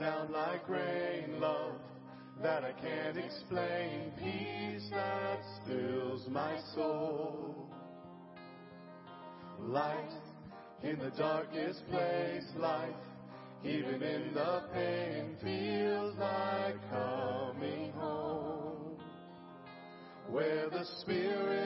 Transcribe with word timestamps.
down 0.00 0.32
like 0.32 0.66
rain, 0.66 1.38
love 1.40 1.74
that 2.42 2.64
I 2.64 2.72
can't 2.72 3.18
explain, 3.18 4.12
peace 4.18 4.88
that 4.90 5.40
stills 5.62 6.26
my 6.28 6.56
soul. 6.74 7.68
Light 9.58 10.12
in 10.82 10.98
the 10.98 11.10
darkest 11.10 11.86
place, 11.90 12.46
life, 12.58 12.88
even 13.62 14.02
in 14.02 14.32
the 14.32 14.62
pain, 14.72 15.36
feels 15.42 16.16
like 16.18 16.76
coming 16.90 17.92
home. 17.92 18.96
Where 20.30 20.70
the 20.70 20.84
Spirit 21.02 21.59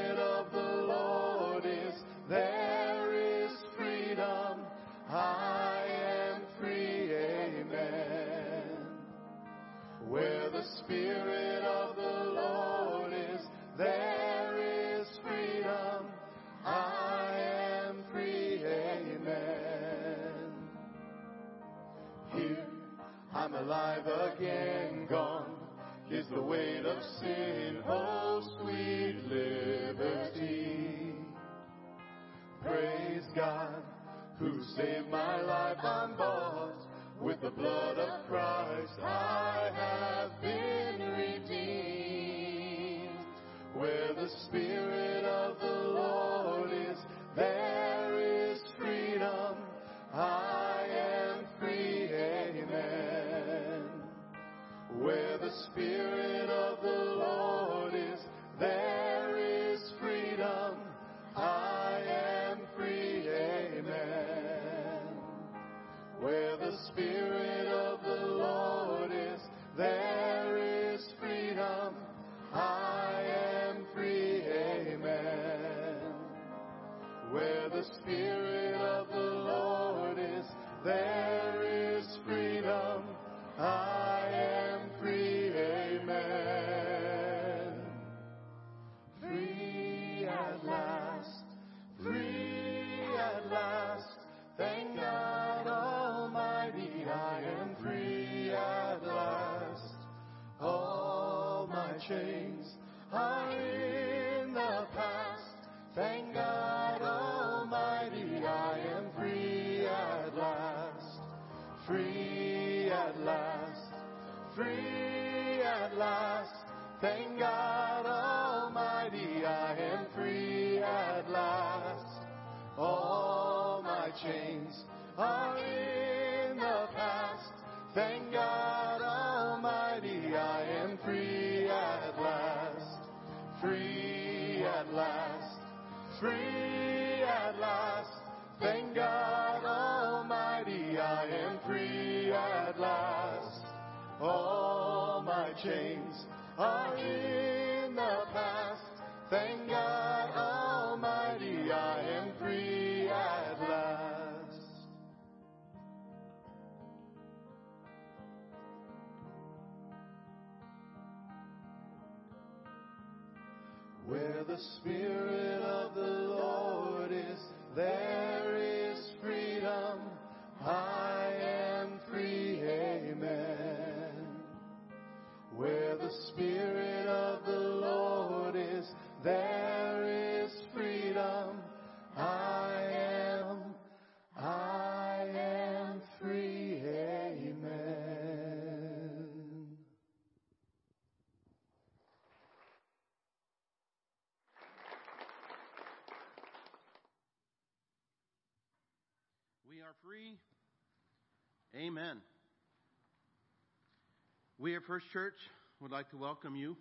First 204.86 205.06
Church 205.14 205.34
would 205.80 205.90
like 205.90 206.10
to 206.10 206.18
welcome 206.18 206.54
you, 206.56 206.76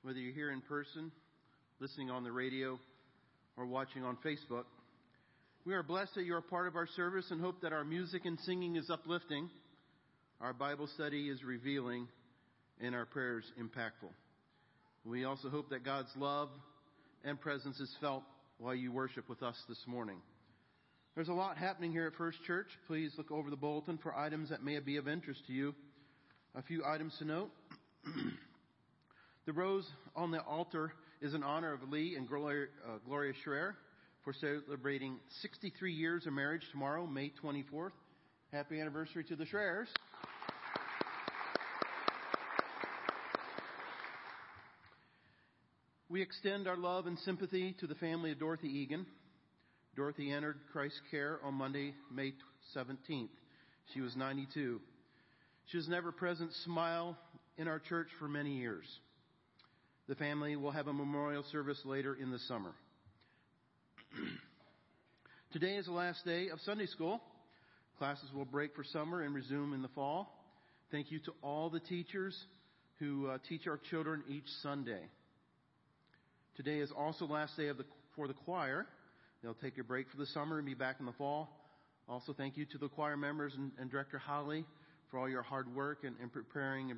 whether 0.00 0.18
you're 0.18 0.32
here 0.32 0.50
in 0.52 0.62
person, 0.62 1.12
listening 1.78 2.10
on 2.10 2.24
the 2.24 2.32
radio, 2.32 2.78
or 3.58 3.66
watching 3.66 4.04
on 4.04 4.16
Facebook. 4.24 4.64
We 5.66 5.74
are 5.74 5.82
blessed 5.82 6.14
that 6.14 6.24
you 6.24 6.34
are 6.34 6.40
part 6.40 6.66
of 6.66 6.76
our 6.76 6.86
service 6.96 7.26
and 7.30 7.38
hope 7.38 7.60
that 7.60 7.74
our 7.74 7.84
music 7.84 8.24
and 8.24 8.38
singing 8.46 8.76
is 8.76 8.88
uplifting, 8.88 9.50
our 10.40 10.54
Bible 10.54 10.88
study 10.94 11.28
is 11.28 11.44
revealing, 11.44 12.08
and 12.80 12.94
our 12.94 13.04
prayers 13.04 13.44
impactful. 13.60 14.10
We 15.04 15.24
also 15.24 15.50
hope 15.50 15.68
that 15.70 15.84
God's 15.84 16.12
love 16.16 16.48
and 17.22 17.38
presence 17.38 17.78
is 17.80 17.94
felt 18.00 18.22
while 18.56 18.74
you 18.74 18.92
worship 18.92 19.28
with 19.28 19.42
us 19.42 19.56
this 19.68 19.82
morning. 19.86 20.16
There's 21.14 21.28
a 21.28 21.34
lot 21.34 21.58
happening 21.58 21.92
here 21.92 22.06
at 22.06 22.14
First 22.14 22.38
Church. 22.46 22.68
Please 22.86 23.12
look 23.18 23.30
over 23.30 23.50
the 23.50 23.56
bulletin 23.56 23.98
for 23.98 24.16
items 24.16 24.48
that 24.48 24.64
may 24.64 24.78
be 24.78 24.96
of 24.96 25.06
interest 25.06 25.46
to 25.48 25.52
you. 25.52 25.74
A 26.56 26.62
few 26.62 26.84
items 26.84 27.14
to 27.18 27.24
note. 27.24 27.50
the 29.46 29.52
rose 29.52 29.86
on 30.16 30.32
the 30.32 30.40
altar 30.42 30.92
is 31.20 31.32
in 31.32 31.44
honor 31.44 31.72
of 31.72 31.88
Lee 31.88 32.16
and 32.16 32.26
Gloria, 32.26 32.66
uh, 32.84 32.98
Gloria 33.06 33.32
Schreier 33.46 33.74
for 34.24 34.32
celebrating 34.32 35.20
63 35.42 35.92
years 35.92 36.26
of 36.26 36.32
marriage 36.32 36.64
tomorrow, 36.72 37.06
May 37.06 37.32
24th. 37.42 37.92
Happy 38.52 38.80
anniversary 38.80 39.22
to 39.24 39.36
the 39.36 39.46
Schreiers. 39.46 39.88
We 46.08 46.20
extend 46.20 46.66
our 46.66 46.76
love 46.76 47.06
and 47.06 47.16
sympathy 47.20 47.76
to 47.78 47.86
the 47.86 47.94
family 47.94 48.32
of 48.32 48.40
Dorothy 48.40 48.68
Egan. 48.68 49.06
Dorothy 49.94 50.32
entered 50.32 50.58
Christ's 50.72 51.00
care 51.12 51.38
on 51.44 51.54
Monday, 51.54 51.94
May 52.12 52.32
17th. 52.76 53.28
She 53.94 54.00
was 54.00 54.16
92. 54.16 54.80
She 55.70 55.76
was 55.76 55.86
an 55.86 55.94
ever 55.94 56.10
present 56.10 56.52
smile 56.64 57.16
in 57.56 57.68
our 57.68 57.78
church 57.78 58.08
for 58.18 58.26
many 58.26 58.56
years. 58.56 58.84
The 60.08 60.16
family 60.16 60.56
will 60.56 60.72
have 60.72 60.88
a 60.88 60.92
memorial 60.92 61.44
service 61.52 61.80
later 61.84 62.16
in 62.20 62.32
the 62.32 62.40
summer. 62.40 62.72
Today 65.52 65.76
is 65.76 65.86
the 65.86 65.92
last 65.92 66.24
day 66.24 66.48
of 66.48 66.58
Sunday 66.62 66.86
school. 66.86 67.20
Classes 67.98 68.32
will 68.34 68.44
break 68.44 68.74
for 68.74 68.82
summer 68.82 69.22
and 69.22 69.32
resume 69.32 69.72
in 69.72 69.80
the 69.80 69.88
fall. 69.88 70.44
Thank 70.90 71.12
you 71.12 71.20
to 71.20 71.32
all 71.40 71.70
the 71.70 71.78
teachers 71.78 72.36
who 72.98 73.28
uh, 73.28 73.38
teach 73.48 73.68
our 73.68 73.78
children 73.90 74.24
each 74.28 74.48
Sunday. 74.64 75.02
Today 76.56 76.78
is 76.80 76.90
also 76.90 77.28
the 77.28 77.32
last 77.32 77.56
day 77.56 77.68
of 77.68 77.76
the, 77.76 77.84
for 78.16 78.26
the 78.26 78.34
choir. 78.34 78.86
They'll 79.40 79.54
take 79.54 79.78
a 79.78 79.84
break 79.84 80.10
for 80.10 80.16
the 80.16 80.26
summer 80.26 80.56
and 80.58 80.66
be 80.66 80.74
back 80.74 80.96
in 80.98 81.06
the 81.06 81.12
fall. 81.12 81.48
Also, 82.08 82.32
thank 82.32 82.56
you 82.56 82.64
to 82.64 82.78
the 82.78 82.88
choir 82.88 83.16
members 83.16 83.52
and, 83.54 83.70
and 83.78 83.88
Director 83.88 84.18
Holly 84.18 84.64
for 85.10 85.18
all 85.18 85.28
your 85.28 85.42
hard 85.42 85.74
work 85.74 86.04
and, 86.04 86.14
and 86.20 86.32
preparing 86.32 86.92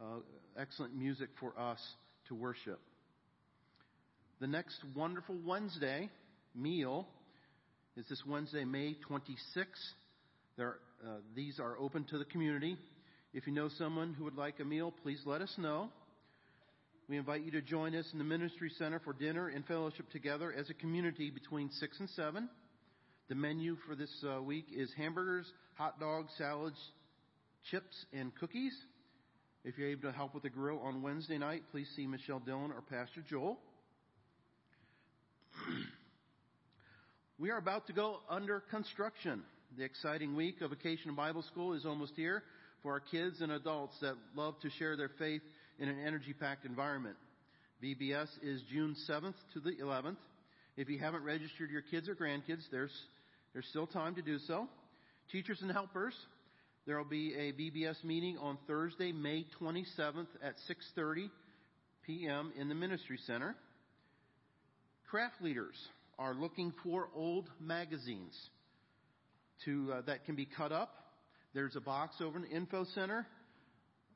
uh, 0.00 0.18
excellent 0.58 0.94
music 0.94 1.28
for 1.40 1.58
us 1.58 1.80
to 2.28 2.34
worship. 2.34 2.80
The 4.40 4.46
next 4.46 4.76
wonderful 4.94 5.36
Wednesday 5.44 6.10
meal 6.54 7.06
is 7.96 8.04
this 8.08 8.22
Wednesday, 8.26 8.64
May 8.64 8.96
26th. 9.08 9.64
There, 10.56 10.76
uh, 11.04 11.16
these 11.34 11.58
are 11.58 11.78
open 11.78 12.04
to 12.10 12.18
the 12.18 12.24
community. 12.26 12.76
If 13.32 13.46
you 13.46 13.52
know 13.52 13.68
someone 13.78 14.14
who 14.14 14.24
would 14.24 14.36
like 14.36 14.60
a 14.60 14.64
meal, 14.64 14.92
please 15.02 15.20
let 15.24 15.40
us 15.40 15.54
know. 15.56 15.88
We 17.08 17.16
invite 17.16 17.44
you 17.44 17.52
to 17.52 17.62
join 17.62 17.94
us 17.94 18.06
in 18.12 18.18
the 18.18 18.24
Ministry 18.24 18.70
Center 18.78 18.98
for 18.98 19.12
dinner 19.12 19.48
and 19.48 19.64
fellowship 19.64 20.10
together 20.10 20.52
as 20.52 20.68
a 20.70 20.74
community 20.74 21.30
between 21.30 21.70
6 21.70 22.00
and 22.00 22.10
7. 22.10 22.48
The 23.28 23.34
menu 23.34 23.76
for 23.86 23.94
this 23.94 24.10
uh, 24.28 24.42
week 24.42 24.66
is 24.74 24.90
hamburgers, 24.96 25.46
hot 25.74 25.98
dogs, 26.00 26.30
salads, 26.36 26.78
chips, 27.70 28.06
and 28.12 28.34
cookies. 28.36 28.74
If 29.64 29.76
you're 29.78 29.88
able 29.88 30.10
to 30.10 30.12
help 30.12 30.34
with 30.34 30.44
the 30.44 30.50
grill 30.50 30.80
on 30.80 31.02
Wednesday 31.02 31.38
night, 31.38 31.62
please 31.72 31.88
see 31.96 32.06
Michelle 32.06 32.38
Dillon 32.38 32.70
or 32.70 32.82
Pastor 32.82 33.24
Joel. 33.28 33.58
we 37.38 37.50
are 37.50 37.58
about 37.58 37.88
to 37.88 37.92
go 37.92 38.18
under 38.28 38.60
construction. 38.70 39.42
The 39.76 39.84
exciting 39.84 40.36
week 40.36 40.60
of 40.60 40.70
Vacation 40.70 41.14
Bible 41.14 41.42
School 41.42 41.72
is 41.72 41.84
almost 41.84 42.12
here 42.14 42.44
for 42.82 42.92
our 42.92 43.00
kids 43.00 43.40
and 43.40 43.50
adults 43.50 43.96
that 44.00 44.14
love 44.36 44.54
to 44.60 44.70
share 44.70 44.96
their 44.96 45.10
faith 45.18 45.42
in 45.78 45.88
an 45.88 45.98
energy 46.06 46.32
packed 46.32 46.64
environment. 46.64 47.16
VBS 47.82 48.28
is 48.42 48.62
June 48.70 48.94
7th 49.10 49.34
to 49.54 49.60
the 49.60 49.72
11th. 49.82 50.16
If 50.76 50.88
you 50.88 50.98
haven't 50.98 51.24
registered 51.24 51.70
your 51.70 51.82
kids 51.82 52.08
or 52.08 52.14
grandkids, 52.14 52.62
there's, 52.70 52.92
there's 53.52 53.66
still 53.66 53.86
time 53.86 54.14
to 54.14 54.22
do 54.22 54.38
so. 54.46 54.68
Teachers 55.32 55.58
and 55.62 55.72
helpers, 55.72 56.14
there 56.86 56.98
will 56.98 57.04
be 57.04 57.34
a 57.34 57.52
VBS 57.52 58.04
meeting 58.04 58.38
on 58.38 58.58
Thursday, 58.68 59.10
May 59.10 59.44
27th 59.60 60.28
at 60.40 60.54
6:30 60.70 61.30
p.m. 62.06 62.52
in 62.56 62.68
the 62.68 62.76
Ministry 62.76 63.18
Center. 63.26 63.56
Craft 65.10 65.42
leaders 65.42 65.74
are 66.16 66.32
looking 66.32 66.72
for 66.84 67.08
old 67.12 67.50
magazines 67.60 68.34
to 69.64 69.94
uh, 69.94 70.00
that 70.02 70.24
can 70.26 70.36
be 70.36 70.46
cut 70.46 70.70
up. 70.70 70.90
There's 71.54 71.74
a 71.74 71.80
box 71.80 72.16
over 72.20 72.36
in 72.36 72.42
the 72.42 72.50
info 72.50 72.84
center 72.94 73.26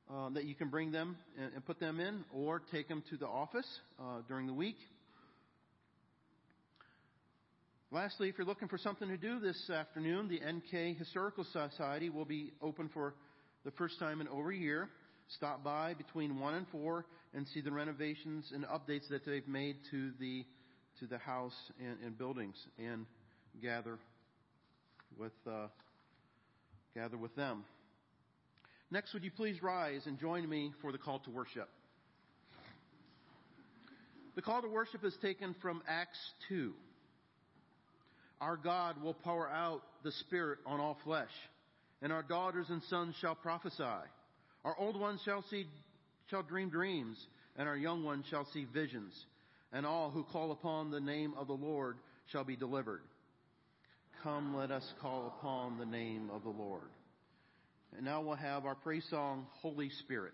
uh, 0.08 0.30
that 0.30 0.44
you 0.44 0.54
can 0.54 0.68
bring 0.68 0.92
them 0.92 1.16
and, 1.36 1.52
and, 1.54 1.66
put 1.66 1.80
them 1.80 1.98
in, 1.98 2.24
or 2.32 2.62
take 2.70 2.86
them 2.86 3.02
to 3.10 3.16
the 3.16 3.26
office 3.26 3.66
uh, 3.98 4.20
during 4.28 4.46
the 4.46 4.54
week. 4.54 4.76
Lastly, 7.92 8.28
if 8.28 8.38
you're 8.38 8.46
looking 8.46 8.68
for 8.68 8.78
something 8.78 9.08
to 9.08 9.16
do 9.16 9.40
this 9.40 9.68
afternoon, 9.68 10.28
the 10.28 10.38
NK 10.48 10.96
Historical 10.96 11.42
Society 11.42 12.08
will 12.08 12.24
be 12.24 12.52
open 12.62 12.88
for 12.88 13.14
the 13.64 13.72
first 13.72 13.98
time 13.98 14.20
in 14.20 14.28
over 14.28 14.52
a 14.52 14.56
year. 14.56 14.88
Stop 15.26 15.64
by 15.64 15.94
between 15.94 16.38
1 16.38 16.54
and 16.54 16.68
4 16.70 17.04
and 17.34 17.48
see 17.48 17.60
the 17.60 17.72
renovations 17.72 18.52
and 18.54 18.64
updates 18.66 19.08
that 19.08 19.26
they've 19.26 19.46
made 19.48 19.74
to 19.90 20.12
the, 20.20 20.44
to 21.00 21.08
the 21.08 21.18
house 21.18 21.56
and, 21.80 21.96
and 22.04 22.16
buildings 22.16 22.54
and 22.78 23.06
gather 23.60 23.98
with, 25.18 25.32
uh, 25.44 25.66
gather 26.94 27.18
with 27.18 27.34
them. 27.34 27.64
Next, 28.92 29.12
would 29.14 29.24
you 29.24 29.32
please 29.32 29.60
rise 29.64 30.02
and 30.06 30.16
join 30.16 30.48
me 30.48 30.70
for 30.80 30.92
the 30.92 30.98
call 30.98 31.18
to 31.20 31.30
worship? 31.30 31.68
The 34.36 34.42
call 34.42 34.62
to 34.62 34.68
worship 34.68 35.04
is 35.04 35.16
taken 35.20 35.56
from 35.60 35.82
Acts 35.88 36.20
2. 36.48 36.72
Our 38.40 38.56
God 38.56 39.02
will 39.02 39.14
pour 39.14 39.48
out 39.48 39.82
the 40.02 40.12
Spirit 40.12 40.60
on 40.66 40.80
all 40.80 40.96
flesh, 41.04 41.30
and 42.00 42.12
our 42.12 42.22
daughters 42.22 42.66
and 42.70 42.82
sons 42.84 43.14
shall 43.20 43.34
prophesy. 43.34 43.84
Our 44.64 44.76
old 44.78 44.98
ones 44.98 45.20
shall 45.24 45.44
see, 45.50 45.66
shall 46.30 46.42
dream 46.42 46.70
dreams, 46.70 47.18
and 47.56 47.68
our 47.68 47.76
young 47.76 48.02
ones 48.04 48.24
shall 48.30 48.46
see 48.52 48.66
visions. 48.72 49.12
And 49.72 49.86
all 49.86 50.10
who 50.10 50.24
call 50.24 50.52
upon 50.52 50.90
the 50.90 51.00
name 51.00 51.34
of 51.36 51.46
the 51.46 51.52
Lord 51.52 51.96
shall 52.32 52.44
be 52.44 52.56
delivered. 52.56 53.02
Come, 54.22 54.56
let 54.56 54.70
us 54.70 54.84
call 55.00 55.34
upon 55.38 55.78
the 55.78 55.86
name 55.86 56.30
of 56.32 56.42
the 56.42 56.50
Lord. 56.50 56.88
And 57.96 58.04
now 58.04 58.20
we'll 58.20 58.36
have 58.36 58.66
our 58.66 58.74
praise 58.74 59.06
song, 59.10 59.46
Holy 59.60 59.90
Spirit. 60.00 60.32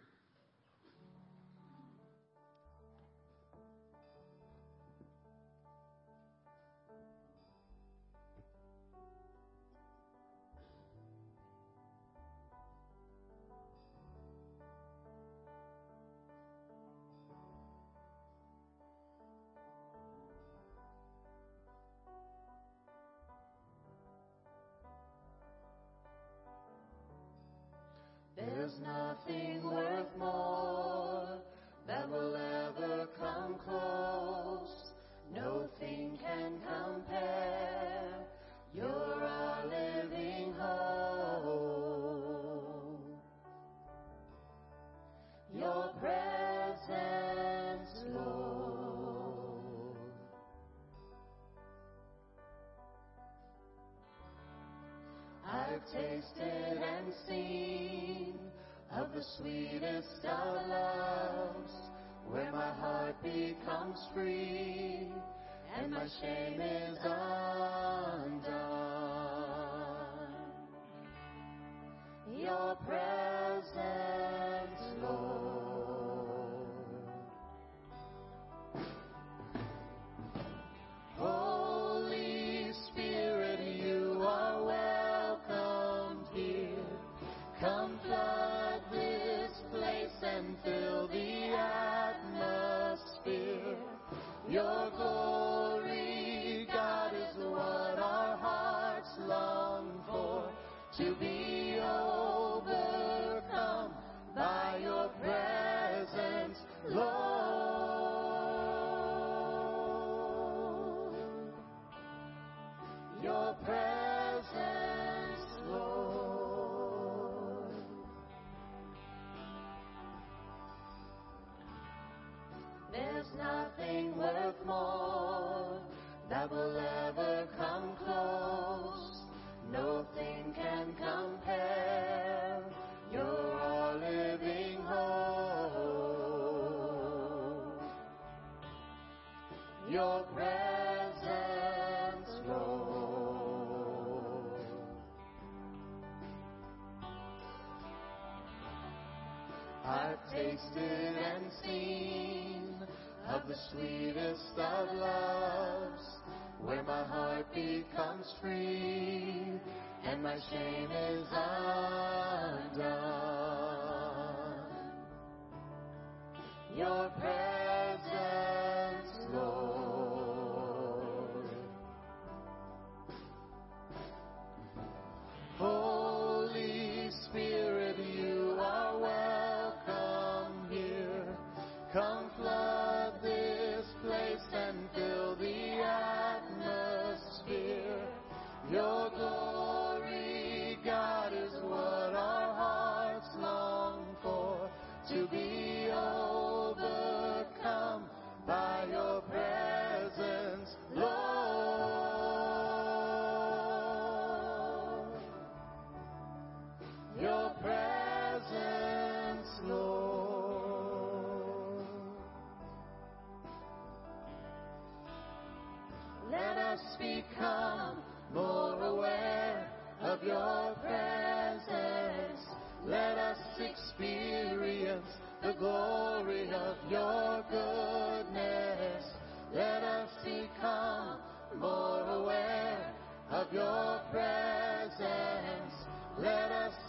Your 113.22 113.54
presence, 113.64 114.85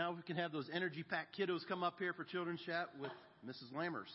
Now 0.00 0.12
we 0.12 0.22
can 0.22 0.36
have 0.36 0.50
those 0.50 0.70
energy 0.72 1.02
packed 1.02 1.38
kiddos 1.38 1.66
come 1.68 1.82
up 1.82 1.98
here 1.98 2.14
for 2.14 2.24
children's 2.24 2.62
chat 2.62 2.88
with 2.98 3.10
Mrs. 3.46 3.70
Lammers. 3.76 4.08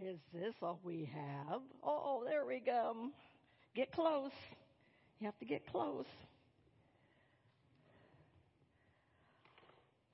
Is 0.00 0.20
this 0.32 0.54
all 0.62 0.78
we 0.84 1.10
have? 1.12 1.60
Oh, 1.82 2.22
there 2.24 2.46
we 2.46 2.62
go. 2.64 3.08
Get 3.74 3.90
close. 3.90 4.30
You 5.18 5.26
have 5.26 5.38
to 5.40 5.44
get 5.44 5.66
close. 5.72 6.06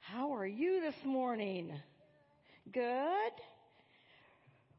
How 0.01 0.35
are 0.35 0.47
you 0.47 0.81
this 0.81 1.05
morning? 1.05 1.71
Good? 2.73 3.33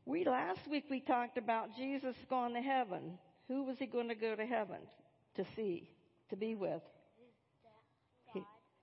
We 0.06 0.26
last 0.26 0.60
week 0.70 0.86
we 0.90 1.00
talked 1.00 1.38
about 1.38 1.76
Jesus 1.76 2.16
going 2.30 2.54
to 2.54 2.62
heaven. 2.62 3.18
Who 3.48 3.64
was 3.64 3.78
he 3.80 3.86
going 3.86 4.10
to 4.10 4.16
go 4.16 4.36
to 4.36 4.46
heaven 4.46 4.78
to 5.36 5.46
see, 5.56 5.90
to 6.30 6.36
be 6.36 6.56
with? 6.56 6.82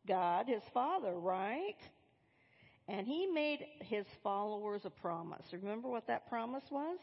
God, 0.08 0.46
his 0.48 0.62
Father, 0.72 1.12
right? 1.12 1.76
And 2.88 3.06
he 3.06 3.26
made 3.26 3.66
his 3.80 4.06
followers 4.22 4.82
a 4.84 4.90
promise. 4.90 5.44
Remember 5.52 5.88
what 5.88 6.06
that 6.06 6.28
promise 6.28 6.64
was? 6.70 6.98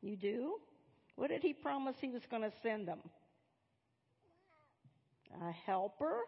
You 0.00 0.16
do? 0.16 0.54
What 1.16 1.30
did 1.30 1.42
he 1.42 1.52
promise 1.52 1.96
he 2.00 2.08
was 2.08 2.22
going 2.30 2.42
to 2.42 2.52
send 2.62 2.86
them? 2.86 3.00
A 5.42 5.50
helper? 5.50 6.20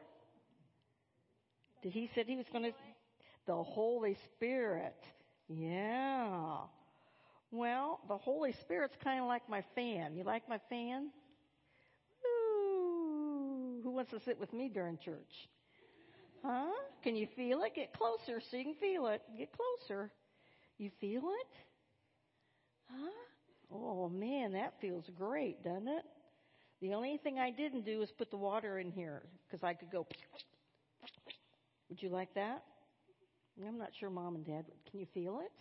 Did 1.82 1.92
he 1.92 2.11
said 2.14 2.26
he 2.26 2.37
was 2.37 2.47
going 2.52 2.64
to 2.64 2.73
the 3.47 3.62
Holy 3.62 4.16
Spirit. 4.37 4.97
Yeah. 5.49 6.59
Well, 7.50 8.00
the 8.09 8.16
Holy 8.16 8.52
Spirit's 8.52 8.97
kind 9.02 9.21
of 9.21 9.26
like 9.26 9.49
my 9.49 9.64
fan. 9.75 10.14
You 10.14 10.25
like 10.25 10.49
my 10.49 10.61
fan? 10.69 11.11
Ooh. 12.25 13.80
Who 13.83 13.90
wants 13.90 14.12
to 14.12 14.21
sit 14.21 14.38
with 14.38 14.52
me 14.52 14.69
during 14.69 14.99
church? 14.99 15.49
Huh? 16.45 16.71
Can 17.02 17.16
you 17.16 17.26
feel 17.37 17.62
it? 17.62 17.75
Get 17.75 17.92
closer 17.92 18.40
so 18.50 18.57
you 18.57 18.64
can 18.64 18.75
feel 18.75 19.09
it. 19.09 19.23
Get 19.37 19.50
closer. 19.52 20.11
You 20.78 20.90
feel 21.00 21.23
it? 21.23 21.57
Huh? 22.88 23.11
Oh 23.73 24.09
man, 24.09 24.52
that 24.52 24.75
feels 24.80 25.04
great, 25.16 25.62
doesn't 25.62 25.88
it? 25.88 26.04
The 26.80 26.95
only 26.95 27.19
thing 27.19 27.38
I 27.38 27.50
didn't 27.50 27.85
do 27.85 28.00
is 28.00 28.11
put 28.11 28.30
the 28.30 28.37
water 28.37 28.78
in 28.78 28.90
here 28.90 29.23
because 29.47 29.62
I 29.62 29.75
could 29.75 29.90
go. 29.90 30.07
Would 31.88 32.02
you 32.02 32.09
like 32.09 32.33
that? 32.35 32.64
I'm 33.66 33.78
not 33.78 33.90
sure 33.99 34.09
mom 34.09 34.37
and 34.37 34.47
dad 34.47 34.64
would. 34.66 34.90
Can 34.90 35.00
you 35.00 35.07
feel 35.12 35.40
it? 35.40 35.52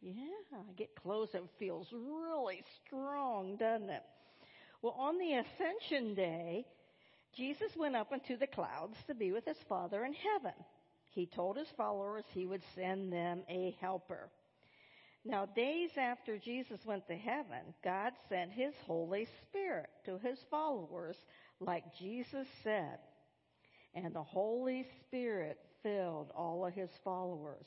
Yeah, 0.00 0.14
I 0.54 0.72
get 0.76 0.94
close. 0.94 1.28
It 1.34 1.42
feels 1.58 1.88
really 1.92 2.62
strong, 2.86 3.56
doesn't 3.56 3.90
it? 3.90 4.02
Well, 4.80 4.94
on 4.96 5.18
the 5.18 5.34
Ascension 5.34 6.14
Day, 6.14 6.66
Jesus 7.36 7.70
went 7.76 7.96
up 7.96 8.12
into 8.12 8.36
the 8.36 8.46
clouds 8.46 8.96
to 9.06 9.14
be 9.14 9.32
with 9.32 9.44
his 9.44 9.56
Father 9.68 10.04
in 10.04 10.12
heaven. 10.12 10.54
He 11.10 11.26
told 11.26 11.56
his 11.56 11.68
followers 11.76 12.24
he 12.30 12.46
would 12.46 12.62
send 12.74 13.12
them 13.12 13.42
a 13.48 13.76
helper. 13.80 14.30
Now, 15.24 15.46
days 15.46 15.90
after 15.96 16.38
Jesus 16.38 16.78
went 16.86 17.06
to 17.08 17.16
heaven, 17.16 17.74
God 17.82 18.12
sent 18.28 18.52
his 18.52 18.72
Holy 18.86 19.26
Spirit 19.42 19.88
to 20.04 20.18
his 20.18 20.38
followers, 20.50 21.16
like 21.60 21.84
Jesus 21.98 22.46
said. 22.62 22.98
And 23.94 24.14
the 24.14 24.22
Holy 24.22 24.86
Spirit 25.00 25.58
filled 25.82 26.30
all 26.36 26.64
of 26.64 26.72
his 26.72 26.90
followers. 27.02 27.66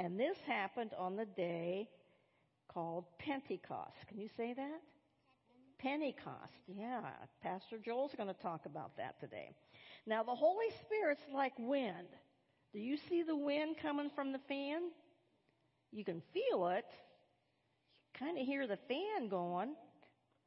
And 0.00 0.18
this 0.18 0.36
happened 0.46 0.92
on 0.98 1.16
the 1.16 1.26
day 1.26 1.86
called 2.72 3.04
Pentecost. 3.18 3.96
Can 4.08 4.18
you 4.18 4.30
say 4.34 4.54
that? 4.54 4.80
Pentecost. 5.78 6.54
Yeah, 6.66 7.02
Pastor 7.42 7.76
Joel's 7.84 8.12
going 8.16 8.34
to 8.34 8.40
talk 8.40 8.62
about 8.64 8.96
that 8.96 9.20
today. 9.20 9.50
Now, 10.06 10.22
the 10.22 10.34
Holy 10.34 10.68
Spirit's 10.86 11.20
like 11.34 11.52
wind. 11.58 12.08
Do 12.72 12.78
you 12.78 12.96
see 13.10 13.24
the 13.26 13.36
wind 13.36 13.76
coming 13.82 14.10
from 14.14 14.32
the 14.32 14.40
fan? 14.48 14.80
You 15.92 16.02
can 16.02 16.22
feel 16.32 16.68
it. 16.68 16.86
You 18.06 18.26
kind 18.26 18.38
of 18.38 18.46
hear 18.46 18.66
the 18.66 18.78
fan 18.88 19.28
going. 19.28 19.74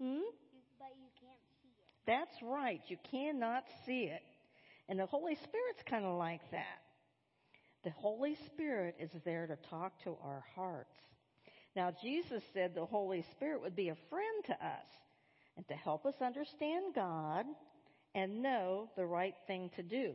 Hmm? 0.02 0.26
But 0.80 0.94
you 0.98 1.10
can't 1.22 1.44
see 1.62 1.70
it. 1.70 2.08
That's 2.08 2.42
right. 2.42 2.82
You 2.88 2.98
cannot 3.12 3.66
see 3.86 4.10
it. 4.12 4.24
And 4.90 4.98
the 4.98 5.06
Holy 5.06 5.36
Spirit's 5.36 5.84
kind 5.88 6.06
of 6.06 6.18
like 6.18 6.42
that. 6.50 6.83
The 7.84 7.92
Holy 7.92 8.38
Spirit 8.48 8.96
is 9.00 9.12
there 9.26 9.46
to 9.46 9.58
talk 9.70 9.92
to 10.04 10.16
our 10.24 10.44
hearts. 10.56 10.96
Now, 11.76 11.92
Jesus 12.02 12.42
said 12.54 12.74
the 12.74 12.86
Holy 12.86 13.26
Spirit 13.32 13.62
would 13.62 13.76
be 13.76 13.90
a 13.90 13.98
friend 14.10 14.44
to 14.46 14.54
us 14.54 14.86
and 15.58 15.68
to 15.68 15.74
help 15.74 16.06
us 16.06 16.14
understand 16.22 16.96
God 16.96 17.46
and 18.16 18.42
know 18.42 18.90
the 18.96 19.06
right 19.06 19.36
thing 19.48 19.70
to 19.76 19.84
do. 19.84 20.14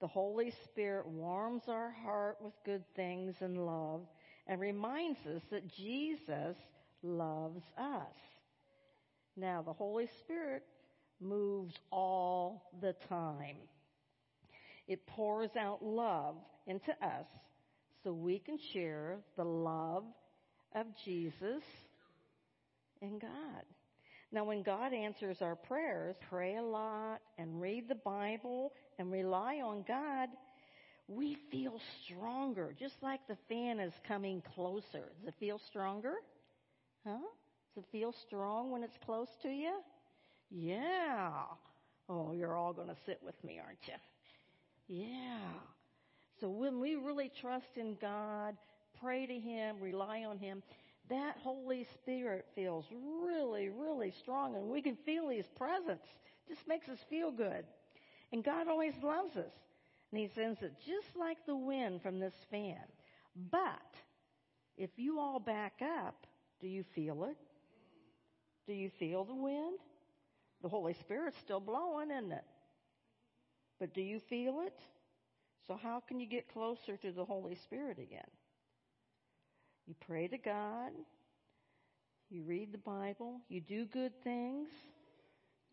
The 0.00 0.08
Holy 0.08 0.52
Spirit 0.64 1.06
warms 1.06 1.62
our 1.68 1.90
heart 1.90 2.38
with 2.42 2.54
good 2.64 2.84
things 2.96 3.36
and 3.40 3.64
love 3.64 4.02
and 4.46 4.60
reminds 4.60 5.20
us 5.26 5.42
that 5.50 5.72
Jesus 5.76 6.56
loves 7.02 7.62
us. 7.78 8.16
Now, 9.36 9.62
the 9.62 9.72
Holy 9.72 10.08
Spirit 10.24 10.64
moves 11.20 11.74
all 11.92 12.70
the 12.80 12.94
time. 13.08 13.56
It 14.88 15.06
pours 15.06 15.50
out 15.58 15.84
love 15.84 16.36
into 16.66 16.90
us 17.02 17.26
so 18.02 18.12
we 18.12 18.38
can 18.38 18.58
share 18.72 19.18
the 19.36 19.44
love 19.44 20.04
of 20.74 20.86
Jesus 21.04 21.62
and 23.00 23.20
God. 23.20 23.64
Now, 24.32 24.44
when 24.44 24.62
God 24.62 24.92
answers 24.92 25.38
our 25.40 25.54
prayers, 25.54 26.16
pray 26.28 26.56
a 26.56 26.62
lot 26.62 27.20
and 27.38 27.60
read 27.60 27.88
the 27.88 27.94
Bible 27.94 28.72
and 28.98 29.12
rely 29.12 29.60
on 29.64 29.84
God, 29.86 30.28
we 31.06 31.36
feel 31.52 31.80
stronger, 32.04 32.74
just 32.78 32.94
like 33.02 33.20
the 33.28 33.36
fan 33.48 33.78
is 33.78 33.92
coming 34.08 34.42
closer. 34.54 35.12
Does 35.20 35.28
it 35.28 35.34
feel 35.38 35.60
stronger? 35.68 36.14
Huh? 37.06 37.18
Does 37.74 37.84
it 37.84 37.92
feel 37.92 38.14
strong 38.26 38.70
when 38.70 38.82
it's 38.82 38.98
close 39.04 39.28
to 39.42 39.48
you? 39.48 39.74
Yeah. 40.50 41.42
Oh, 42.08 42.32
you're 42.32 42.56
all 42.56 42.72
going 42.72 42.88
to 42.88 42.96
sit 43.06 43.20
with 43.24 43.42
me, 43.44 43.60
aren't 43.64 43.78
you? 43.86 45.06
Yeah. 45.06 45.38
So 46.44 46.50
when 46.50 46.78
we 46.78 46.96
really 46.96 47.30
trust 47.40 47.78
in 47.78 47.96
God, 48.02 48.54
pray 49.00 49.24
to 49.24 49.32
Him, 49.32 49.76
rely 49.80 50.24
on 50.24 50.36
Him, 50.36 50.62
that 51.08 51.38
Holy 51.38 51.86
Spirit 51.94 52.44
feels 52.54 52.84
really, 53.24 53.70
really 53.70 54.10
strong, 54.10 54.54
and 54.54 54.68
we 54.68 54.82
can 54.82 54.94
feel 55.06 55.30
His 55.30 55.46
presence. 55.56 56.04
Just 56.46 56.68
makes 56.68 56.86
us 56.90 56.98
feel 57.08 57.30
good. 57.30 57.64
And 58.30 58.44
God 58.44 58.68
always 58.68 58.92
loves 59.02 59.38
us. 59.38 59.54
And 60.12 60.20
He 60.20 60.28
sends 60.34 60.60
it 60.60 60.74
just 60.86 61.16
like 61.16 61.38
the 61.46 61.56
wind 61.56 62.02
from 62.02 62.18
this 62.18 62.34
fan. 62.50 62.84
But 63.50 63.94
if 64.76 64.90
you 64.96 65.20
all 65.20 65.40
back 65.40 65.80
up, 65.80 66.26
do 66.60 66.68
you 66.68 66.84
feel 66.94 67.24
it? 67.24 67.38
Do 68.66 68.74
you 68.74 68.90
feel 68.98 69.24
the 69.24 69.34
wind? 69.34 69.78
The 70.60 70.68
Holy 70.68 70.92
Spirit's 70.92 71.38
still 71.38 71.60
blowing, 71.60 72.10
isn't 72.10 72.32
it? 72.32 72.44
But 73.80 73.94
do 73.94 74.02
you 74.02 74.20
feel 74.28 74.60
it? 74.66 74.78
So, 75.66 75.78
how 75.82 76.02
can 76.06 76.20
you 76.20 76.26
get 76.26 76.52
closer 76.52 76.96
to 76.98 77.12
the 77.12 77.24
Holy 77.24 77.56
Spirit 77.64 77.98
again? 77.98 78.30
You 79.86 79.94
pray 80.06 80.28
to 80.28 80.38
God. 80.38 80.92
You 82.30 82.42
read 82.42 82.72
the 82.72 82.78
Bible. 82.78 83.40
You 83.48 83.60
do 83.60 83.86
good 83.86 84.12
things. 84.22 84.68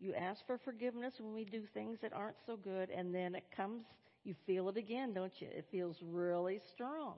You 0.00 0.14
ask 0.14 0.44
for 0.46 0.58
forgiveness 0.58 1.14
when 1.18 1.34
we 1.34 1.44
do 1.44 1.62
things 1.74 1.98
that 2.02 2.12
aren't 2.12 2.36
so 2.46 2.56
good. 2.56 2.90
And 2.90 3.14
then 3.14 3.34
it 3.34 3.44
comes, 3.54 3.84
you 4.24 4.34
feel 4.46 4.68
it 4.68 4.76
again, 4.76 5.12
don't 5.14 5.32
you? 5.40 5.48
It 5.50 5.66
feels 5.70 5.96
really 6.02 6.60
strong. 6.72 7.14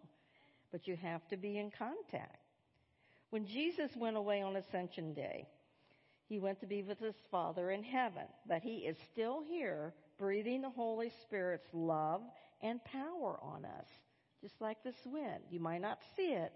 But 0.73 0.87
you 0.87 0.97
have 0.97 1.27
to 1.29 1.37
be 1.37 1.59
in 1.59 1.71
contact. 1.71 2.39
When 3.31 3.47
Jesus 3.47 3.91
went 3.97 4.17
away 4.17 4.43
on 4.43 4.57
Ascension 4.57 5.15
Day, 5.15 5.47
he 6.29 6.39
went 6.39 6.61
to 6.61 6.67
be 6.67 6.83
with 6.83 6.99
his 6.99 7.15
Father 7.31 7.71
in 7.71 7.83
heaven. 7.83 8.27
But 8.49 8.63
he 8.63 8.79
is 8.79 8.97
still 9.13 9.43
here, 9.49 9.95
breathing 10.19 10.63
the 10.63 10.71
Holy 10.71 11.13
Spirit's 11.23 11.69
love 11.73 12.23
and 12.65 12.83
power 12.85 13.39
on 13.43 13.65
us, 13.65 13.87
just 14.41 14.55
like 14.61 14.83
this 14.83 14.97
wind. 15.05 15.45
You 15.51 15.61
might 15.61 15.83
not 15.83 15.99
see 16.17 16.33
it, 16.33 16.53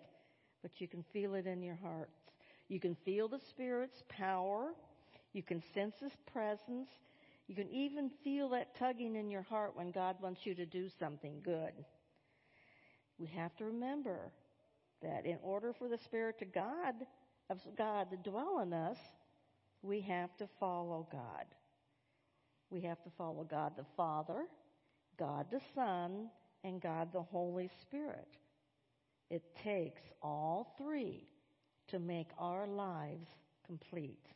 but 0.63 0.73
you 0.79 0.89
can 0.89 1.05
feel 1.13 1.35
it 1.35 1.47
in 1.47 1.63
your 1.63 1.77
hearts. 1.77 2.11
You 2.69 2.81
can 2.81 2.97
feel 3.05 3.29
the 3.29 3.41
Spirit's 3.51 4.03
power. 4.09 4.73
You 5.35 5.43
can 5.43 5.63
sense 5.75 5.95
His 6.01 6.13
presence. 6.33 6.89
You 7.47 7.55
can 7.55 7.69
even 7.71 8.11
feel 8.25 8.49
that 8.51 8.75
tugging 8.77 9.17
in 9.17 9.31
your 9.31 9.43
heart 9.43 9.77
when 9.77 9.91
God 9.91 10.17
wants 10.21 10.41
you 10.45 10.55
to 10.55 10.67
do 10.67 10.89
something 10.99 11.41
good. 11.45 11.73
We 13.19 13.27
have 13.27 13.55
to 13.57 13.67
remember 13.67 14.33
that 15.03 15.27
in 15.27 15.39
order 15.43 15.73
for 15.79 15.89
the 15.89 15.99
Spirit 16.05 16.37
God, 16.55 16.95
of 17.51 17.59
God 17.77 18.11
to 18.11 18.31
dwell 18.31 18.61
in 18.63 18.73
us, 18.73 18.97
we 19.83 20.01
have 20.03 20.35
to 20.39 20.49
follow 20.59 21.07
God. 21.13 21.45
We 22.71 22.83
have 22.83 23.03
to 23.05 23.11
follow 23.17 23.45
God 23.45 23.73
the 23.77 23.87
Father, 23.97 24.45
God 25.19 25.47
the 25.51 25.61
Son, 25.75 26.29
and 26.65 26.81
God 26.81 27.09
the 27.13 27.23
Holy 27.23 27.71
Spirit. 27.83 28.29
It 29.31 29.43
takes 29.63 30.03
all 30.23 30.75
three 30.79 31.29
to 31.89 31.99
make 31.99 32.29
our 32.39 32.67
lives 32.67 33.29
complete. 33.67 34.27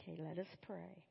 Okay, 0.00 0.16
let 0.18 0.38
us 0.38 0.48
pray. 0.66 1.02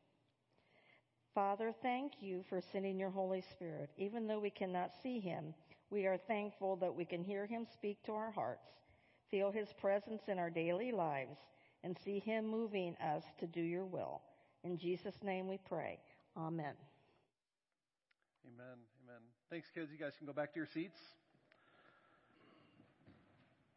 Father, 1.33 1.73
thank 1.81 2.13
you 2.21 2.43
for 2.47 2.61
sending 2.61 2.99
your 2.99 3.09
Holy 3.09 3.41
Spirit. 3.41 3.89
Even 3.97 4.27
though 4.27 4.39
we 4.39 4.51
cannot 4.51 4.91
see 5.01 5.19
him, 5.19 5.53
we 5.89 6.05
are 6.05 6.17
thankful 6.17 6.75
that 6.77 6.93
we 6.93 7.05
can 7.05 7.23
hear 7.23 7.45
him 7.45 7.65
speak 7.73 8.03
to 8.03 8.11
our 8.11 8.31
hearts, 8.31 8.69
feel 9.31 9.51
his 9.51 9.73
presence 9.73 10.23
in 10.27 10.37
our 10.37 10.49
daily 10.49 10.91
lives, 10.91 11.37
and 11.83 11.97
see 12.05 12.19
him 12.19 12.47
moving 12.47 12.95
us 12.97 13.23
to 13.39 13.47
do 13.47 13.61
your 13.61 13.85
will. 13.85 14.21
In 14.63 14.77
Jesus' 14.77 15.23
name 15.23 15.47
we 15.47 15.57
pray. 15.57 15.99
Amen. 16.37 16.73
Amen. 18.45 18.75
Amen. 19.05 19.21
Thanks, 19.49 19.67
kids. 19.73 19.89
You 19.89 19.97
guys 19.97 20.11
can 20.17 20.27
go 20.27 20.33
back 20.33 20.51
to 20.51 20.59
your 20.59 20.67
seats. 20.73 20.97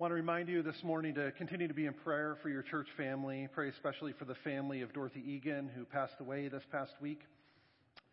Want 0.00 0.11
to 0.11 0.14
remind 0.16 0.48
you 0.48 0.61
this 0.61 0.83
morning 0.83 1.14
to 1.14 1.31
continue 1.33 1.68
to 1.68 1.74
be 1.74 1.87
in 1.87 1.92
prayer 1.92 2.37
for 2.42 2.48
your 2.48 2.62
church 2.62 2.88
family. 2.96 3.46
Pray 3.55 3.68
especially 3.68 4.12
for 4.12 4.24
the 4.24 4.35
family 4.35 4.83
of 4.83 4.92
Dorothy 4.92 5.22
Egan, 5.24 5.70
who 5.76 5.85
passed 5.85 6.16
away 6.18 6.48
this 6.48 6.64
past 6.72 6.92
week. 7.00 7.20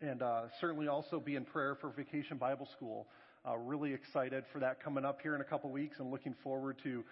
And 0.00 0.22
uh, 0.22 0.42
certainly 0.60 0.86
also 0.86 1.18
be 1.18 1.34
in 1.34 1.44
prayer 1.44 1.74
for 1.74 1.90
Vacation 1.90 2.36
Bible 2.36 2.68
School. 2.76 3.08
Uh, 3.44 3.56
really 3.56 3.92
excited 3.92 4.44
for 4.52 4.60
that 4.60 4.80
coming 4.80 5.04
up 5.04 5.20
here 5.22 5.34
in 5.34 5.40
a 5.40 5.44
couple 5.44 5.70
weeks 5.70 5.98
and 5.98 6.12
looking 6.12 6.36
forward 6.44 6.76
to 6.84 7.02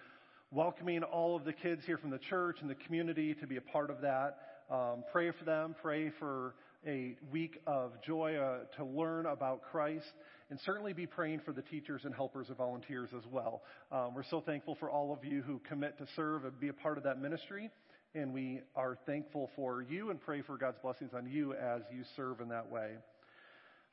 welcoming 0.51 1.03
all 1.03 1.35
of 1.35 1.43
the 1.43 1.53
kids 1.53 1.83
here 1.85 1.97
from 1.97 2.11
the 2.11 2.17
church 2.17 2.59
and 2.61 2.69
the 2.69 2.75
community 2.75 3.33
to 3.33 3.45
be 3.45 3.57
a 3.57 3.61
part 3.61 3.89
of 3.89 3.99
that. 3.99 4.37
Um, 4.71 5.03
pray 5.11 5.31
for 5.31 5.43
them. 5.43 5.75
Pray 5.81 6.11
for 6.17 6.55
a 6.87 7.15
week 7.31 7.61
of 7.65 7.91
joy 8.05 8.35
uh, 8.35 8.59
to 8.77 8.85
learn 8.85 9.25
about 9.25 9.61
Christ, 9.71 10.11
and 10.49 10.59
certainly 10.65 10.93
be 10.93 11.05
praying 11.05 11.41
for 11.45 11.53
the 11.53 11.61
teachers 11.61 12.01
and 12.05 12.13
helpers 12.13 12.49
and 12.49 12.57
volunteers 12.57 13.09
as 13.15 13.23
well. 13.31 13.61
Um, 13.91 14.13
we're 14.13 14.23
so 14.23 14.41
thankful 14.41 14.75
for 14.75 14.89
all 14.89 15.13
of 15.13 15.23
you 15.23 15.41
who 15.41 15.59
commit 15.67 15.97
to 15.97 16.05
serve 16.15 16.45
and 16.45 16.59
be 16.59 16.67
a 16.67 16.73
part 16.73 16.97
of 16.97 17.03
that 17.05 17.21
ministry, 17.21 17.69
and 18.15 18.33
we 18.33 18.61
are 18.75 18.97
thankful 19.05 19.49
for 19.55 19.81
you 19.81 20.09
and 20.09 20.19
pray 20.21 20.41
for 20.41 20.57
God's 20.57 20.77
blessings 20.81 21.11
on 21.13 21.27
you 21.27 21.53
as 21.53 21.81
you 21.91 22.03
serve 22.15 22.41
in 22.41 22.49
that 22.49 22.69
way. 22.69 22.91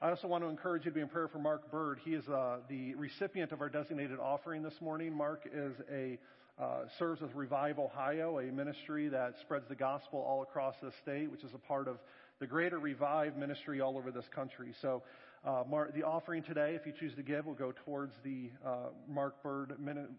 I 0.02 0.10
also 0.10 0.28
want 0.28 0.42
to 0.44 0.48
encourage 0.48 0.86
you 0.86 0.90
to 0.90 0.94
be 0.94 1.02
in 1.02 1.08
prayer 1.08 1.28
for 1.28 1.38
Mark 1.38 1.70
Bird. 1.70 1.98
He 2.04 2.14
is 2.14 2.26
uh, 2.28 2.58
the 2.68 2.94
recipient 2.94 3.52
of 3.52 3.60
our 3.60 3.68
designated 3.68 4.18
offering 4.18 4.62
this 4.62 4.80
morning. 4.80 5.14
Mark 5.14 5.46
is 5.52 5.74
a 5.92 6.18
uh, 6.60 6.84
serves 6.98 7.22
with 7.22 7.34
Revive 7.34 7.78
Ohio, 7.78 8.38
a 8.38 8.52
ministry 8.52 9.08
that 9.08 9.34
spreads 9.40 9.64
the 9.68 9.74
gospel 9.74 10.18
all 10.18 10.42
across 10.42 10.74
the 10.82 10.92
state, 11.02 11.30
which 11.30 11.42
is 11.42 11.50
a 11.54 11.58
part 11.58 11.88
of 11.88 11.96
the 12.40 12.46
greater 12.46 12.78
Revive 12.78 13.36
ministry 13.36 13.80
all 13.80 13.96
over 13.96 14.10
this 14.10 14.24
country. 14.34 14.74
So, 14.80 15.02
uh, 15.42 15.62
the 15.94 16.02
offering 16.02 16.42
today, 16.42 16.74
if 16.78 16.86
you 16.86 16.92
choose 16.98 17.14
to 17.14 17.22
give, 17.22 17.46
will 17.46 17.54
go 17.54 17.72
towards 17.84 18.12
the 18.22 18.50
uh, 18.66 18.88
Mark 19.08 19.42
Bird, 19.42 19.74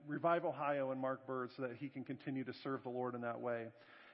Revive 0.08 0.46
Ohio 0.46 0.92
and 0.92 1.00
Mark 1.00 1.28
Bird 1.28 1.50
so 1.56 1.64
that 1.64 1.74
he 1.80 1.90
can 1.90 2.04
continue 2.04 2.44
to 2.44 2.54
serve 2.64 2.82
the 2.84 2.90
Lord 2.90 3.14
in 3.14 3.22
that 3.22 3.40
way. 3.40 3.66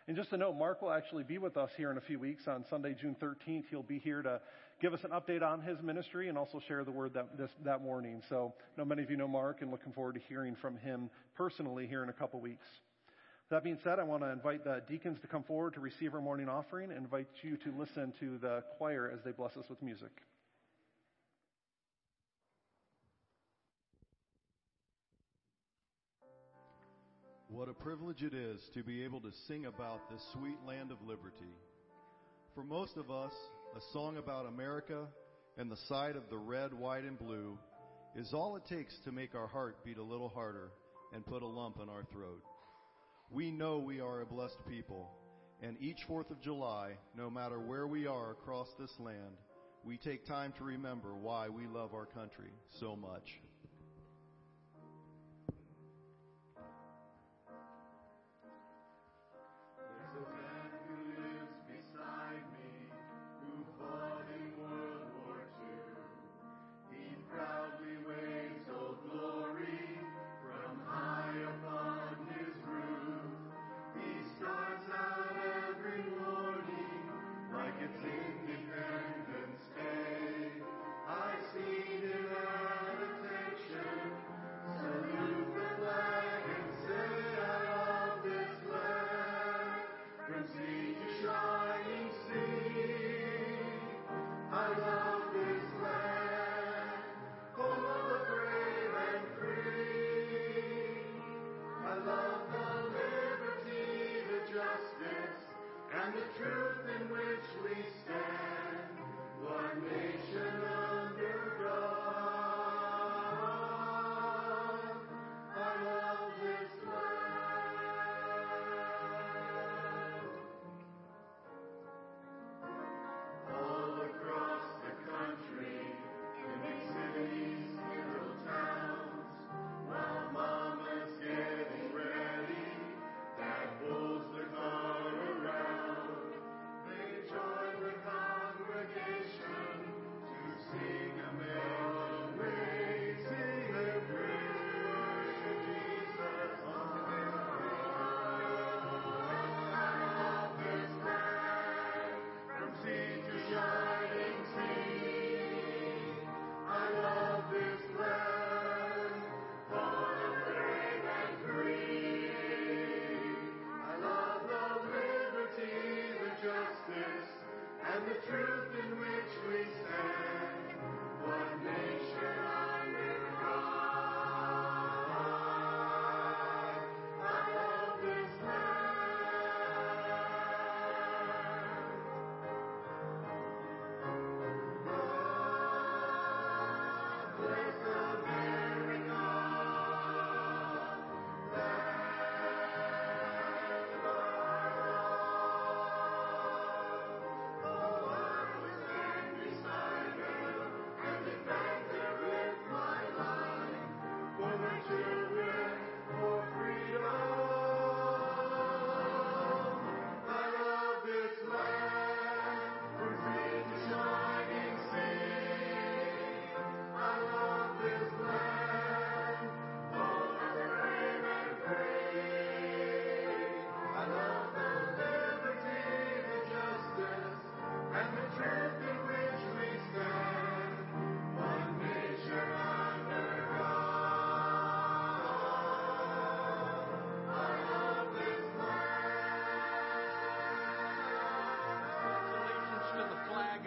And 0.07 0.15
just 0.17 0.29
to 0.31 0.37
note, 0.37 0.57
Mark 0.57 0.81
will 0.81 0.91
actually 0.91 1.23
be 1.23 1.37
with 1.37 1.57
us 1.57 1.69
here 1.77 1.91
in 1.91 1.97
a 1.97 2.01
few 2.01 2.19
weeks 2.19 2.43
on 2.47 2.65
Sunday, 2.69 2.95
June 2.99 3.15
13th. 3.21 3.63
He'll 3.69 3.83
be 3.83 3.99
here 3.99 4.21
to 4.21 4.39
give 4.81 4.93
us 4.93 4.99
an 5.03 5.11
update 5.11 5.41
on 5.41 5.61
his 5.61 5.81
ministry 5.81 6.29
and 6.29 6.37
also 6.37 6.61
share 6.67 6.83
the 6.85 6.91
word 6.91 7.13
that, 7.13 7.37
this, 7.37 7.51
that 7.63 7.81
morning. 7.81 8.21
So, 8.29 8.53
I 8.57 8.81
know 8.81 8.85
many 8.85 9.03
of 9.03 9.09
you 9.09 9.17
know 9.17 9.27
Mark 9.27 9.61
and 9.61 9.71
looking 9.71 9.93
forward 9.93 10.15
to 10.15 10.21
hearing 10.27 10.55
from 10.61 10.77
him 10.77 11.09
personally 11.35 11.87
here 11.87 12.03
in 12.03 12.09
a 12.09 12.13
couple 12.13 12.39
weeks. 12.39 12.65
That 13.49 13.63
being 13.63 13.79
said, 13.81 13.97
I 13.97 14.03
want 14.03 14.23
to 14.23 14.29
invite 14.29 14.65
the 14.65 14.81
deacons 14.89 15.19
to 15.21 15.27
come 15.27 15.43
forward 15.43 15.75
to 15.75 15.79
receive 15.79 16.13
our 16.13 16.19
morning 16.19 16.49
offering 16.49 16.91
and 16.91 16.99
invite 16.99 17.29
you 17.41 17.55
to 17.57 17.71
listen 17.79 18.13
to 18.19 18.37
the 18.39 18.63
choir 18.77 19.09
as 19.13 19.19
they 19.23 19.31
bless 19.31 19.55
us 19.55 19.63
with 19.69 19.81
music. 19.81 20.11
What 27.47 27.69
a 27.69 27.73
privilege 27.73 28.21
it 28.21 28.33
is 28.33 28.59
to 28.73 28.83
be 28.83 29.05
able 29.05 29.21
to 29.21 29.31
sing 29.47 29.65
about 29.65 30.09
this 30.11 30.21
sweet 30.33 30.57
land 30.67 30.91
of 30.91 30.97
liberty. 31.07 31.55
For 32.53 32.63
most 32.65 32.97
of 32.97 33.09
us, 33.09 33.31
a 33.77 33.93
song 33.93 34.17
about 34.17 34.45
America 34.45 35.05
and 35.57 35.71
the 35.71 35.77
side 35.87 36.17
of 36.17 36.23
the 36.29 36.37
red, 36.37 36.73
white, 36.73 37.05
and 37.05 37.17
blue 37.17 37.57
is 38.13 38.33
all 38.33 38.57
it 38.57 38.65
takes 38.67 38.93
to 39.05 39.13
make 39.13 39.35
our 39.35 39.47
heart 39.47 39.77
beat 39.85 39.97
a 39.97 40.03
little 40.03 40.29
harder 40.29 40.71
and 41.13 41.25
put 41.25 41.41
a 41.41 41.47
lump 41.47 41.77
in 41.81 41.87
our 41.87 42.03
throat. 42.11 42.43
We 43.29 43.51
know 43.51 43.77
we 43.77 43.99
are 43.99 44.21
a 44.21 44.25
blessed 44.25 44.65
people, 44.69 45.11
and 45.61 45.75
each 45.81 46.07
4th 46.07 46.31
of 46.31 46.39
July, 46.39 46.93
no 47.15 47.29
matter 47.29 47.59
where 47.59 47.85
we 47.85 48.07
are 48.07 48.31
across 48.31 48.73
this 48.79 48.97
land, 48.99 49.35
we 49.83 49.97
take 49.97 50.25
time 50.25 50.53
to 50.57 50.63
remember 50.63 51.13
why 51.13 51.49
we 51.49 51.67
love 51.67 51.93
our 51.93 52.05
country 52.05 52.51
so 52.69 52.95
much. 52.95 53.41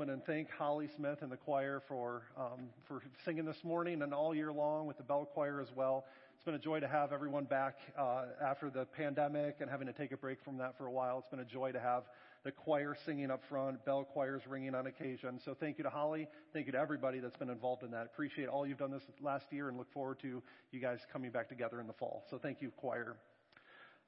And 0.00 0.24
thank 0.24 0.50
Holly 0.50 0.88
Smith 0.96 1.18
and 1.22 1.30
the 1.30 1.36
choir 1.36 1.80
for 1.86 2.22
um, 2.36 2.68
for 2.88 3.00
singing 3.24 3.44
this 3.44 3.62
morning 3.62 4.02
and 4.02 4.12
all 4.12 4.34
year 4.34 4.52
long 4.52 4.86
with 4.86 4.96
the 4.96 5.04
bell 5.04 5.28
choir 5.32 5.60
as 5.60 5.68
well. 5.76 6.04
It's 6.34 6.44
been 6.44 6.54
a 6.54 6.58
joy 6.58 6.80
to 6.80 6.88
have 6.88 7.12
everyone 7.12 7.44
back 7.44 7.76
uh, 7.96 8.24
after 8.44 8.70
the 8.70 8.86
pandemic 8.86 9.56
and 9.60 9.70
having 9.70 9.86
to 9.86 9.92
take 9.92 10.10
a 10.10 10.16
break 10.16 10.42
from 10.44 10.58
that 10.58 10.76
for 10.76 10.86
a 10.86 10.90
while. 10.90 11.20
It's 11.20 11.28
been 11.28 11.38
a 11.38 11.44
joy 11.44 11.70
to 11.70 11.78
have 11.78 12.02
the 12.44 12.50
choir 12.50 12.96
singing 13.06 13.30
up 13.30 13.42
front, 13.48 13.84
bell 13.84 14.04
choirs 14.04 14.42
ringing 14.48 14.74
on 14.74 14.88
occasion. 14.88 15.38
So 15.44 15.54
thank 15.58 15.78
you 15.78 15.84
to 15.84 15.90
Holly. 15.90 16.26
Thank 16.52 16.66
you 16.66 16.72
to 16.72 16.78
everybody 16.78 17.20
that's 17.20 17.36
been 17.36 17.50
involved 17.50 17.84
in 17.84 17.92
that. 17.92 18.06
Appreciate 18.06 18.48
all 18.48 18.66
you've 18.66 18.78
done 18.78 18.90
this 18.90 19.02
last 19.22 19.44
year 19.52 19.68
and 19.68 19.78
look 19.78 19.92
forward 19.92 20.18
to 20.22 20.42
you 20.72 20.80
guys 20.80 20.98
coming 21.12 21.30
back 21.30 21.48
together 21.48 21.80
in 21.80 21.86
the 21.86 21.92
fall. 21.92 22.24
So 22.30 22.38
thank 22.38 22.60
you, 22.60 22.72
choir. 22.76 23.16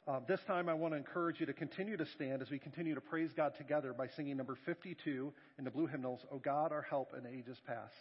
Uh, 0.08 0.20
this 0.28 0.38
time, 0.46 0.68
I 0.68 0.74
want 0.74 0.94
to 0.94 0.98
encourage 0.98 1.40
you 1.40 1.46
to 1.46 1.52
continue 1.52 1.96
to 1.96 2.06
stand 2.06 2.40
as 2.40 2.48
we 2.48 2.60
continue 2.60 2.94
to 2.94 3.00
praise 3.00 3.32
God 3.36 3.54
together 3.56 3.92
by 3.92 4.06
singing 4.06 4.36
number 4.36 4.56
52 4.64 5.32
in 5.58 5.64
the 5.64 5.70
blue 5.70 5.88
hymnals, 5.88 6.24
O 6.30 6.38
God, 6.38 6.70
our 6.70 6.82
help 6.82 7.12
in 7.18 7.26
ages 7.26 7.60
past. 7.66 7.92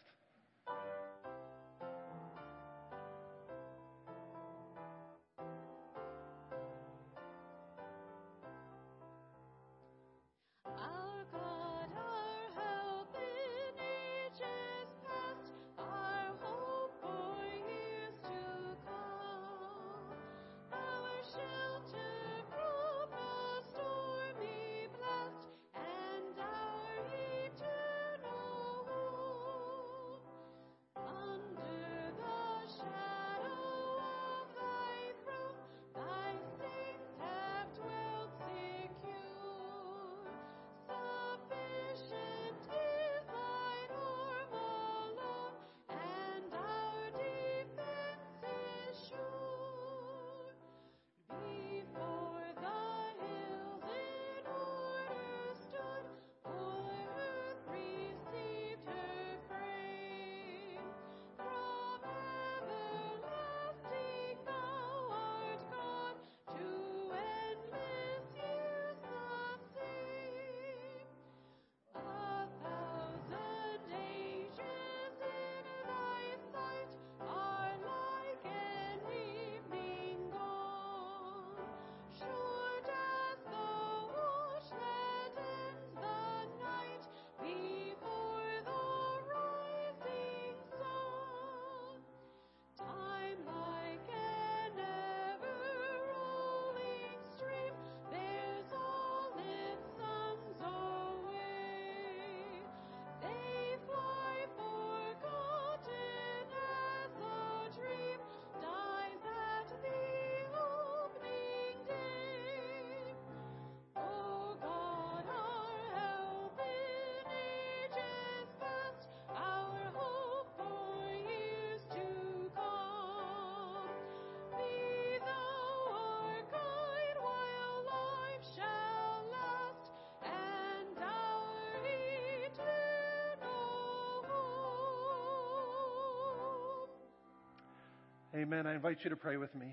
Amen. 138.36 138.68
I 138.68 138.76
invite 138.76 138.98
you 139.06 139.10
to 139.12 139.16
pray 139.16 139.38
with 139.38 139.56
me. 139.56 139.68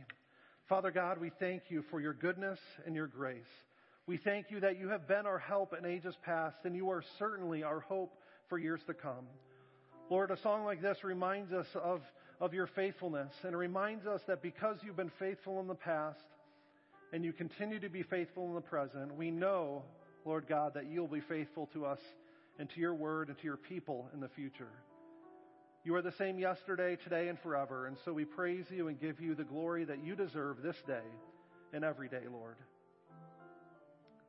Father 0.69 0.93
God, 0.93 1.21
we 1.21 1.33
thank 1.41 1.63
you 1.69 1.83
for 1.91 2.01
your 2.01 2.13
goodness 2.13 2.61
and 2.87 2.95
your 2.95 3.09
grace. 3.09 3.43
We 4.07 4.19
thank 4.19 4.53
you 4.53 4.61
that 4.61 4.79
you 4.79 4.89
have 4.89 5.09
been 5.09 5.27
our 5.27 5.39
help 5.39 5.75
in 5.77 5.85
ages 5.85 6.15
past, 6.25 6.59
and 6.63 6.77
you 6.77 6.89
are 6.91 7.03
certainly 7.19 7.65
our 7.65 7.81
hope 7.81 8.15
for 8.49 8.59
years 8.59 8.81
to 8.87 8.95
come. 8.95 9.27
Lord, 10.11 10.31
a 10.31 10.41
song 10.43 10.65
like 10.65 10.81
this 10.81 11.03
reminds 11.03 11.53
us 11.53 11.67
of, 11.75 12.03
of 12.41 12.55
your 12.55 12.69
faithfulness, 12.69 13.33
and 13.43 13.53
it 13.53 13.57
reminds 13.57 14.07
us 14.07 14.21
that 14.29 14.43
because 14.43 14.77
you've 14.85 14.97
been 14.97 15.11
faithful 15.19 15.59
in 15.59 15.67
the 15.67 15.75
past 15.75 16.21
and 17.13 17.25
you 17.25 17.33
continue 17.33 17.81
to 17.81 17.89
be 17.89 18.05
faithful 18.05 18.47
in 18.47 18.55
the 18.55 18.61
present, 18.61 19.17
we 19.17 19.33
know, 19.33 19.83
Lord 20.25 20.47
God, 20.49 20.75
that 20.75 20.87
you'll 20.89 21.09
be 21.09 21.23
faithful 21.29 21.69
to 21.73 21.85
us 21.85 22.01
and 22.61 22.71
to 22.71 22.81
your 22.81 22.95
word 22.95 23.29
and 23.29 23.37
to 23.39 23.45
your 23.45 23.57
people 23.57 24.09
in 24.15 24.21
the 24.21 24.29
future. 24.29 24.71
You 25.85 25.97
are 25.97 26.03
the 26.03 26.13
same 26.13 26.39
yesterday, 26.39 26.97
today, 27.03 27.29
and 27.29 27.39
forever. 27.41 27.87
And 27.87 27.97
so 28.05 28.13
we 28.13 28.25
praise 28.25 28.67
you 28.71 28.87
and 28.87 29.01
give 29.01 29.21
you 29.21 29.35
the 29.35 29.43
glory 29.43 29.85
that 29.85 30.05
you 30.05 30.15
deserve 30.15 30.63
this 30.63 30.77
day 30.87 31.03
and 31.73 31.85
every 31.85 32.09
day, 32.09 32.23
Lord. 32.31 32.57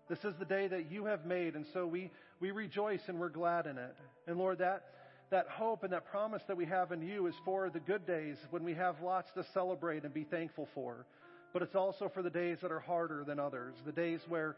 This 0.09 0.17
is 0.23 0.33
the 0.39 0.45
day 0.45 0.67
that 0.67 0.91
you 0.91 1.05
have 1.05 1.25
made, 1.25 1.55
and 1.55 1.65
so 1.73 1.85
we, 1.85 2.11
we 2.39 2.51
rejoice 2.51 3.01
and 3.07 3.19
we're 3.19 3.29
glad 3.29 3.67
in 3.67 3.77
it. 3.77 3.95
And 4.27 4.37
Lord, 4.37 4.57
that, 4.57 4.83
that 5.29 5.47
hope 5.47 5.83
and 5.83 5.93
that 5.93 6.05
promise 6.05 6.41
that 6.47 6.57
we 6.57 6.65
have 6.65 6.91
in 6.91 7.01
you 7.01 7.27
is 7.27 7.35
for 7.45 7.69
the 7.69 7.79
good 7.79 8.05
days 8.05 8.37
when 8.49 8.63
we 8.63 8.73
have 8.73 9.01
lots 9.01 9.31
to 9.35 9.45
celebrate 9.53 10.03
and 10.03 10.13
be 10.13 10.23
thankful 10.23 10.67
for. 10.73 11.05
But 11.53 11.61
it's 11.61 11.75
also 11.75 12.09
for 12.11 12.23
the 12.23 12.31
days 12.31 12.57
that 12.63 12.71
are 12.71 12.79
harder 12.79 13.23
than 13.23 13.39
others, 13.39 13.75
the 13.85 13.91
days 13.91 14.21
where 14.27 14.57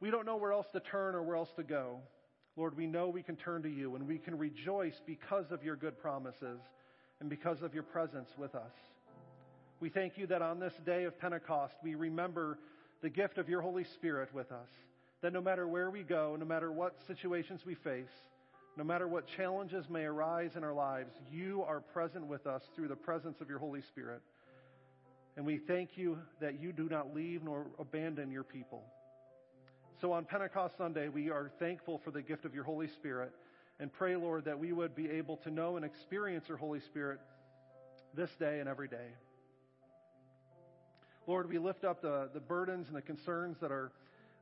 we 0.00 0.10
don't 0.10 0.26
know 0.26 0.36
where 0.36 0.52
else 0.52 0.66
to 0.72 0.80
turn 0.80 1.14
or 1.14 1.22
where 1.22 1.36
else 1.36 1.52
to 1.56 1.62
go. 1.62 2.00
Lord, 2.56 2.76
we 2.76 2.86
know 2.86 3.08
we 3.08 3.22
can 3.22 3.36
turn 3.36 3.62
to 3.62 3.68
you 3.68 3.94
and 3.96 4.08
we 4.08 4.18
can 4.18 4.38
rejoice 4.38 4.98
because 5.06 5.50
of 5.50 5.62
your 5.62 5.76
good 5.76 5.98
promises 5.98 6.60
and 7.20 7.28
because 7.28 7.62
of 7.62 7.74
your 7.74 7.82
presence 7.82 8.30
with 8.38 8.54
us. 8.54 8.72
We 9.78 9.90
thank 9.90 10.16
you 10.16 10.26
that 10.28 10.40
on 10.40 10.58
this 10.58 10.72
day 10.86 11.04
of 11.04 11.18
Pentecost, 11.20 11.74
we 11.82 11.94
remember 11.94 12.58
the 13.02 13.10
gift 13.10 13.36
of 13.36 13.48
your 13.48 13.60
Holy 13.60 13.84
Spirit 13.84 14.32
with 14.32 14.50
us. 14.50 14.68
That 15.20 15.34
no 15.34 15.42
matter 15.42 15.68
where 15.68 15.90
we 15.90 16.02
go, 16.02 16.36
no 16.38 16.46
matter 16.46 16.72
what 16.72 16.96
situations 17.06 17.60
we 17.66 17.74
face, 17.74 18.08
no 18.76 18.84
matter 18.84 19.06
what 19.06 19.26
challenges 19.36 19.88
may 19.90 20.04
arise 20.04 20.52
in 20.56 20.64
our 20.64 20.74
lives, 20.74 21.12
you 21.30 21.62
are 21.62 21.80
present 21.80 22.26
with 22.26 22.46
us 22.46 22.62
through 22.74 22.88
the 22.88 22.96
presence 22.96 23.40
of 23.40 23.48
your 23.48 23.58
Holy 23.58 23.82
Spirit. 23.82 24.22
And 25.36 25.44
we 25.44 25.58
thank 25.58 25.96
you 25.96 26.18
that 26.40 26.60
you 26.60 26.72
do 26.72 26.88
not 26.88 27.14
leave 27.14 27.42
nor 27.42 27.66
abandon 27.78 28.30
your 28.30 28.44
people. 28.44 28.82
So 30.02 30.12
on 30.12 30.26
Pentecost 30.26 30.76
Sunday, 30.76 31.08
we 31.08 31.30
are 31.30 31.50
thankful 31.58 32.02
for 32.04 32.10
the 32.10 32.20
gift 32.20 32.44
of 32.44 32.54
your 32.54 32.64
Holy 32.64 32.86
Spirit 32.86 33.32
and 33.80 33.90
pray, 33.90 34.14
Lord, 34.14 34.44
that 34.44 34.58
we 34.58 34.70
would 34.72 34.94
be 34.94 35.08
able 35.08 35.38
to 35.38 35.50
know 35.50 35.76
and 35.76 35.86
experience 35.86 36.44
your 36.48 36.58
Holy 36.58 36.80
Spirit 36.80 37.18
this 38.14 38.28
day 38.38 38.60
and 38.60 38.68
every 38.68 38.88
day. 38.88 39.08
Lord, 41.26 41.48
we 41.48 41.58
lift 41.58 41.82
up 41.82 42.02
the, 42.02 42.28
the 42.34 42.40
burdens 42.40 42.88
and 42.88 42.96
the 42.96 43.00
concerns 43.00 43.56
that 43.62 43.72
are 43.72 43.90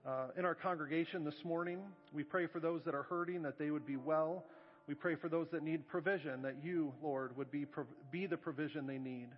uh, 0.05 0.27
in 0.37 0.45
our 0.45 0.57
congregation 0.57 1.25
this 1.25 1.45
morning. 1.45 1.79
We 2.13 2.25
pray 2.25 2.49
for 2.49 2.59
those 2.59 2.83
that 2.85 2.95
are 2.97 3.05
hurting, 3.05 3.43
that 3.43 3.57
they 3.57 3.71
would 3.71 3.87
be 3.87 3.97
well. 3.97 4.45
We 4.89 4.95
pray 4.95 5.15
for 5.15 5.29
those 5.29 5.47
that 5.53 5.63
need 5.63 5.87
provision, 5.87 6.43
that 6.43 6.57
you, 6.65 6.93
Lord, 7.01 7.37
would 7.37 7.53
be, 7.53 7.65
be 8.11 8.27
the 8.27 8.37
provision 8.37 8.89
they 8.89 8.99
need. 8.99 9.29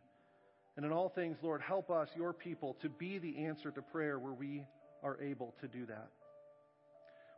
And 0.79 0.87
in 0.87 0.93
all 0.93 1.11
things, 1.11 1.37
Lord, 1.43 1.61
help 1.61 1.91
us, 1.91 2.09
your 2.17 2.33
people, 2.33 2.75
to 2.81 2.89
be 2.89 3.19
the 3.19 3.45
answer 3.45 3.71
to 3.71 3.83
prayer 3.83 4.19
where 4.19 4.33
we 4.33 4.65
are 5.03 5.21
able 5.21 5.55
to 5.61 5.69
do 5.69 5.87
that. 5.87 6.09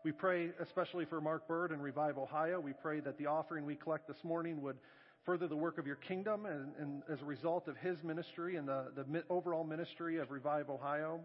We 0.05 0.13
pray 0.13 0.51
especially 0.61 1.05
for 1.05 1.21
Mark 1.21 1.49
Bird 1.49 1.73
and 1.73 1.83
Revive 1.83 2.19
Ohio. 2.19 2.61
We 2.61 2.73
pray 2.73 3.01
that 3.01 3.19
the 3.19 3.27
offering 3.27 3.67
we 3.67 3.75
collect 3.75 4.07
this 4.07 4.23
morning 4.23 4.63
would 4.63 4.77
further 5.27 5.49
the 5.49 5.57
work 5.57 5.77
of 5.77 5.87
your 5.87 5.97
kingdom 5.97 6.47
and, 6.47 6.73
and 6.79 7.03
as 7.13 7.21
a 7.21 7.25
result 7.25 7.69
of 7.69 7.77
his 7.77 8.03
ministry 8.03 8.57
and 8.57 8.69
the, 8.69 8.87
the 8.95 9.25
overall 9.29 9.65
ministry 9.65 10.19
of 10.19 10.31
Revive 10.31 10.71
Ohio. 10.71 11.21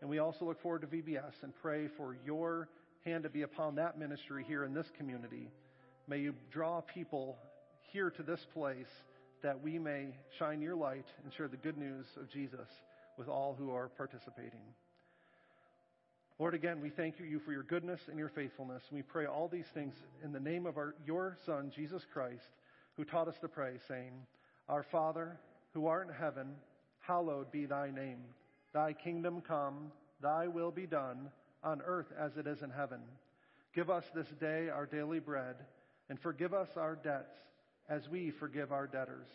And 0.00 0.08
we 0.08 0.18
also 0.18 0.46
look 0.46 0.60
forward 0.62 0.80
to 0.80 0.86
VBS 0.86 1.42
and 1.42 1.52
pray 1.62 1.88
for 1.96 2.16
your 2.24 2.68
hand 3.04 3.24
to 3.24 3.30
be 3.30 3.42
upon 3.42 3.74
that 3.76 3.98
ministry 3.98 4.44
here 4.48 4.64
in 4.64 4.74
this 4.74 4.86
community. 4.96 5.48
May 6.08 6.18
you 6.18 6.34
draw 6.50 6.80
people 6.80 7.36
here 7.92 8.10
to 8.10 8.22
this 8.22 8.40
place 8.54 8.90
that 9.42 9.62
we 9.62 9.78
may 9.78 10.08
shine 10.38 10.60
your 10.60 10.74
light 10.74 11.06
and 11.22 11.32
share 11.34 11.48
the 11.48 11.56
good 11.56 11.78
news 11.78 12.06
of 12.16 12.30
Jesus 12.30 12.68
with 13.16 13.28
all 13.28 13.54
who 13.58 13.70
are 13.72 13.88
participating. 13.88 14.60
Lord, 16.40 16.54
again, 16.54 16.80
we 16.80 16.88
thank 16.88 17.16
you 17.20 17.38
for 17.38 17.52
your 17.52 17.64
goodness 17.64 18.00
and 18.08 18.18
your 18.18 18.30
faithfulness. 18.30 18.82
We 18.90 19.02
pray 19.02 19.26
all 19.26 19.46
these 19.46 19.66
things 19.74 19.92
in 20.24 20.32
the 20.32 20.40
name 20.40 20.64
of 20.64 20.78
our, 20.78 20.94
your 21.06 21.36
Son, 21.44 21.70
Jesus 21.70 22.06
Christ, 22.10 22.48
who 22.96 23.04
taught 23.04 23.28
us 23.28 23.38
to 23.42 23.48
pray, 23.48 23.74
saying, 23.86 24.12
Our 24.66 24.82
Father, 24.82 25.38
who 25.74 25.86
art 25.86 26.08
in 26.08 26.14
heaven, 26.14 26.54
hallowed 27.00 27.52
be 27.52 27.66
thy 27.66 27.90
name. 27.90 28.20
Thy 28.72 28.94
kingdom 28.94 29.42
come, 29.42 29.92
thy 30.22 30.48
will 30.48 30.70
be 30.70 30.86
done, 30.86 31.28
on 31.62 31.82
earth 31.84 32.10
as 32.18 32.38
it 32.38 32.46
is 32.46 32.62
in 32.62 32.70
heaven. 32.70 33.00
Give 33.74 33.90
us 33.90 34.04
this 34.14 34.28
day 34.40 34.70
our 34.70 34.86
daily 34.86 35.18
bread, 35.18 35.56
and 36.08 36.18
forgive 36.18 36.54
us 36.54 36.70
our 36.74 36.96
debts 36.96 37.36
as 37.90 38.08
we 38.08 38.30
forgive 38.30 38.72
our 38.72 38.86
debtors. 38.86 39.28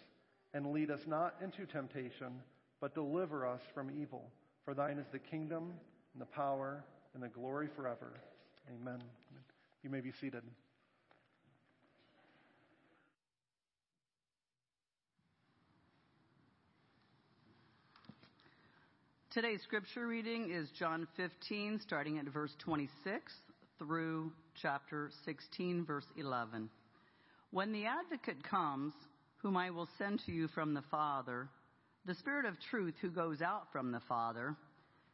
And 0.56 0.72
lead 0.72 0.90
us 0.90 1.02
not 1.06 1.36
into 1.40 1.68
temptation, 1.68 2.42
but 2.82 2.96
deliver 2.96 3.46
us 3.46 3.62
from 3.76 3.92
evil. 3.92 4.32
For 4.64 4.74
thine 4.74 4.98
is 4.98 5.06
the 5.12 5.20
kingdom, 5.20 5.74
and 6.16 6.22
the 6.22 6.26
power, 6.26 6.84
and 7.16 7.24
the 7.24 7.30
glory 7.30 7.70
forever. 7.76 8.12
Amen. 8.70 9.02
You 9.84 9.90
may 9.90 10.02
be 10.02 10.12
seated. 10.20 10.44
Today's 19.32 19.62
scripture 19.64 20.08
reading 20.08 20.52
is 20.52 20.70
John 20.78 21.08
15, 21.16 21.80
starting 21.82 22.20
at 22.20 22.26
verse 22.26 22.54
26 22.60 23.34
through 23.80 24.32
chapter 24.62 25.10
16, 25.24 25.86
verse 25.86 26.06
11. 26.18 26.70
When 27.52 27.72
the 27.72 27.86
advocate 27.86 28.44
comes, 28.44 28.94
whom 29.38 29.56
I 29.56 29.70
will 29.70 29.88
send 29.98 30.22
to 30.26 30.32
you 30.34 30.50
from 30.50 30.74
the 30.74 30.84
Father, 30.92 31.48
the 32.06 32.16
Spirit 32.16 32.46
of 32.46 32.60
truth 32.70 32.96
who 33.02 33.10
goes 33.10 33.42
out 33.42 33.72
from 33.72 33.92
the 33.92 34.02
Father, 34.08 34.56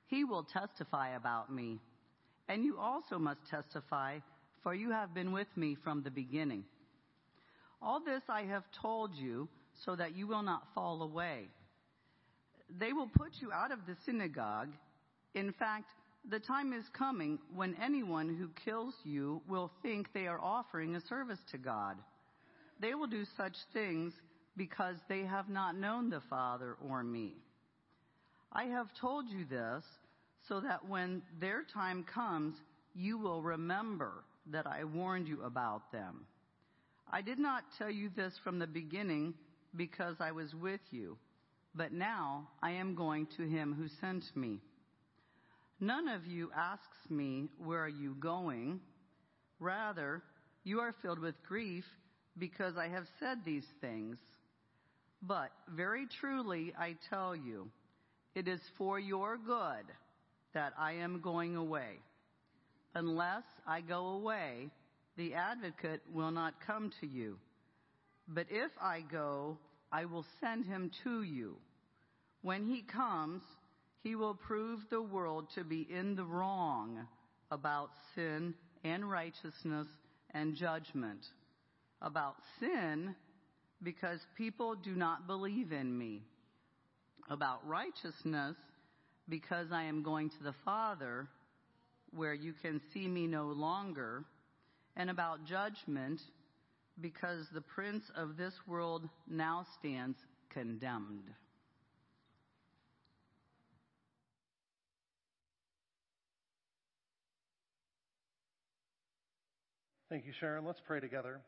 he 0.07 0.23
will 0.23 0.43
testify 0.43 1.15
about 1.15 1.51
me. 1.51 1.79
And 2.51 2.65
you 2.65 2.77
also 2.77 3.17
must 3.17 3.39
testify, 3.49 4.19
for 4.61 4.75
you 4.75 4.91
have 4.91 5.13
been 5.13 5.31
with 5.31 5.47
me 5.55 5.77
from 5.85 6.03
the 6.03 6.11
beginning. 6.11 6.65
All 7.81 8.01
this 8.03 8.23
I 8.27 8.41
have 8.41 8.65
told 8.81 9.15
you 9.15 9.47
so 9.85 9.95
that 9.95 10.17
you 10.17 10.27
will 10.27 10.41
not 10.43 10.67
fall 10.75 11.01
away. 11.01 11.47
They 12.77 12.91
will 12.91 13.07
put 13.07 13.31
you 13.39 13.53
out 13.53 13.71
of 13.71 13.79
the 13.87 13.95
synagogue. 14.05 14.67
In 15.33 15.53
fact, 15.53 15.91
the 16.29 16.39
time 16.39 16.73
is 16.73 16.83
coming 16.91 17.39
when 17.55 17.73
anyone 17.81 18.35
who 18.35 18.49
kills 18.65 18.95
you 19.05 19.41
will 19.47 19.71
think 19.81 20.09
they 20.13 20.27
are 20.27 20.41
offering 20.41 20.97
a 20.97 21.07
service 21.07 21.39
to 21.51 21.57
God. 21.57 21.95
They 22.81 22.95
will 22.95 23.07
do 23.07 23.23
such 23.37 23.55
things 23.71 24.11
because 24.57 24.97
they 25.07 25.21
have 25.21 25.47
not 25.47 25.77
known 25.77 26.09
the 26.09 26.21
Father 26.29 26.75
or 26.85 27.01
me. 27.01 27.31
I 28.51 28.65
have 28.65 28.87
told 28.99 29.29
you 29.29 29.45
this 29.45 29.85
so 30.47 30.59
that 30.59 30.87
when 30.87 31.21
their 31.39 31.63
time 31.63 32.03
comes, 32.03 32.55
you 32.93 33.17
will 33.17 33.41
remember 33.41 34.23
that 34.51 34.67
I 34.67 34.83
warned 34.83 35.27
you 35.27 35.43
about 35.43 35.91
them. 35.91 36.25
I 37.11 37.21
did 37.21 37.39
not 37.39 37.63
tell 37.77 37.89
you 37.89 38.09
this 38.15 38.33
from 38.43 38.59
the 38.59 38.67
beginning 38.67 39.33
because 39.75 40.15
I 40.19 40.31
was 40.31 40.53
with 40.55 40.81
you, 40.91 41.17
but 41.75 41.93
now 41.93 42.47
I 42.61 42.71
am 42.71 42.95
going 42.95 43.27
to 43.37 43.43
him 43.43 43.73
who 43.73 43.87
sent 43.99 44.23
me. 44.35 44.59
None 45.79 46.07
of 46.07 46.25
you 46.25 46.51
asks 46.55 47.09
me, 47.09 47.49
Where 47.57 47.83
are 47.83 47.89
you 47.89 48.15
going? 48.19 48.79
Rather, 49.59 50.21
you 50.63 50.79
are 50.79 50.95
filled 51.01 51.19
with 51.19 51.35
grief 51.47 51.85
because 52.37 52.77
I 52.77 52.87
have 52.87 53.05
said 53.19 53.39
these 53.45 53.65
things. 53.81 54.17
But 55.21 55.51
very 55.75 56.07
truly 56.19 56.73
I 56.79 56.95
tell 57.09 57.35
you, 57.35 57.69
it 58.35 58.47
is 58.47 58.61
for 58.77 58.99
your 58.99 59.37
good 59.37 59.85
that 60.53 60.73
I 60.77 60.93
am 60.93 61.21
going 61.21 61.55
away. 61.55 61.99
Unless 62.93 63.43
I 63.65 63.81
go 63.81 64.07
away, 64.09 64.69
the 65.17 65.33
advocate 65.33 66.01
will 66.13 66.31
not 66.31 66.55
come 66.65 66.91
to 66.99 67.07
you. 67.07 67.37
But 68.27 68.47
if 68.49 68.71
I 68.81 69.01
go, 69.01 69.57
I 69.91 70.05
will 70.05 70.25
send 70.39 70.65
him 70.65 70.91
to 71.03 71.23
you. 71.23 71.57
When 72.41 72.65
he 72.65 72.81
comes, 72.81 73.43
he 74.03 74.15
will 74.15 74.33
prove 74.33 74.79
the 74.89 75.01
world 75.01 75.47
to 75.55 75.63
be 75.63 75.87
in 75.89 76.15
the 76.15 76.23
wrong 76.23 77.07
about 77.51 77.89
sin 78.15 78.53
and 78.83 79.09
righteousness 79.09 79.87
and 80.33 80.55
judgment. 80.55 81.25
About 82.01 82.35
sin, 82.59 83.15
because 83.83 84.19
people 84.37 84.75
do 84.75 84.95
not 84.95 85.27
believe 85.27 85.71
in 85.71 85.95
me. 85.95 86.23
About 87.29 87.67
righteousness, 87.67 88.55
because 89.31 89.67
I 89.71 89.83
am 89.83 90.03
going 90.03 90.29
to 90.29 90.43
the 90.43 90.53
Father, 90.65 91.27
where 92.13 92.33
you 92.33 92.53
can 92.61 92.81
see 92.93 93.07
me 93.07 93.25
no 93.25 93.45
longer, 93.45 94.25
and 94.97 95.09
about 95.09 95.45
judgment, 95.45 96.19
because 96.99 97.47
the 97.53 97.61
prince 97.61 98.03
of 98.15 98.35
this 98.35 98.53
world 98.67 99.07
now 99.27 99.65
stands 99.79 100.17
condemned. 100.49 101.23
Thank 110.09 110.25
you, 110.25 110.33
Sharon. 110.41 110.65
Let's 110.65 110.81
pray 110.85 110.99
together. 110.99 111.39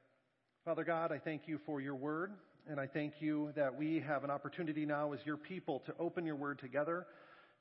Father 0.64 0.86
God, 0.86 1.12
I 1.12 1.20
thank 1.20 1.50
you 1.50 1.60
for 1.66 1.82
your 1.82 1.96
word, 1.96 2.32
and 2.70 2.80
I 2.80 2.88
thank 2.88 3.16
you 3.20 3.52
that 3.58 3.78
we 3.78 4.00
have 4.08 4.24
an 4.24 4.30
opportunity 4.30 4.86
now 4.86 5.12
as 5.12 5.20
your 5.26 5.36
people 5.36 5.82
to 5.86 5.94
open 6.00 6.26
your 6.26 6.38
word 6.38 6.60
together, 6.60 7.06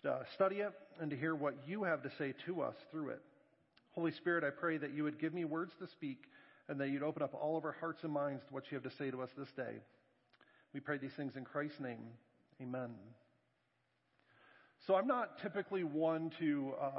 to 0.02 0.20
study 0.34 0.56
it, 0.56 0.72
and 1.00 1.10
to 1.10 1.16
hear 1.16 1.34
what 1.34 1.54
you 1.66 1.84
have 1.84 2.02
to 2.02 2.10
say 2.18 2.34
to 2.46 2.62
us 2.62 2.74
through 2.90 3.10
it. 3.10 3.22
Holy 3.92 4.12
Spirit, 4.12 4.44
I 4.44 4.50
pray 4.50 4.78
that 4.78 4.94
you 4.94 5.04
would 5.04 5.20
give 5.20 5.34
me 5.34 5.44
words 5.44 5.72
to 5.80 5.86
speak 5.86 6.24
and 6.68 6.80
that 6.80 6.88
you'd 6.88 7.02
open 7.02 7.22
up 7.22 7.34
all 7.34 7.56
of 7.56 7.64
our 7.64 7.76
hearts 7.78 8.00
and 8.02 8.12
minds 8.12 8.42
to 8.46 8.54
what 8.54 8.64
you 8.70 8.76
have 8.76 8.90
to 8.90 8.96
say 8.96 9.10
to 9.10 9.22
us 9.22 9.30
this 9.36 9.50
day. 9.56 9.80
We 10.72 10.80
pray 10.80 10.98
these 10.98 11.12
things 11.16 11.36
in 11.36 11.44
Christ's 11.44 11.80
name. 11.80 12.00
Amen. 12.60 12.90
So 14.86 14.94
I'm 14.94 15.06
not 15.06 15.40
typically 15.42 15.84
one 15.84 16.32
to 16.38 16.72
uh, 16.80 16.90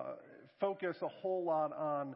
focus 0.59 0.97
a 1.01 1.07
whole 1.07 1.43
lot 1.43 1.75
on 1.75 2.15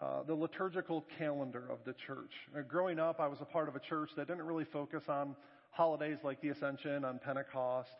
uh, 0.00 0.22
the 0.24 0.34
liturgical 0.34 1.04
calendar 1.18 1.64
of 1.70 1.78
the 1.84 1.94
church. 2.06 2.32
Uh, 2.56 2.60
growing 2.62 2.98
up, 2.98 3.18
I 3.18 3.26
was 3.26 3.38
a 3.40 3.44
part 3.44 3.68
of 3.68 3.76
a 3.76 3.80
church 3.80 4.10
that 4.16 4.28
didn't 4.28 4.44
really 4.44 4.66
focus 4.66 5.02
on 5.08 5.34
holidays 5.70 6.18
like 6.22 6.40
the 6.40 6.50
Ascension, 6.50 7.04
on 7.04 7.18
Pentecost. 7.18 7.90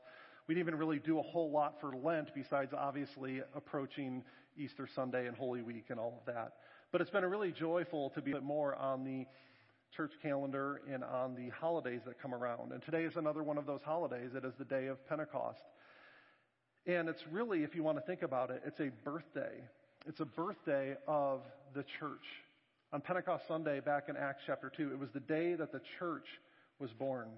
We 0.48 0.54
didn't 0.54 0.68
even 0.68 0.78
really 0.78 0.98
do 0.98 1.18
a 1.18 1.22
whole 1.22 1.50
lot 1.50 1.74
for 1.78 1.92
Lent 1.94 2.30
besides 2.34 2.72
obviously 2.74 3.42
approaching 3.54 4.24
Easter 4.56 4.88
Sunday 4.94 5.26
and 5.26 5.36
Holy 5.36 5.60
Week 5.60 5.84
and 5.90 6.00
all 6.00 6.22
of 6.26 6.34
that. 6.34 6.54
But 6.90 7.02
it's 7.02 7.10
been 7.10 7.24
really 7.26 7.52
joyful 7.52 8.08
to 8.10 8.22
be 8.22 8.32
a 8.32 8.40
more 8.40 8.74
on 8.74 9.04
the 9.04 9.26
church 9.94 10.12
calendar 10.22 10.80
and 10.90 11.04
on 11.04 11.34
the 11.34 11.50
holidays 11.50 12.00
that 12.06 12.20
come 12.22 12.32
around. 12.32 12.72
And 12.72 12.82
today 12.82 13.04
is 13.04 13.16
another 13.16 13.42
one 13.42 13.58
of 13.58 13.66
those 13.66 13.82
holidays. 13.84 14.30
It 14.34 14.46
is 14.46 14.54
the 14.58 14.64
day 14.64 14.86
of 14.86 15.06
Pentecost. 15.06 15.60
And 16.86 17.10
it's 17.10 17.22
really, 17.30 17.62
if 17.62 17.74
you 17.74 17.82
want 17.82 17.98
to 17.98 18.02
think 18.02 18.22
about 18.22 18.50
it, 18.50 18.62
it's 18.64 18.80
a 18.80 18.90
birthday. 19.04 19.62
It's 20.06 20.20
a 20.20 20.24
birthday 20.24 20.96
of 21.06 21.42
the 21.74 21.84
church. 22.00 22.24
On 22.94 23.02
Pentecost 23.02 23.46
Sunday, 23.46 23.80
back 23.80 24.04
in 24.08 24.16
Acts 24.16 24.44
chapter 24.46 24.72
2, 24.74 24.92
it 24.92 24.98
was 24.98 25.10
the 25.12 25.20
day 25.20 25.56
that 25.56 25.72
the 25.72 25.82
church 25.98 26.24
was 26.78 26.90
born. 26.98 27.28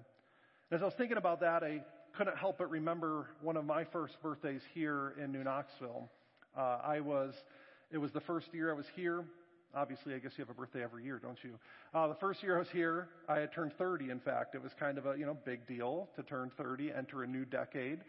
As 0.71 0.81
I 0.81 0.85
was 0.85 0.93
thinking 0.93 1.17
about 1.17 1.41
that, 1.41 1.61
I 1.61 1.83
couldn't 2.17 2.37
help 2.37 2.57
but 2.57 2.69
remember 2.69 3.27
one 3.41 3.57
of 3.57 3.65
my 3.65 3.83
first 3.85 4.21
birthdays 4.21 4.61
here 4.73 5.13
in 5.21 5.31
New 5.31 5.43
Knoxville. 5.43 6.09
Uh, 6.57 6.79
I 6.83 6.99
was, 6.99 7.33
it 7.91 7.97
was 7.97 8.11
the 8.11 8.19
first 8.21 8.47
year 8.53 8.71
I 8.71 8.73
was 8.73 8.85
here. 8.95 9.23
Obviously, 9.73 10.13
I 10.13 10.17
guess 10.17 10.33
you 10.37 10.43
have 10.43 10.49
a 10.49 10.53
birthday 10.53 10.83
every 10.83 11.05
year, 11.05 11.19
don't 11.21 11.37
you? 11.43 11.57
Uh, 11.93 12.09
the 12.09 12.15
first 12.15 12.43
year 12.43 12.57
I 12.57 12.59
was 12.59 12.67
here, 12.73 13.07
I 13.29 13.39
had 13.39 13.53
turned 13.53 13.71
30. 13.77 14.09
In 14.09 14.19
fact, 14.19 14.53
it 14.53 14.61
was 14.61 14.73
kind 14.77 14.97
of 14.97 15.05
a 15.05 15.17
you 15.17 15.25
know 15.25 15.37
big 15.45 15.65
deal 15.65 16.09
to 16.17 16.23
turn 16.23 16.51
30, 16.57 16.91
enter 16.91 17.23
a 17.23 17.27
new 17.27 17.45
decade. 17.45 17.99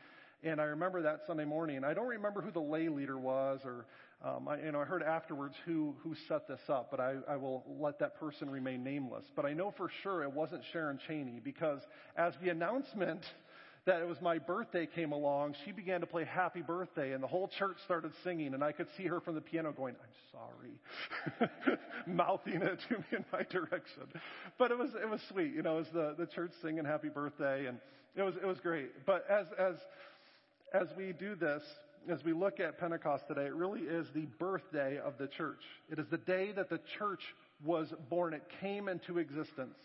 And 0.43 0.61
I 0.61 0.65
remember 0.65 1.03
that 1.03 1.21
Sunday 1.29 1.45
morning. 1.45 1.85
I 1.85 1.95
don't 1.95 2.09
remember 2.09 2.41
who 2.41 2.51
the 2.51 2.59
lay 2.59 2.89
leader 2.89 3.17
was, 3.17 3.61
or 3.65 3.87
um, 4.25 4.49
I, 4.49 4.59
you 4.59 4.73
know, 4.73 4.81
I 4.81 4.85
heard 4.85 5.05
afterwards 5.05 5.55
who 5.65 5.95
who 6.03 6.17
set 6.27 6.49
this 6.49 6.61
up, 6.69 6.91
but 6.91 6.99
I, 6.99 7.15
I 7.29 7.37
will 7.37 7.63
let 7.79 8.01
that 8.01 8.19
person 8.19 8.51
remain 8.51 8.83
nameless. 8.83 9.25
But 9.37 9.47
I 9.47 9.53
know 9.53 9.73
for 9.77 9.89
sure 10.03 10.25
it 10.25 10.33
wasn't 10.33 10.63
Sharon 10.73 10.99
Cheney 11.07 11.41
because 11.45 11.81
as 12.17 12.35
the 12.43 12.49
announcement 12.49 13.23
that 13.85 14.01
it 14.01 14.07
was 14.07 14.21
my 14.21 14.39
birthday 14.39 14.87
came 14.87 15.11
along, 15.11 15.57
she 15.65 15.73
began 15.73 16.01
to 16.01 16.07
play 16.07 16.25
Happy 16.25 16.63
Birthday, 16.63 17.13
and 17.13 17.23
the 17.23 17.27
whole 17.27 17.49
church 17.49 17.77
started 17.85 18.13
singing, 18.23 18.55
and 18.55 18.63
I 18.63 18.71
could 18.71 18.87
see 18.97 19.05
her 19.05 19.21
from 19.21 19.35
the 19.35 19.41
piano 19.41 19.73
going, 19.73 19.97
I'm 20.01 21.39
sorry, 21.51 21.79
mouthing 22.07 22.63
it 22.63 22.79
to 22.89 22.99
me 22.99 23.05
in 23.13 23.25
my 23.33 23.43
direction. 23.51 24.05
But 24.57 24.71
it 24.71 24.79
was 24.79 24.91
it 25.01 25.09
was 25.09 25.21
sweet, 25.29 25.53
you 25.53 25.63
know, 25.63 25.79
it 25.79 25.81
was 25.81 25.89
the, 25.93 26.15
the 26.17 26.27
church 26.27 26.53
singing 26.63 26.85
Happy 26.85 27.09
Birthday, 27.09 27.67
and 27.67 27.79
it 28.15 28.23
was 28.23 28.35
it 28.37 28.47
was 28.47 28.59
great. 28.61 29.05
But 29.05 29.25
as 29.29 29.47
as 29.59 29.75
as 30.73 30.89
we 30.97 31.13
do 31.13 31.35
this, 31.35 31.63
as 32.09 32.23
we 32.25 32.33
look 32.33 32.61
at 32.61 32.79
Pentecost 32.79 33.25
today, 33.27 33.47
it 33.47 33.55
really 33.55 33.81
is 33.81 34.07
the 34.15 34.27
birthday 34.39 34.99
of 34.99 35.15
the 35.19 35.27
church. 35.27 35.63
It 35.91 35.99
is 35.99 36.07
the 36.09 36.19
day 36.19 36.53
that 36.53 36.71
the 36.71 36.81
church 36.99 37.23
was 37.65 37.93
born. 38.09 38.33
It 38.33 38.43
came 38.61 38.89
into 38.89 39.19
existence. 39.19 39.77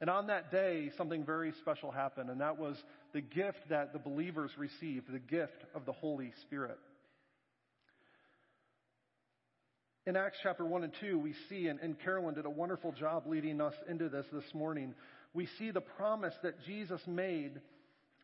And 0.00 0.08
on 0.08 0.28
that 0.28 0.50
day, 0.50 0.90
something 0.96 1.24
very 1.24 1.52
special 1.60 1.90
happened, 1.90 2.30
and 2.30 2.40
that 2.40 2.58
was 2.58 2.76
the 3.12 3.20
gift 3.20 3.68
that 3.68 3.92
the 3.92 3.98
believers 3.98 4.50
received, 4.56 5.12
the 5.12 5.18
gift 5.18 5.64
of 5.74 5.84
the 5.84 5.92
Holy 5.92 6.32
Spirit. 6.42 6.78
In 10.06 10.16
Acts 10.16 10.38
chapter 10.42 10.64
1 10.64 10.84
and 10.84 10.92
2, 11.00 11.18
we 11.18 11.34
see, 11.50 11.68
and, 11.68 11.78
and 11.80 12.00
Carolyn 12.00 12.34
did 12.34 12.46
a 12.46 12.50
wonderful 12.50 12.92
job 12.92 13.26
leading 13.26 13.60
us 13.60 13.74
into 13.88 14.08
this 14.08 14.24
this 14.32 14.54
morning, 14.54 14.94
we 15.34 15.46
see 15.58 15.70
the 15.70 15.82
promise 15.82 16.34
that 16.42 16.64
Jesus 16.64 17.00
made 17.06 17.60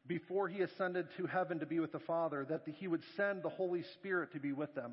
before 0.07 0.49
he 0.49 0.63
ascended 0.63 1.07
to 1.19 1.27
heaven 1.27 1.59
to 1.61 1.67
be 1.67 1.79
with 1.79 1.93
the 1.93 1.99
Father, 1.99 2.47
that 2.49 2.63
he 2.79 2.89
would 2.89 3.03
send 3.17 3.43
the 3.43 3.51
Holy 3.51 3.83
Spirit 3.95 4.33
to 4.33 4.41
be 4.41 4.53
with 4.53 4.75
them. 4.75 4.93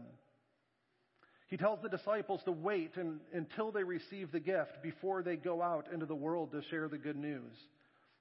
He 1.48 1.58
tells 1.58 1.80
the 1.82 1.90
disciples 1.90 2.42
to 2.46 2.52
wait 2.52 2.96
and, 2.96 3.20
until 3.34 3.72
they 3.72 3.84
receive 3.84 4.32
the 4.32 4.40
gift 4.40 4.82
before 4.82 5.22
they 5.22 5.36
go 5.36 5.62
out 5.62 5.88
into 5.94 6.06
the 6.06 6.16
world 6.16 6.52
to 6.52 6.62
share 6.70 6.88
the 6.88 6.98
good 6.98 7.18
news. 7.18 7.54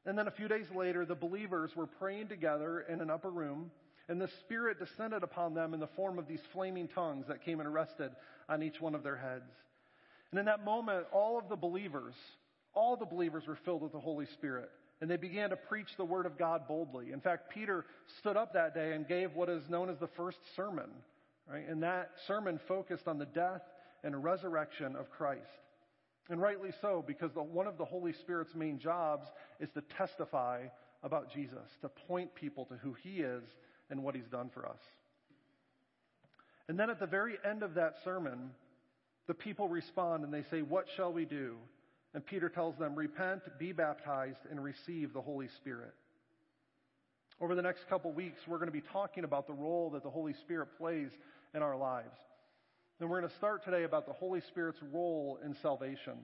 And 0.05 0.18
then 0.18 0.27
a 0.27 0.33
few 0.33 0.49
days 0.49 0.66
later, 0.75 1.05
the 1.05 1.14
believers 1.14 1.70
were 1.77 1.87
praying 1.87 2.29
together 2.29 2.81
in 2.89 3.01
an 3.01 3.11
upper 3.11 3.31
room, 3.31 3.70
and 4.09 4.20
the 4.20 4.31
Spirit 4.41 4.79
descended 4.79 5.23
upon 5.23 5.55
them 5.55 5.75
in 5.75 5.81
the 5.81 5.87
form 5.87 6.18
of 6.18 6.27
these 6.27 6.41
flaming 6.53 6.89
tongues 6.89 7.27
that 7.29 7.45
came 7.45 7.61
and 7.61 7.73
rested 7.73 8.11
on 8.49 8.62
each 8.62 8.81
one 8.81 8.95
of 8.95 9.05
their 9.05 9.16
heads. 9.16 9.51
And 10.31 10.41
in 10.41 10.47
that 10.47 10.64
moment, 10.64 11.07
all 11.12 11.39
of 11.39 11.49
the 11.49 11.57
believers, 11.57 12.14
all 12.75 12.97
the 12.97 13.07
believers 13.07 13.45
were 13.47 13.59
filled 13.64 13.83
with 13.83 13.93
the 13.93 14.01
Holy 14.01 14.27
Spirit 14.27 14.70
and 15.03 15.11
they 15.11 15.16
began 15.16 15.51
to 15.51 15.57
preach 15.57 15.89
the 15.97 16.05
word 16.05 16.27
of 16.27 16.39
God 16.39 16.68
boldly. 16.68 17.11
In 17.11 17.20
fact, 17.20 17.51
Peter 17.51 17.85
stood 18.20 18.37
up 18.37 18.53
that 18.53 18.73
day 18.73 18.93
and 18.93 19.07
gave 19.07 19.35
what 19.35 19.49
is 19.49 19.68
known 19.68 19.91
as 19.91 19.99
the 19.99 20.07
first 20.07 20.39
sermon, 20.55 20.89
right? 21.51 21.68
And 21.68 21.82
that 21.82 22.11
sermon 22.26 22.61
focused 22.68 23.09
on 23.09 23.18
the 23.18 23.26
death 23.26 23.62
and 24.05 24.22
resurrection 24.22 24.97
of 24.97 25.11
Christ. 25.11 25.43
And 26.28 26.40
rightly 26.40 26.70
so, 26.80 27.05
because 27.07 27.32
the, 27.32 27.43
one 27.43 27.66
of 27.66 27.78
the 27.78 27.84
Holy 27.84 28.12
Spirit's 28.12 28.55
main 28.55 28.78
jobs 28.78 29.26
is 29.61 29.68
to 29.74 29.82
testify 29.97 30.66
about 31.03 31.32
Jesus, 31.32 31.68
to 31.80 31.88
point 31.88 32.34
people 32.34 32.64
to 32.66 32.74
who 32.76 32.95
he 33.03 33.20
is 33.20 33.43
and 33.90 34.03
what 34.03 34.14
he's 34.14 34.28
done 34.30 34.51
for 34.55 34.66
us. 34.66 34.78
And 36.68 36.78
then 36.78 36.90
at 36.90 37.01
the 37.01 37.07
very 37.07 37.34
end 37.49 37.62
of 37.62 37.74
that 37.74 37.95
sermon, 38.05 38.51
the 39.26 39.34
people 39.34 39.68
respond 39.68 40.24
and 40.24 40.32
they 40.32 40.45
say, 40.51 40.62
What 40.62 40.86
shall 40.97 41.12
we 41.12 41.24
do? 41.24 41.57
And 42.14 42.24
Peter 42.24 42.49
tells 42.49 42.76
them, 42.76 42.95
Repent, 42.95 43.43
be 43.59 43.72
baptized, 43.72 44.38
and 44.51 44.62
receive 44.62 45.12
the 45.12 45.20
Holy 45.20 45.49
Spirit. 45.57 45.93
Over 47.43 47.57
the 47.57 47.62
next 47.62 47.88
couple 47.88 48.12
weeks, 48.12 48.38
we're 48.47 48.59
going 48.59 48.68
to 48.68 48.72
be 48.72 48.84
talking 48.93 49.24
about 49.24 49.49
the 49.49 49.53
role 49.53 49.90
that 49.95 50.05
the 50.05 50.11
Holy 50.11 50.32
Spirit 50.32 50.68
plays 50.78 51.11
in 51.57 51.61
our 51.61 51.76
lives. 51.76 52.16
And 53.01 53.11
we're 53.11 53.18
going 53.18 53.28
to 53.28 53.36
start 53.36 53.64
today 53.64 53.82
about 53.82 54.07
the 54.07 54.12
Holy 54.12 54.40
Spirit's 54.43 54.78
role 54.93 55.40
in 55.45 55.57
salvation. 55.61 56.18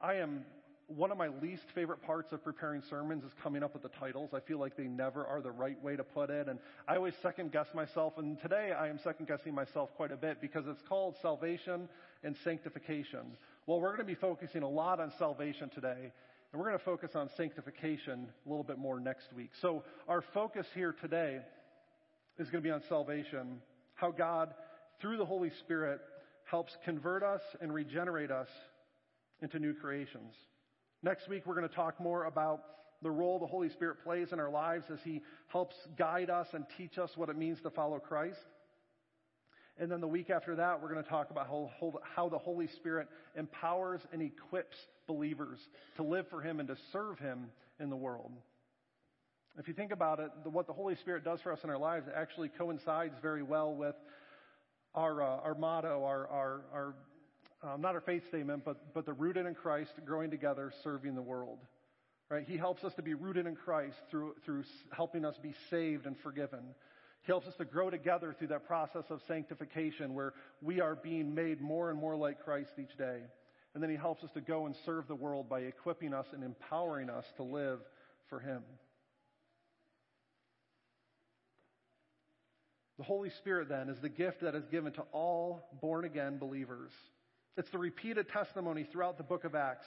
I 0.00 0.14
am 0.14 0.44
one 0.88 1.12
of 1.12 1.16
my 1.16 1.28
least 1.40 1.62
favorite 1.76 2.02
parts 2.02 2.32
of 2.32 2.42
preparing 2.42 2.82
sermons 2.90 3.22
is 3.22 3.30
coming 3.40 3.62
up 3.62 3.72
with 3.72 3.84
the 3.84 3.88
titles. 4.00 4.30
I 4.34 4.40
feel 4.40 4.58
like 4.58 4.76
they 4.76 4.88
never 4.88 5.24
are 5.24 5.40
the 5.40 5.52
right 5.52 5.80
way 5.80 5.94
to 5.94 6.02
put 6.02 6.28
it. 6.28 6.48
And 6.48 6.58
I 6.88 6.96
always 6.96 7.14
second 7.22 7.52
guess 7.52 7.68
myself. 7.72 8.14
And 8.18 8.36
today 8.42 8.72
I 8.76 8.88
am 8.88 8.98
second 9.04 9.28
guessing 9.28 9.54
myself 9.54 9.90
quite 9.96 10.10
a 10.10 10.16
bit 10.16 10.40
because 10.40 10.64
it's 10.66 10.82
called 10.88 11.14
salvation 11.22 11.88
and 12.24 12.34
sanctification. 12.42 13.36
Well, 13.66 13.80
we're 13.80 13.94
going 13.94 14.00
to 14.08 14.12
be 14.12 14.16
focusing 14.16 14.64
a 14.64 14.68
lot 14.68 14.98
on 14.98 15.12
salvation 15.20 15.70
today, 15.72 16.10
and 16.56 16.62
we're 16.62 16.70
going 16.70 16.78
to 16.78 16.84
focus 16.86 17.10
on 17.14 17.28
sanctification 17.36 18.28
a 18.46 18.48
little 18.48 18.64
bit 18.64 18.78
more 18.78 18.98
next 18.98 19.30
week. 19.34 19.50
So, 19.60 19.84
our 20.08 20.24
focus 20.32 20.64
here 20.74 20.96
today 21.02 21.40
is 22.38 22.48
going 22.48 22.64
to 22.64 22.66
be 22.66 22.70
on 22.70 22.80
salvation, 22.88 23.60
how 23.94 24.10
God, 24.10 24.54
through 24.98 25.18
the 25.18 25.24
Holy 25.26 25.50
Spirit, 25.60 26.00
helps 26.44 26.74
convert 26.82 27.22
us 27.22 27.42
and 27.60 27.74
regenerate 27.74 28.30
us 28.30 28.48
into 29.42 29.58
new 29.58 29.74
creations. 29.74 30.32
Next 31.02 31.28
week, 31.28 31.42
we're 31.44 31.56
going 31.56 31.68
to 31.68 31.74
talk 31.74 32.00
more 32.00 32.24
about 32.24 32.62
the 33.02 33.10
role 33.10 33.38
the 33.38 33.44
Holy 33.44 33.68
Spirit 33.68 34.02
plays 34.02 34.28
in 34.32 34.40
our 34.40 34.50
lives 34.50 34.86
as 34.90 35.00
He 35.04 35.20
helps 35.48 35.76
guide 35.98 36.30
us 36.30 36.46
and 36.54 36.64
teach 36.78 36.96
us 36.96 37.10
what 37.16 37.28
it 37.28 37.36
means 37.36 37.60
to 37.64 37.70
follow 37.70 37.98
Christ. 37.98 38.40
And 39.78 39.90
then 39.90 40.00
the 40.00 40.08
week 40.08 40.30
after 40.30 40.56
that, 40.56 40.80
we're 40.80 40.90
going 40.90 41.02
to 41.02 41.08
talk 41.08 41.30
about 41.30 41.48
how, 41.48 41.70
how 42.14 42.28
the 42.28 42.38
Holy 42.38 42.66
Spirit 42.66 43.08
empowers 43.36 44.00
and 44.12 44.22
equips 44.22 44.76
believers 45.06 45.58
to 45.96 46.02
live 46.02 46.26
for 46.28 46.40
Him 46.40 46.60
and 46.60 46.68
to 46.68 46.76
serve 46.92 47.18
Him 47.18 47.46
in 47.78 47.90
the 47.90 47.96
world. 47.96 48.32
If 49.58 49.68
you 49.68 49.74
think 49.74 49.92
about 49.92 50.20
it, 50.20 50.30
what 50.44 50.66
the 50.66 50.72
Holy 50.72 50.96
Spirit 50.96 51.24
does 51.24 51.40
for 51.40 51.52
us 51.52 51.60
in 51.64 51.70
our 51.70 51.78
lives 51.78 52.06
actually 52.14 52.48
coincides 52.48 53.14
very 53.22 53.42
well 53.42 53.74
with 53.74 53.94
our, 54.94 55.22
uh, 55.22 55.40
our 55.42 55.54
motto, 55.54 56.04
our, 56.04 56.26
our, 56.28 56.60
our 56.72 56.94
um, 57.62 57.80
not 57.80 57.94
our 57.94 58.00
faith 58.00 58.22
statement, 58.28 58.64
but, 58.64 58.94
but 58.94 59.06
the 59.06 59.12
rooted 59.12 59.46
in 59.46 59.54
Christ, 59.54 59.92
growing 60.04 60.30
together, 60.30 60.72
serving 60.84 61.14
the 61.14 61.22
world. 61.22 61.58
Right? 62.28 62.44
He 62.46 62.56
helps 62.56 62.84
us 62.84 62.92
to 62.94 63.02
be 63.02 63.14
rooted 63.14 63.46
in 63.46 63.56
Christ 63.56 63.96
through, 64.10 64.34
through 64.44 64.64
helping 64.90 65.24
us 65.24 65.36
be 65.42 65.54
saved 65.70 66.06
and 66.06 66.16
forgiven. 66.18 66.60
He 67.26 67.32
helps 67.32 67.48
us 67.48 67.56
to 67.56 67.64
grow 67.64 67.90
together 67.90 68.36
through 68.38 68.48
that 68.48 68.68
process 68.68 69.02
of 69.10 69.20
sanctification 69.26 70.14
where 70.14 70.32
we 70.62 70.80
are 70.80 70.94
being 70.94 71.34
made 71.34 71.60
more 71.60 71.90
and 71.90 71.98
more 71.98 72.14
like 72.14 72.44
Christ 72.44 72.70
each 72.78 72.96
day. 72.96 73.18
And 73.74 73.82
then 73.82 73.90
He 73.90 73.96
helps 73.96 74.22
us 74.22 74.30
to 74.34 74.40
go 74.40 74.66
and 74.66 74.76
serve 74.86 75.08
the 75.08 75.16
world 75.16 75.48
by 75.48 75.60
equipping 75.62 76.14
us 76.14 76.26
and 76.32 76.44
empowering 76.44 77.10
us 77.10 77.24
to 77.38 77.42
live 77.42 77.80
for 78.30 78.38
Him. 78.38 78.62
The 82.98 83.04
Holy 83.04 83.30
Spirit, 83.30 83.68
then, 83.68 83.88
is 83.88 84.00
the 84.00 84.08
gift 84.08 84.42
that 84.42 84.54
is 84.54 84.64
given 84.70 84.92
to 84.92 85.02
all 85.10 85.68
born 85.82 86.04
again 86.04 86.38
believers. 86.38 86.92
It's 87.56 87.70
the 87.70 87.78
repeated 87.78 88.28
testimony 88.28 88.86
throughout 88.90 89.18
the 89.18 89.24
book 89.24 89.42
of 89.42 89.56
Acts. 89.56 89.86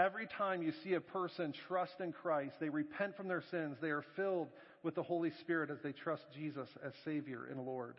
Every 0.00 0.26
time 0.26 0.62
you 0.62 0.72
see 0.82 0.94
a 0.94 1.00
person 1.00 1.54
trust 1.68 2.00
in 2.00 2.12
Christ, 2.12 2.54
they 2.58 2.70
repent 2.70 3.16
from 3.16 3.28
their 3.28 3.44
sins, 3.52 3.76
they 3.80 3.90
are 3.90 4.04
filled 4.16 4.48
with 4.82 4.94
the 4.94 5.02
Holy 5.02 5.30
Spirit 5.40 5.70
as 5.70 5.78
they 5.82 5.92
trust 5.92 6.24
Jesus 6.34 6.68
as 6.84 6.92
Savior 7.04 7.46
and 7.50 7.64
Lord. 7.64 7.96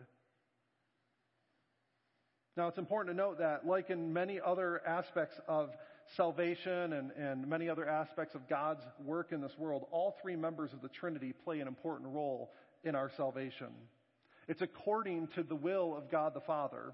Now, 2.56 2.68
it's 2.68 2.78
important 2.78 3.16
to 3.16 3.16
note 3.16 3.38
that, 3.38 3.66
like 3.66 3.90
in 3.90 4.12
many 4.12 4.40
other 4.44 4.80
aspects 4.86 5.34
of 5.48 5.70
salvation 6.16 6.92
and, 6.92 7.10
and 7.12 7.48
many 7.48 7.68
other 7.68 7.88
aspects 7.88 8.34
of 8.34 8.48
God's 8.48 8.82
work 9.04 9.32
in 9.32 9.40
this 9.40 9.56
world, 9.58 9.86
all 9.90 10.14
three 10.22 10.36
members 10.36 10.72
of 10.72 10.80
the 10.80 10.88
Trinity 10.88 11.32
play 11.32 11.60
an 11.60 11.66
important 11.66 12.10
role 12.10 12.52
in 12.84 12.94
our 12.94 13.10
salvation. 13.16 13.68
It's 14.46 14.62
according 14.62 15.28
to 15.34 15.42
the 15.42 15.56
will 15.56 15.96
of 15.96 16.10
God 16.10 16.34
the 16.34 16.40
Father. 16.40 16.92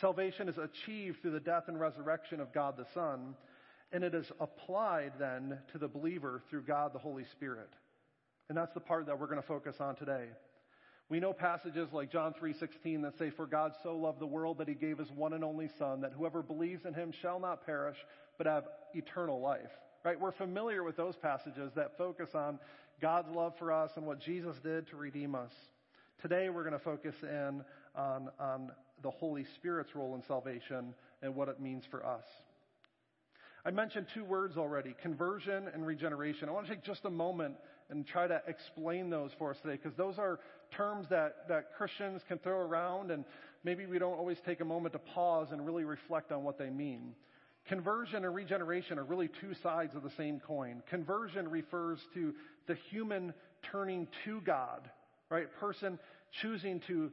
Salvation 0.00 0.48
is 0.48 0.58
achieved 0.58 1.20
through 1.20 1.32
the 1.32 1.40
death 1.40 1.64
and 1.66 1.80
resurrection 1.80 2.38
of 2.38 2.52
God 2.52 2.76
the 2.76 2.86
Son, 2.94 3.34
and 3.90 4.04
it 4.04 4.14
is 4.14 4.30
applied 4.38 5.14
then 5.18 5.58
to 5.72 5.78
the 5.78 5.88
believer 5.88 6.42
through 6.48 6.62
God 6.62 6.92
the 6.92 6.98
Holy 6.98 7.24
Spirit. 7.32 7.70
And 8.48 8.56
that's 8.56 8.72
the 8.72 8.80
part 8.80 9.06
that 9.06 9.18
we're 9.18 9.26
going 9.26 9.40
to 9.40 9.46
focus 9.46 9.76
on 9.80 9.94
today. 9.96 10.26
We 11.10 11.20
know 11.20 11.32
passages 11.32 11.88
like 11.92 12.10
John 12.10 12.34
3:16 12.34 13.02
that 13.02 13.16
say 13.18 13.30
for 13.30 13.46
God 13.46 13.72
so 13.82 13.96
loved 13.96 14.20
the 14.20 14.26
world 14.26 14.58
that 14.58 14.68
he 14.68 14.74
gave 14.74 14.98
his 14.98 15.10
one 15.10 15.32
and 15.32 15.42
only 15.42 15.68
son 15.78 16.02
that 16.02 16.12
whoever 16.12 16.42
believes 16.42 16.84
in 16.84 16.92
him 16.92 17.12
shall 17.12 17.40
not 17.40 17.64
perish 17.64 17.96
but 18.36 18.46
have 18.46 18.64
eternal 18.94 19.40
life. 19.40 19.70
Right? 20.04 20.20
We're 20.20 20.32
familiar 20.32 20.84
with 20.84 20.96
those 20.96 21.16
passages 21.16 21.72
that 21.74 21.96
focus 21.98 22.30
on 22.34 22.58
God's 23.00 23.30
love 23.30 23.54
for 23.58 23.72
us 23.72 23.90
and 23.96 24.06
what 24.06 24.20
Jesus 24.20 24.56
did 24.62 24.86
to 24.88 24.96
redeem 24.96 25.34
us. 25.34 25.52
Today 26.20 26.50
we're 26.50 26.62
going 26.62 26.72
to 26.72 26.78
focus 26.78 27.14
in 27.22 27.62
on, 27.94 28.28
on 28.38 28.70
the 29.02 29.10
Holy 29.10 29.44
Spirit's 29.56 29.94
role 29.94 30.14
in 30.14 30.22
salvation 30.22 30.94
and 31.22 31.34
what 31.34 31.48
it 31.48 31.60
means 31.60 31.84
for 31.90 32.04
us. 32.04 32.24
I 33.68 33.70
mentioned 33.70 34.06
two 34.14 34.24
words 34.24 34.56
already, 34.56 34.94
conversion 35.02 35.68
and 35.74 35.86
regeneration. 35.86 36.48
I 36.48 36.52
want 36.52 36.66
to 36.68 36.74
take 36.74 36.82
just 36.82 37.04
a 37.04 37.10
moment 37.10 37.54
and 37.90 38.06
try 38.06 38.26
to 38.26 38.40
explain 38.46 39.10
those 39.10 39.30
for 39.38 39.50
us 39.50 39.58
today 39.60 39.74
because 39.74 39.94
those 39.94 40.18
are 40.18 40.40
terms 40.74 41.06
that, 41.10 41.46
that 41.50 41.74
Christians 41.76 42.22
can 42.28 42.38
throw 42.38 42.60
around 42.60 43.10
and 43.10 43.26
maybe 43.64 43.84
we 43.84 43.98
don't 43.98 44.14
always 44.14 44.38
take 44.46 44.62
a 44.62 44.64
moment 44.64 44.94
to 44.94 44.98
pause 44.98 45.48
and 45.52 45.66
really 45.66 45.84
reflect 45.84 46.32
on 46.32 46.44
what 46.44 46.58
they 46.58 46.70
mean. 46.70 47.14
Conversion 47.68 48.24
and 48.24 48.34
regeneration 48.34 48.98
are 48.98 49.04
really 49.04 49.28
two 49.38 49.52
sides 49.62 49.94
of 49.94 50.02
the 50.02 50.12
same 50.16 50.40
coin. 50.40 50.82
Conversion 50.88 51.46
refers 51.46 51.98
to 52.14 52.32
the 52.68 52.76
human 52.90 53.34
turning 53.70 54.08
to 54.24 54.40
God, 54.46 54.88
right? 55.28 55.46
Person 55.60 55.98
choosing 56.40 56.80
to 56.86 57.10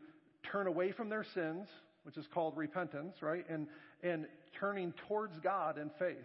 turn 0.49 0.67
away 0.67 0.93
from 0.93 1.09
their 1.09 1.25
sins, 1.33 1.67
which 2.03 2.15
is 2.15 2.25
called 2.33 2.55
repentance, 2.55 3.15
right? 3.21 3.43
And, 3.49 3.67
and 4.03 4.25
turning 4.57 4.93
towards 5.09 5.37
God 5.39 5.77
in 5.77 5.91
faith. 5.99 6.15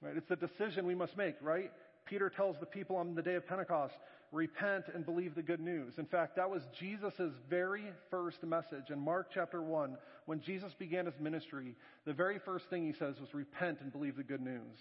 Right? 0.00 0.16
It's 0.16 0.30
a 0.30 0.36
decision 0.36 0.86
we 0.86 0.94
must 0.94 1.16
make, 1.16 1.34
right? 1.42 1.72
Peter 2.06 2.30
tells 2.30 2.56
the 2.58 2.66
people 2.66 2.96
on 2.96 3.14
the 3.14 3.22
day 3.22 3.34
of 3.34 3.46
Pentecost, 3.46 3.94
repent 4.32 4.84
and 4.94 5.04
believe 5.04 5.34
the 5.34 5.42
good 5.42 5.60
news. 5.60 5.94
In 5.98 6.06
fact, 6.06 6.36
that 6.36 6.50
was 6.50 6.62
Jesus' 6.78 7.32
very 7.48 7.84
first 8.10 8.42
message 8.42 8.90
in 8.90 8.98
Mark 8.98 9.28
chapter 9.32 9.62
1. 9.62 9.96
When 10.26 10.40
Jesus 10.40 10.72
began 10.78 11.06
his 11.06 11.18
ministry, 11.18 11.74
the 12.04 12.12
very 12.12 12.38
first 12.38 12.66
thing 12.70 12.86
he 12.86 12.92
says 12.92 13.18
was 13.20 13.32
repent 13.34 13.80
and 13.80 13.92
believe 13.92 14.16
the 14.16 14.22
good 14.22 14.40
news. 14.42 14.76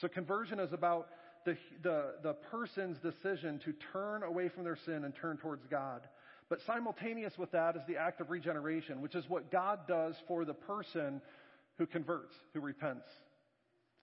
So 0.00 0.08
conversion 0.08 0.60
is 0.60 0.72
about 0.72 1.08
the, 1.44 1.56
the, 1.82 2.14
the 2.22 2.34
person's 2.34 2.98
decision 2.98 3.60
to 3.64 3.72
turn 3.92 4.22
away 4.22 4.48
from 4.48 4.64
their 4.64 4.78
sin 4.84 5.04
and 5.04 5.14
turn 5.14 5.38
towards 5.38 5.66
God. 5.66 6.02
But 6.48 6.60
simultaneous 6.66 7.36
with 7.38 7.50
that 7.52 7.76
is 7.76 7.82
the 7.86 7.96
act 7.96 8.20
of 8.20 8.30
regeneration, 8.30 9.00
which 9.00 9.14
is 9.14 9.28
what 9.28 9.50
God 9.50 9.80
does 9.86 10.14
for 10.26 10.44
the 10.44 10.54
person 10.54 11.20
who 11.78 11.86
converts, 11.86 12.34
who 12.54 12.60
repents. 12.60 13.06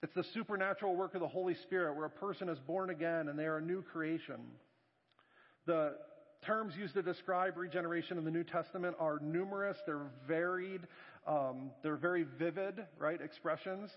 It's 0.05 0.13
the 0.13 0.33
supernatural 0.35 0.95
work 0.95 1.15
of 1.15 1.21
the 1.21 1.27
Holy 1.27 1.55
Spirit 1.63 1.95
where 1.95 2.05
a 2.05 2.11
person 2.11 2.47
is 2.47 2.59
born 2.59 2.91
again 2.91 3.27
and 3.27 3.39
they 3.39 3.45
are 3.45 3.57
a 3.57 3.61
new 3.61 3.81
creation. 3.81 4.35
The 5.65 5.95
terms 6.45 6.75
used 6.77 6.93
to 6.93 7.01
describe 7.01 7.57
regeneration 7.57 8.19
in 8.19 8.23
the 8.23 8.29
New 8.29 8.43
Testament 8.43 8.95
are 8.99 9.17
numerous, 9.19 9.77
they're 9.87 10.11
varied, 10.27 10.81
um, 11.25 11.71
they're 11.81 11.95
very 11.95 12.27
vivid, 12.37 12.85
right, 12.99 13.19
expressions. 13.19 13.89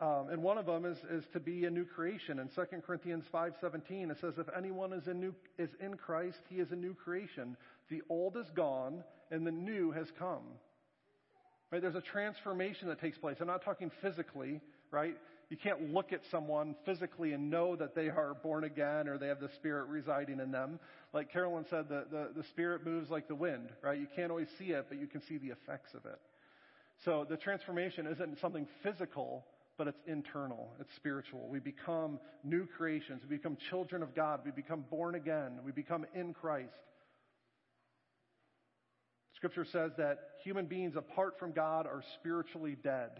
Um, 0.00 0.30
and 0.32 0.42
one 0.42 0.58
of 0.58 0.66
them 0.66 0.84
is, 0.84 0.98
is 1.08 1.22
to 1.32 1.38
be 1.38 1.64
a 1.64 1.70
new 1.70 1.84
creation. 1.84 2.40
In 2.40 2.48
2 2.48 2.82
Corinthians 2.84 3.24
5.17, 3.32 4.10
it 4.10 4.16
says, 4.20 4.34
if 4.38 4.48
anyone 4.58 4.92
is 4.92 5.06
in, 5.06 5.20
new, 5.20 5.34
is 5.60 5.70
in 5.78 5.96
Christ, 5.96 6.40
he 6.48 6.56
is 6.56 6.72
a 6.72 6.76
new 6.76 6.92
creation. 6.92 7.56
The 7.88 8.02
old 8.08 8.36
is 8.36 8.50
gone 8.56 9.04
and 9.30 9.46
the 9.46 9.52
new 9.52 9.92
has 9.92 10.08
come. 10.18 10.42
Right? 11.70 11.80
There's 11.80 11.94
a 11.94 12.00
transformation 12.00 12.88
that 12.88 13.00
takes 13.00 13.16
place. 13.16 13.36
I'm 13.40 13.46
not 13.46 13.64
talking 13.64 13.92
physically, 14.02 14.60
right? 14.90 15.16
You 15.48 15.56
can't 15.56 15.92
look 15.94 16.12
at 16.12 16.22
someone 16.30 16.74
physically 16.84 17.32
and 17.32 17.50
know 17.50 17.76
that 17.76 17.94
they 17.94 18.08
are 18.08 18.34
born 18.42 18.64
again 18.64 19.06
or 19.06 19.16
they 19.16 19.28
have 19.28 19.38
the 19.38 19.50
Spirit 19.54 19.88
residing 19.88 20.40
in 20.40 20.50
them. 20.50 20.80
Like 21.12 21.32
Carolyn 21.32 21.64
said, 21.70 21.88
the, 21.88 22.04
the, 22.10 22.30
the 22.36 22.42
Spirit 22.48 22.84
moves 22.84 23.10
like 23.10 23.28
the 23.28 23.34
wind, 23.36 23.70
right? 23.80 23.98
You 23.98 24.08
can't 24.16 24.30
always 24.30 24.48
see 24.58 24.70
it, 24.70 24.86
but 24.88 24.98
you 24.98 25.06
can 25.06 25.22
see 25.22 25.38
the 25.38 25.48
effects 25.48 25.94
of 25.94 26.04
it. 26.04 26.18
So 27.04 27.24
the 27.28 27.36
transformation 27.36 28.08
isn't 28.08 28.40
something 28.40 28.66
physical, 28.82 29.44
but 29.78 29.86
it's 29.86 30.00
internal. 30.06 30.70
It's 30.80 30.94
spiritual. 30.96 31.46
We 31.48 31.60
become 31.60 32.18
new 32.42 32.66
creations. 32.66 33.22
We 33.22 33.36
become 33.36 33.56
children 33.70 34.02
of 34.02 34.16
God. 34.16 34.40
We 34.44 34.50
become 34.50 34.84
born 34.90 35.14
again. 35.14 35.60
We 35.64 35.70
become 35.70 36.06
in 36.12 36.34
Christ. 36.34 36.72
Scripture 39.36 39.66
says 39.66 39.92
that 39.98 40.18
human 40.42 40.66
beings 40.66 40.96
apart 40.96 41.38
from 41.38 41.52
God 41.52 41.86
are 41.86 42.02
spiritually 42.18 42.76
dead 42.82 43.10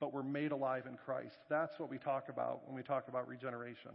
but 0.00 0.12
we're 0.12 0.22
made 0.22 0.52
alive 0.52 0.84
in 0.86 0.96
Christ. 0.96 1.36
That's 1.48 1.78
what 1.78 1.90
we 1.90 1.98
talk 1.98 2.28
about 2.28 2.66
when 2.66 2.76
we 2.76 2.82
talk 2.82 3.08
about 3.08 3.28
regeneration. 3.28 3.92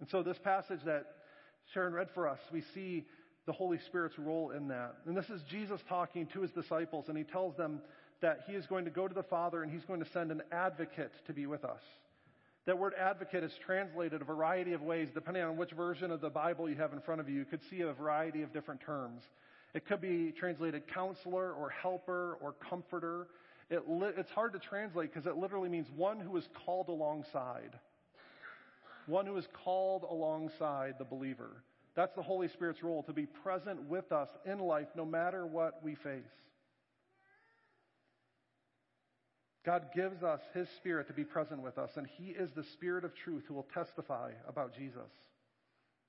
And 0.00 0.08
so, 0.08 0.22
this 0.22 0.38
passage 0.38 0.80
that 0.84 1.06
Sharon 1.72 1.92
read 1.92 2.08
for 2.14 2.28
us, 2.28 2.38
we 2.52 2.62
see 2.74 3.06
the 3.46 3.52
Holy 3.52 3.78
Spirit's 3.86 4.18
role 4.18 4.50
in 4.50 4.68
that. 4.68 4.96
And 5.06 5.16
this 5.16 5.30
is 5.30 5.40
Jesus 5.48 5.80
talking 5.88 6.26
to 6.28 6.42
his 6.42 6.50
disciples, 6.50 7.06
and 7.08 7.16
he 7.16 7.24
tells 7.24 7.56
them 7.56 7.80
that 8.20 8.40
he 8.46 8.54
is 8.54 8.66
going 8.66 8.84
to 8.84 8.90
go 8.90 9.06
to 9.06 9.14
the 9.14 9.22
Father 9.22 9.62
and 9.62 9.70
he's 9.70 9.84
going 9.84 10.00
to 10.00 10.10
send 10.10 10.30
an 10.30 10.42
advocate 10.50 11.12
to 11.26 11.32
be 11.32 11.46
with 11.46 11.64
us. 11.64 11.82
That 12.66 12.78
word 12.78 12.94
advocate 12.98 13.44
is 13.44 13.52
translated 13.64 14.20
a 14.20 14.24
variety 14.24 14.72
of 14.72 14.82
ways, 14.82 15.08
depending 15.14 15.44
on 15.44 15.56
which 15.56 15.70
version 15.70 16.10
of 16.10 16.20
the 16.20 16.30
Bible 16.30 16.68
you 16.68 16.74
have 16.76 16.92
in 16.92 17.00
front 17.00 17.20
of 17.20 17.28
you. 17.28 17.36
You 17.36 17.44
could 17.44 17.60
see 17.70 17.82
a 17.82 17.92
variety 17.92 18.42
of 18.42 18.52
different 18.52 18.80
terms. 18.80 19.22
It 19.76 19.84
could 19.84 20.00
be 20.00 20.32
translated 20.32 20.84
counselor 20.88 21.52
or 21.52 21.68
helper 21.68 22.38
or 22.40 22.54
comforter. 22.70 23.26
It 23.68 23.82
li- 23.86 24.14
it's 24.16 24.30
hard 24.30 24.54
to 24.54 24.58
translate 24.58 25.12
because 25.12 25.26
it 25.26 25.36
literally 25.36 25.68
means 25.68 25.86
one 25.94 26.18
who 26.18 26.34
is 26.38 26.48
called 26.64 26.88
alongside. 26.88 27.78
One 29.04 29.26
who 29.26 29.36
is 29.36 29.46
called 29.64 30.04
alongside 30.08 30.94
the 30.98 31.04
believer. 31.04 31.62
That's 31.94 32.14
the 32.14 32.22
Holy 32.22 32.48
Spirit's 32.48 32.82
role, 32.82 33.02
to 33.02 33.12
be 33.12 33.26
present 33.26 33.82
with 33.82 34.12
us 34.12 34.30
in 34.46 34.60
life 34.60 34.88
no 34.96 35.04
matter 35.04 35.44
what 35.44 35.84
we 35.84 35.94
face. 35.94 36.24
God 39.66 39.88
gives 39.94 40.22
us 40.22 40.40
His 40.54 40.68
Spirit 40.78 41.06
to 41.08 41.12
be 41.12 41.24
present 41.24 41.60
with 41.60 41.76
us, 41.76 41.90
and 41.96 42.06
He 42.16 42.30
is 42.30 42.50
the 42.52 42.64
Spirit 42.64 43.04
of 43.04 43.14
truth 43.14 43.44
who 43.46 43.52
will 43.52 43.68
testify 43.74 44.30
about 44.48 44.74
Jesus. 44.74 45.10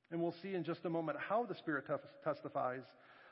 And 0.09 0.21
we'll 0.21 0.35
see 0.41 0.53
in 0.53 0.63
just 0.63 0.85
a 0.85 0.89
moment 0.89 1.17
how 1.19 1.43
the 1.43 1.55
Spirit 1.55 1.83
testifies 2.23 2.83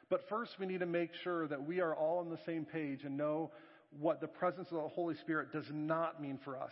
but 0.09 0.21
first, 0.29 0.51
we 0.59 0.65
need 0.65 0.81
to 0.81 0.85
make 0.85 1.11
sure 1.23 1.47
that 1.47 1.65
we 1.65 1.81
are 1.81 1.95
all 1.95 2.19
on 2.19 2.29
the 2.29 2.39
same 2.45 2.65
page 2.65 3.03
and 3.03 3.17
know 3.17 3.51
what 3.99 4.21
the 4.21 4.27
presence 4.27 4.67
of 4.71 4.81
the 4.81 4.89
Holy 4.89 5.15
Spirit 5.15 5.51
does 5.51 5.65
not 5.71 6.21
mean 6.21 6.39
for 6.43 6.57
us. 6.57 6.71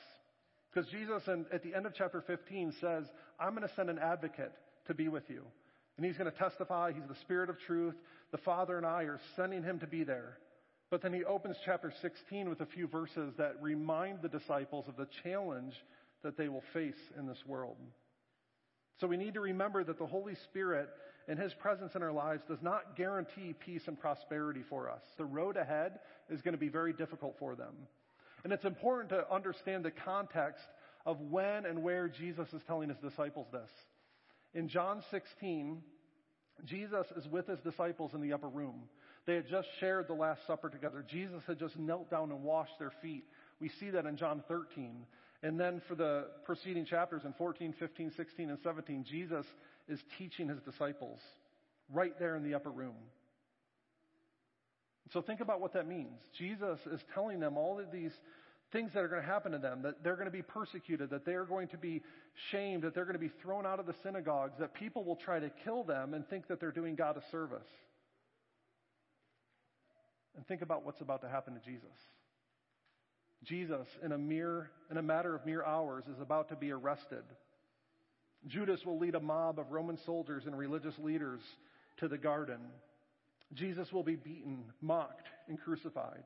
Because 0.71 0.89
Jesus, 0.89 1.21
in, 1.27 1.45
at 1.53 1.63
the 1.63 1.75
end 1.75 1.85
of 1.85 1.93
chapter 1.95 2.23
15, 2.25 2.73
says, 2.81 3.05
I'm 3.39 3.55
going 3.55 3.67
to 3.67 3.73
send 3.75 3.89
an 3.89 3.99
advocate 3.99 4.51
to 4.87 4.93
be 4.93 5.07
with 5.07 5.29
you. 5.29 5.43
And 5.97 6.05
he's 6.05 6.17
going 6.17 6.31
to 6.31 6.37
testify. 6.37 6.91
He's 6.91 7.07
the 7.07 7.19
Spirit 7.21 7.49
of 7.49 7.59
truth. 7.67 7.95
The 8.31 8.39
Father 8.39 8.77
and 8.77 8.85
I 8.85 9.03
are 9.03 9.19
sending 9.35 9.63
him 9.63 9.79
to 9.79 9.87
be 9.87 10.03
there. 10.03 10.37
But 10.89 11.01
then 11.01 11.13
he 11.13 11.23
opens 11.23 11.57
chapter 11.65 11.91
16 12.01 12.49
with 12.49 12.61
a 12.61 12.65
few 12.67 12.87
verses 12.87 13.33
that 13.37 13.61
remind 13.61 14.21
the 14.21 14.29
disciples 14.29 14.85
of 14.87 14.95
the 14.95 15.07
challenge 15.23 15.73
that 16.23 16.37
they 16.37 16.49
will 16.49 16.63
face 16.73 16.99
in 17.17 17.27
this 17.27 17.43
world. 17.45 17.77
So 18.99 19.07
we 19.07 19.17
need 19.17 19.33
to 19.33 19.41
remember 19.41 19.83
that 19.83 19.97
the 19.97 20.05
Holy 20.05 20.35
Spirit 20.45 20.89
and 21.27 21.39
His 21.39 21.53
presence 21.53 21.95
in 21.95 22.03
our 22.03 22.11
lives 22.11 22.43
does 22.47 22.61
not 22.61 22.95
guarantee 22.95 23.53
peace 23.65 23.83
and 23.87 23.99
prosperity 23.99 24.63
for 24.69 24.89
us. 24.89 25.01
The 25.17 25.25
road 25.25 25.57
ahead 25.57 25.99
is 26.29 26.41
going 26.41 26.53
to 26.53 26.59
be 26.59 26.69
very 26.69 26.93
difficult 26.93 27.35
for 27.39 27.55
them. 27.55 27.73
And 28.43 28.51
it's 28.51 28.65
important 28.65 29.09
to 29.09 29.31
understand 29.33 29.85
the 29.85 29.91
context 29.91 30.65
of 31.05 31.19
when 31.19 31.65
and 31.65 31.81
where 31.81 32.09
Jesus 32.09 32.47
is 32.53 32.61
telling 32.67 32.89
His 32.89 32.97
disciples 32.97 33.47
this. 33.51 33.69
In 34.53 34.67
John 34.67 35.01
16, 35.11 35.81
Jesus 36.65 37.05
is 37.15 37.27
with 37.27 37.47
His 37.47 37.59
disciples 37.59 38.13
in 38.13 38.21
the 38.21 38.33
upper 38.33 38.49
room. 38.49 38.83
They 39.25 39.35
had 39.35 39.47
just 39.47 39.67
shared 39.79 40.07
the 40.07 40.13
Last 40.13 40.45
Supper 40.45 40.69
together. 40.69 41.05
Jesus 41.07 41.41
had 41.47 41.59
just 41.59 41.77
knelt 41.79 42.09
down 42.11 42.31
and 42.31 42.43
washed 42.43 42.77
their 42.79 42.91
feet. 43.01 43.23
We 43.61 43.69
see 43.79 43.89
that 43.91 44.05
in 44.05 44.17
John 44.17 44.43
13. 44.47 45.05
And 45.43 45.59
then 45.59 45.81
for 45.87 45.95
the 45.95 46.27
preceding 46.45 46.85
chapters 46.85 47.23
in 47.25 47.33
14, 47.33 47.73
15, 47.77 48.11
16, 48.15 48.49
and 48.49 48.59
17, 48.63 49.05
Jesus 49.09 49.45
is 49.87 49.99
teaching 50.17 50.47
his 50.47 50.59
disciples 50.61 51.19
right 51.91 52.17
there 52.19 52.35
in 52.35 52.43
the 52.43 52.55
upper 52.55 52.71
room. 52.71 52.95
So 55.11 55.21
think 55.21 55.41
about 55.41 55.61
what 55.61 55.73
that 55.73 55.87
means. 55.87 56.19
Jesus 56.37 56.79
is 56.91 57.01
telling 57.13 57.39
them 57.39 57.57
all 57.57 57.79
of 57.79 57.91
these 57.91 58.11
things 58.71 58.91
that 58.93 59.03
are 59.03 59.07
going 59.07 59.21
to 59.21 59.27
happen 59.27 59.51
to 59.51 59.59
them, 59.59 59.83
that 59.83 60.03
they're 60.03 60.15
going 60.15 60.25
to 60.25 60.31
be 60.31 60.41
persecuted, 60.41 61.11
that 61.11 61.25
they're 61.25 61.45
going 61.45 61.67
to 61.67 61.77
be 61.77 62.01
shamed, 62.51 62.83
that 62.83 62.95
they're 62.95 63.05
going 63.05 63.13
to 63.13 63.19
be 63.19 63.31
thrown 63.41 63.65
out 63.65 63.79
of 63.79 63.85
the 63.85 63.93
synagogues, 64.01 64.53
that 64.59 64.73
people 64.73 65.03
will 65.03 65.17
try 65.17 65.39
to 65.39 65.51
kill 65.63 65.83
them 65.83 66.13
and 66.13 66.27
think 66.27 66.47
that 66.47 66.59
they're 66.59 66.71
doing 66.71 66.95
God 66.95 67.15
a 67.15 67.21
service. 67.29 67.67
And 70.35 70.47
think 70.47 70.63
about 70.63 70.83
what's 70.83 71.01
about 71.01 71.21
to 71.21 71.29
happen 71.29 71.53
to 71.53 71.59
Jesus. 71.59 71.91
Jesus, 73.43 73.85
in 74.03 74.13
a 74.13 74.17
mere, 74.17 74.71
in 74.89 74.97
a 74.97 75.03
matter 75.03 75.35
of 75.35 75.45
mere 75.45 75.63
hours, 75.63 76.05
is 76.05 76.19
about 76.19 76.49
to 76.49 76.55
be 76.55 76.71
arrested. 76.71 77.23
Judas 78.47 78.81
will 78.85 78.99
lead 78.99 79.15
a 79.15 79.19
mob 79.19 79.59
of 79.59 79.71
Roman 79.71 79.97
soldiers 80.05 80.43
and 80.45 80.57
religious 80.57 80.97
leaders 80.99 81.41
to 81.97 82.07
the 82.07 82.17
garden. 82.17 82.59
Jesus 83.53 83.91
will 83.91 84.03
be 84.03 84.15
beaten, 84.15 84.65
mocked, 84.81 85.27
and 85.47 85.59
crucified. 85.59 86.23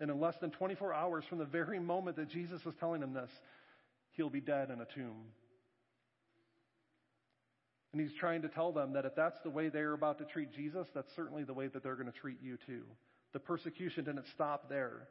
And 0.00 0.10
in 0.10 0.20
less 0.20 0.36
than 0.40 0.50
24 0.50 0.94
hours 0.94 1.24
from 1.28 1.38
the 1.38 1.44
very 1.44 1.78
moment 1.78 2.16
that 2.16 2.30
Jesus 2.30 2.60
is 2.64 2.74
telling 2.80 3.00
them 3.00 3.12
this, 3.12 3.30
he'll 4.12 4.30
be 4.30 4.40
dead 4.40 4.70
in 4.70 4.80
a 4.80 4.86
tomb. 4.94 5.24
And 7.92 8.00
he's 8.00 8.16
trying 8.18 8.42
to 8.42 8.48
tell 8.48 8.72
them 8.72 8.92
that 8.92 9.04
if 9.04 9.14
that's 9.16 9.38
the 9.42 9.50
way 9.50 9.68
they're 9.68 9.92
about 9.92 10.18
to 10.18 10.24
treat 10.24 10.54
Jesus, 10.54 10.86
that's 10.94 11.14
certainly 11.16 11.42
the 11.42 11.52
way 11.52 11.66
that 11.66 11.82
they're 11.82 11.96
going 11.96 12.10
to 12.10 12.18
treat 12.18 12.38
you 12.40 12.56
too. 12.66 12.82
The 13.32 13.40
persecution 13.40 14.04
didn't 14.04 14.26
stop 14.34 14.68
there. 14.68 15.08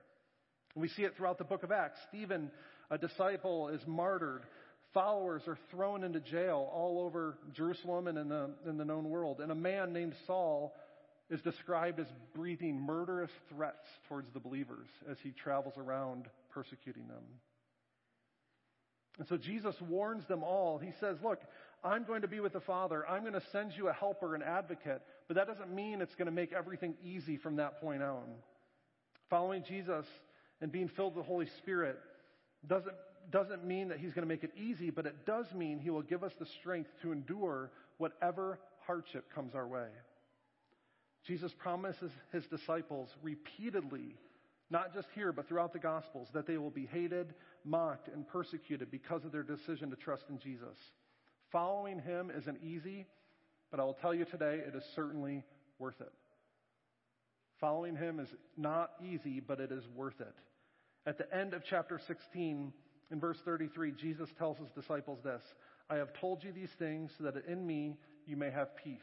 We 0.75 0.87
see 0.87 1.03
it 1.03 1.15
throughout 1.17 1.37
the 1.37 1.43
book 1.43 1.63
of 1.63 1.71
Acts. 1.71 1.99
Stephen, 2.07 2.51
a 2.89 2.97
disciple, 2.97 3.69
is 3.69 3.81
martyred. 3.85 4.43
Followers 4.93 5.43
are 5.47 5.57
thrown 5.69 6.03
into 6.03 6.19
jail 6.19 6.69
all 6.73 7.01
over 7.05 7.37
Jerusalem 7.53 8.07
and 8.07 8.17
in 8.17 8.29
the, 8.29 8.49
in 8.67 8.77
the 8.77 8.85
known 8.85 9.09
world. 9.09 9.39
And 9.39 9.51
a 9.51 9.55
man 9.55 9.93
named 9.93 10.15
Saul 10.25 10.73
is 11.29 11.41
described 11.41 11.99
as 11.99 12.07
breathing 12.33 12.81
murderous 12.81 13.29
threats 13.53 13.85
towards 14.07 14.31
the 14.33 14.39
believers 14.39 14.87
as 15.09 15.17
he 15.21 15.31
travels 15.31 15.75
around 15.77 16.25
persecuting 16.49 17.07
them. 17.07 17.23
And 19.19 19.27
so 19.27 19.37
Jesus 19.37 19.75
warns 19.81 20.25
them 20.27 20.43
all. 20.43 20.79
He 20.79 20.91
says, 20.99 21.17
Look, 21.23 21.41
I'm 21.83 22.05
going 22.05 22.21
to 22.21 22.27
be 22.27 22.39
with 22.39 22.53
the 22.53 22.61
Father. 22.61 23.07
I'm 23.07 23.21
going 23.21 23.33
to 23.33 23.43
send 23.51 23.73
you 23.77 23.89
a 23.89 23.93
helper, 23.93 24.33
an 24.33 24.41
advocate, 24.41 25.01
but 25.27 25.35
that 25.35 25.45
doesn't 25.45 25.73
mean 25.73 26.01
it's 26.01 26.15
going 26.15 26.25
to 26.25 26.31
make 26.31 26.51
everything 26.51 26.95
easy 27.03 27.37
from 27.37 27.57
that 27.57 27.79
point 27.79 28.01
on. 28.01 28.23
Following 29.29 29.63
Jesus 29.67 30.05
and 30.61 30.71
being 30.71 30.87
filled 30.87 31.15
with 31.15 31.25
the 31.25 31.27
Holy 31.27 31.47
Spirit 31.59 31.99
doesn't, 32.65 32.95
doesn't 33.31 33.65
mean 33.65 33.89
that 33.89 33.99
He's 33.99 34.13
going 34.13 34.27
to 34.27 34.33
make 34.33 34.43
it 34.43 34.51
easy, 34.57 34.89
but 34.89 35.05
it 35.05 35.25
does 35.25 35.45
mean 35.53 35.79
He 35.79 35.89
will 35.89 36.01
give 36.01 36.23
us 36.23 36.33
the 36.39 36.45
strength 36.59 36.89
to 37.01 37.11
endure 37.11 37.71
whatever 37.97 38.59
hardship 38.85 39.25
comes 39.33 39.55
our 39.55 39.67
way. 39.67 39.87
Jesus 41.25 41.53
promises 41.57 42.11
His 42.31 42.45
disciples 42.47 43.09
repeatedly, 43.21 44.15
not 44.69 44.93
just 44.93 45.07
here, 45.15 45.31
but 45.31 45.47
throughout 45.47 45.73
the 45.73 45.79
Gospels, 45.79 46.27
that 46.33 46.47
they 46.47 46.57
will 46.57 46.69
be 46.69 46.85
hated, 46.85 47.33
mocked, 47.65 48.07
and 48.07 48.27
persecuted 48.27 48.89
because 48.89 49.25
of 49.25 49.31
their 49.31 49.43
decision 49.43 49.89
to 49.89 49.95
trust 49.95 50.23
in 50.29 50.39
Jesus. 50.39 50.77
Following 51.51 51.99
Him 51.99 52.31
isn't 52.35 52.63
easy, 52.63 53.05
but 53.71 53.79
I 53.79 53.83
will 53.83 53.95
tell 53.95 54.13
you 54.13 54.25
today 54.25 54.61
it 54.65 54.75
is 54.75 54.83
certainly 54.95 55.43
worth 55.77 55.99
it. 55.99 56.11
Following 57.59 57.95
Him 57.95 58.19
is 58.19 58.29
not 58.57 58.91
easy, 59.03 59.39
but 59.39 59.59
it 59.59 59.71
is 59.71 59.83
worth 59.95 60.19
it. 60.21 60.33
At 61.05 61.17
the 61.17 61.33
end 61.35 61.53
of 61.53 61.63
chapter 61.69 61.99
16, 62.07 62.71
in 63.11 63.19
verse 63.19 63.37
33, 63.43 63.93
Jesus 63.93 64.29
tells 64.37 64.57
his 64.57 64.69
disciples 64.71 65.19
this 65.23 65.41
I 65.89 65.95
have 65.95 66.13
told 66.13 66.43
you 66.43 66.51
these 66.51 66.71
things 66.77 67.11
so 67.17 67.23
that 67.25 67.45
in 67.45 67.65
me 67.65 67.97
you 68.27 68.37
may 68.37 68.51
have 68.51 68.75
peace. 68.75 68.99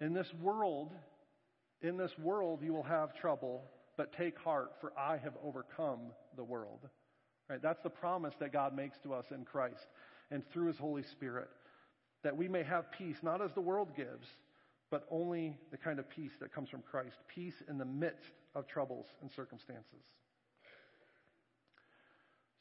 In 0.00 0.14
this 0.14 0.32
world, 0.40 0.92
in 1.82 1.96
this 1.96 2.12
world 2.18 2.60
you 2.62 2.72
will 2.72 2.82
have 2.82 3.14
trouble, 3.14 3.64
but 3.96 4.12
take 4.12 4.38
heart, 4.38 4.72
for 4.80 4.92
I 4.98 5.18
have 5.18 5.34
overcome 5.44 6.12
the 6.36 6.44
world. 6.44 6.80
Right? 7.48 7.62
That's 7.62 7.82
the 7.82 7.90
promise 7.90 8.34
that 8.40 8.52
God 8.52 8.74
makes 8.74 8.98
to 9.04 9.14
us 9.14 9.26
in 9.30 9.44
Christ 9.44 9.86
and 10.30 10.42
through 10.52 10.66
his 10.66 10.78
Holy 10.78 11.04
Spirit. 11.12 11.48
That 12.24 12.36
we 12.36 12.48
may 12.48 12.62
have 12.64 12.90
peace, 12.90 13.16
not 13.22 13.42
as 13.42 13.52
the 13.54 13.60
world 13.60 13.94
gives, 13.96 14.26
but 14.90 15.06
only 15.10 15.56
the 15.70 15.76
kind 15.76 15.98
of 15.98 16.08
peace 16.08 16.32
that 16.40 16.54
comes 16.54 16.68
from 16.68 16.82
Christ. 16.82 17.16
Peace 17.32 17.54
in 17.68 17.78
the 17.78 17.84
midst 17.84 18.32
of 18.54 18.66
troubles 18.66 19.06
and 19.20 19.30
circumstances. 19.30 20.02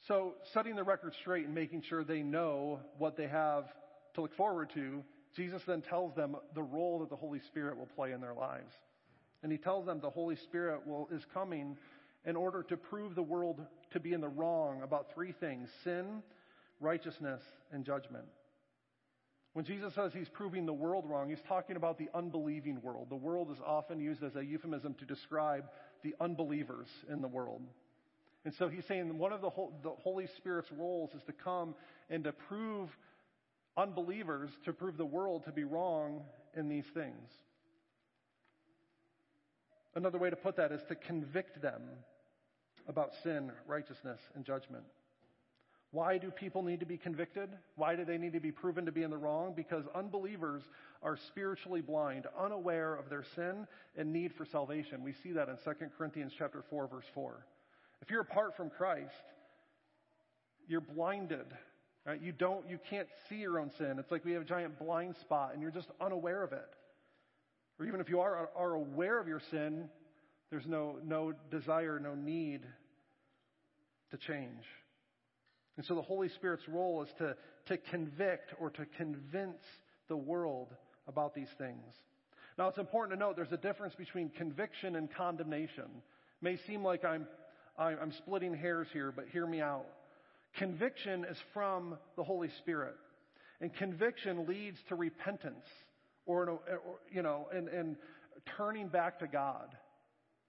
So, 0.08 0.36
setting 0.53 0.76
the 0.76 0.84
record 0.84 1.14
straight 1.22 1.45
and 1.45 1.56
making 1.56 1.82
sure 1.82 2.03
they 2.03 2.22
know 2.22 2.80
what 2.99 3.18
they 3.18 3.28
have 3.28 3.66
to 4.14 4.22
look 4.22 4.36
forward 4.36 4.70
to, 4.76 5.03
Jesus 5.36 5.62
then 5.66 5.82
tells 5.82 6.16
them 6.16 6.36
the 6.53 6.62
role 6.62 6.99
that 6.99 7.10
the 7.10 7.16
Holy 7.16 7.39
Spirit 7.47 7.78
will 7.78 7.89
play 7.95 8.12
in 8.12 8.22
their 8.22 8.34
lives. 8.34 8.72
And 9.41 9.51
he 9.51 9.58
tells 9.58 9.86
them 9.86 9.99
the 9.99 10.10
Holy 10.10 10.36
Spirit 10.36 10.86
will, 10.86 11.10
is 11.12 11.24
coming 11.34 11.76
in 12.24 12.36
order 12.36 12.64
to 12.64 12.78
prove 12.78 13.16
the 13.16 13.24
world 13.24 13.62
to 13.91 13.99
be 13.99 14.14
in 14.14 14.22
the 14.22 14.28
wrong 14.28 14.82
about 14.84 15.08
three 15.14 15.32
things 15.32 15.70
sin, 15.84 16.22
righteousness, 16.80 17.41
and 17.72 17.84
judgment. 17.84 18.26
When 19.53 19.66
Jesus 19.66 19.93
says 19.95 20.12
he's 20.14 20.30
proving 20.30 20.66
the 20.66 20.74
world 20.74 21.06
wrong, 21.08 21.30
he's 21.30 21.38
talking 21.47 21.78
about 21.78 21.97
the 21.97 22.10
unbelieving 22.14 22.82
world. 22.82 23.08
The 23.10 23.16
world 23.16 23.49
is 23.51 23.58
often 23.66 23.99
used 23.99 24.22
as 24.22 24.36
a 24.36 24.43
euphemism 24.43 24.95
to 24.95 25.06
describe 25.06 25.66
the 26.03 26.14
unbelievers 26.20 26.88
in 27.10 27.22
the 27.22 27.28
world. 27.28 27.62
And 28.45 28.53
so 28.53 28.69
he's 28.69 28.85
saying 28.85 29.17
one 29.17 29.33
of 29.33 29.41
the, 29.41 29.49
Holy 29.49 30.27
Spirit's 30.37 30.71
roles 30.71 31.09
is 31.15 31.23
to 31.23 31.33
come 31.33 31.73
and 32.11 32.23
to 32.23 32.31
prove 32.31 32.95
unbelievers, 33.75 34.51
to 34.65 34.71
prove 34.71 34.97
the 34.97 35.05
world 35.05 35.43
to 35.45 35.51
be 35.51 35.63
wrong 35.63 36.21
in 36.55 36.69
these 36.69 36.85
things. 36.93 37.29
Another 39.95 40.19
way 40.19 40.29
to 40.29 40.35
put 40.35 40.57
that 40.57 40.71
is 40.71 40.81
to 40.89 40.95
convict 40.95 41.61
them 41.61 41.81
about 42.87 43.11
sin, 43.23 43.51
righteousness, 43.67 44.19
and 44.35 44.45
judgment. 44.45 44.83
Why 45.91 46.17
do 46.17 46.29
people 46.29 46.61
need 46.61 46.81
to 46.81 46.85
be 46.85 46.97
convicted? 46.97 47.49
Why 47.77 47.95
do 47.95 48.05
they 48.05 48.17
need 48.17 48.33
to 48.33 48.39
be 48.39 48.51
proven 48.51 48.85
to 48.85 48.91
be 48.91 49.01
in 49.01 49.09
the 49.09 49.17
wrong? 49.17 49.53
Because 49.55 49.85
unbelievers 49.95 50.61
are 51.01 51.17
spiritually 51.17 51.81
blind, 51.81 52.27
unaware 52.37 52.95
of 52.95 53.09
their 53.09 53.23
sin 53.35 53.65
and 53.97 54.11
need 54.11 54.33
for 54.33 54.45
salvation. 54.45 55.03
We 55.03 55.13
see 55.13 55.31
that 55.31 55.47
in 55.47 55.55
2 55.63 55.85
Corinthians 55.97 56.33
chapter 56.37 56.63
4 56.69 56.87
verse 56.87 57.05
4. 57.13 57.45
If 58.06 58.12
you're 58.12 58.22
apart 58.22 58.56
from 58.56 58.70
Christ, 58.70 59.12
you're 60.68 60.82
blinded. 60.82 61.47
Right? 62.06 62.22
You 62.22 62.32
don't, 62.34 62.70
you 62.70 62.78
can't 62.88 63.08
see 63.28 63.38
your 63.38 63.60
own 63.60 63.72
sin. 63.80 63.97
It's 63.97 64.12
like 64.12 64.24
we 64.24 64.34
have 64.34 64.43
a 64.43 64.45
giant 64.45 64.78
blind 64.78 65.16
spot 65.22 65.53
and 65.53 65.62
you're 65.62 65.72
just 65.72 65.88
unaware 65.99 66.43
of 66.43 66.53
it. 66.53 66.70
Or 67.80 67.88
even 67.88 67.99
if 67.99 68.08
you 68.08 68.20
are, 68.20 68.49
are 68.56 68.74
aware 68.74 69.20
of 69.20 69.28
your 69.28 69.41
sin, 69.49 69.89
there's 70.51 70.68
no, 70.68 70.99
no 71.03 71.34
desire, 71.49 71.99
no 71.99 72.14
need 72.14 72.62
to 74.12 74.18
change. 74.18 74.64
And 75.78 75.86
so 75.86 75.95
the 75.95 76.03
Holy 76.03 76.30
Spirit's 76.30 76.68
role 76.70 77.01
is 77.01 77.10
to, 77.18 77.36
to 77.66 77.78
convict 77.89 78.53
or 78.60 78.70
to 78.70 78.86
convince 78.97 79.64
the 80.10 80.16
world 80.16 80.76
about 81.08 81.34
these 81.34 81.49
things. 81.58 81.95
Now 82.60 82.68
it's 82.68 82.78
important 82.78 83.18
to 83.18 83.20
note 83.20 83.36
there's 83.36 83.51
a 83.51 83.58
difference 83.58 83.95
between 83.95 84.30
conviction 84.30 84.95
and 84.95 85.12
condemnation. 85.12 85.86
It 85.86 86.43
may 86.43 86.58
seem 86.68 86.84
like 86.84 87.03
I'm 87.03 87.28
I'm 87.78 88.13
splitting 88.19 88.53
hairs 88.53 88.88
here, 88.93 89.11
but 89.15 89.26
hear 89.32 89.45
me 89.45 89.61
out. 89.61 89.86
Conviction 90.57 91.26
is 91.30 91.38
from 91.53 91.97
the 92.15 92.23
Holy 92.23 92.49
Spirit. 92.59 92.95
And 93.61 93.73
conviction 93.73 94.45
leads 94.47 94.78
to 94.89 94.95
repentance 94.95 95.65
or, 96.26 96.49
or 96.49 96.61
you 97.11 97.21
know, 97.21 97.47
and, 97.53 97.67
and 97.67 97.95
turning 98.57 98.88
back 98.88 99.19
to 99.19 99.28
God. 99.28 99.67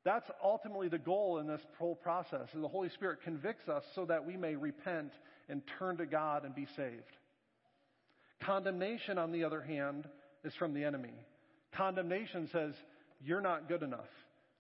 That's 0.05 0.29
ultimately 0.43 0.89
the 0.89 0.99
goal 0.99 1.39
in 1.39 1.49
this 1.49 1.61
whole 1.79 1.97
process. 1.97 2.49
And 2.53 2.63
the 2.63 2.69
Holy 2.69 2.91
Spirit 2.91 3.19
convicts 3.25 3.69
us 3.69 3.83
so 3.95 4.05
that 4.05 4.25
we 4.25 4.37
may 4.37 4.55
repent 4.55 5.13
and 5.49 5.63
turn 5.79 5.97
to 5.97 6.07
God 6.07 6.45
and 6.45 6.55
be 6.55 6.67
saved. 6.77 7.03
Condemnation, 8.41 9.19
on 9.19 9.33
the 9.33 9.43
other 9.45 9.61
hand, 9.61 10.09
is 10.45 10.55
from 10.55 10.75
the 10.75 10.85
enemy. 10.85 11.15
Condemnation 11.75 12.49
says, 12.53 12.75
you're 13.21 13.41
not 13.41 13.69
good 13.69 13.83
enough. 13.83 14.09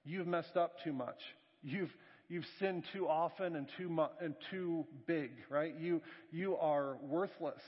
You've 0.05 0.27
messed 0.27 0.57
up 0.57 0.73
too 0.83 0.93
much. 0.93 1.19
You've, 1.63 1.95
you've 2.29 2.47
sinned 2.59 2.85
too 2.93 3.09
often 3.09 3.57
and 3.57 3.67
too 3.77 4.05
and 4.21 4.35
too 4.51 4.87
big, 5.07 5.31
right? 5.51 5.75
You 5.79 6.03
you 6.31 6.57
are 6.57 6.97
worthless. 7.03 7.63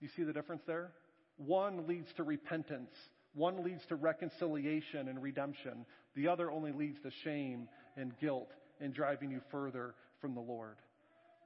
You 0.00 0.08
see 0.16 0.24
the 0.24 0.32
difference 0.32 0.62
there? 0.66 0.90
One 1.36 1.86
leads 1.86 2.08
to 2.16 2.22
repentance. 2.22 2.90
One 3.34 3.64
leads 3.64 3.84
to 3.86 3.96
reconciliation 3.96 5.08
and 5.08 5.22
redemption. 5.22 5.86
The 6.14 6.28
other 6.28 6.50
only 6.50 6.72
leads 6.72 7.00
to 7.02 7.10
shame 7.24 7.68
and 7.96 8.12
guilt 8.20 8.50
and 8.80 8.92
driving 8.92 9.30
you 9.30 9.40
further 9.50 9.94
from 10.20 10.34
the 10.34 10.40
Lord. 10.40 10.76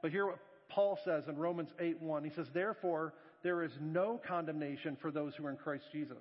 But 0.03 0.11
here 0.11 0.27
what 0.27 0.39
Paul 0.68 0.99
says 1.05 1.24
in 1.29 1.37
Romans 1.37 1.70
8 1.79 2.03
1, 2.03 2.24
he 2.24 2.31
says, 2.31 2.47
Therefore, 2.53 3.14
there 3.43 3.62
is 3.62 3.72
no 3.81 4.20
condemnation 4.27 4.97
for 5.01 5.11
those 5.11 5.35
who 5.35 5.47
are 5.47 5.51
in 5.51 5.57
Christ 5.57 5.85
Jesus. 5.93 6.16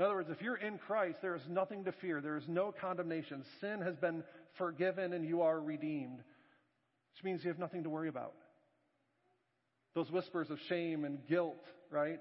In 0.00 0.06
other 0.06 0.16
words, 0.16 0.30
if 0.30 0.42
you're 0.42 0.56
in 0.56 0.78
Christ, 0.78 1.18
there 1.20 1.36
is 1.36 1.42
nothing 1.48 1.84
to 1.84 1.92
fear. 1.92 2.20
There 2.20 2.36
is 2.38 2.48
no 2.48 2.72
condemnation. 2.72 3.44
Sin 3.60 3.82
has 3.82 3.94
been 3.96 4.24
forgiven 4.56 5.12
and 5.12 5.24
you 5.24 5.42
are 5.42 5.60
redeemed, 5.60 6.16
which 6.16 7.22
means 7.22 7.44
you 7.44 7.50
have 7.50 7.58
nothing 7.58 7.84
to 7.84 7.90
worry 7.90 8.08
about. 8.08 8.32
Those 9.94 10.10
whispers 10.10 10.50
of 10.50 10.58
shame 10.68 11.04
and 11.04 11.18
guilt, 11.28 11.62
right? 11.90 12.18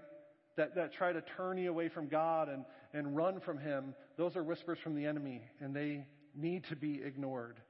that, 0.60 0.76
that 0.76 0.92
try 0.92 1.14
to 1.14 1.24
turn 1.38 1.58
you 1.58 1.70
away 1.70 1.88
from 1.88 2.10
God 2.10 2.50
and, 2.50 2.66
and 2.94 3.16
run 3.16 3.40
from 3.40 3.58
Him, 3.58 3.96
those 4.18 4.36
are 4.36 4.44
whispers 4.44 4.78
from 4.84 4.94
the 4.94 5.06
enemy, 5.06 5.42
and 5.62 5.74
they 5.74 6.06
need 6.36 6.66
to 6.66 6.76
be 6.76 7.02
ignored. 7.02 7.62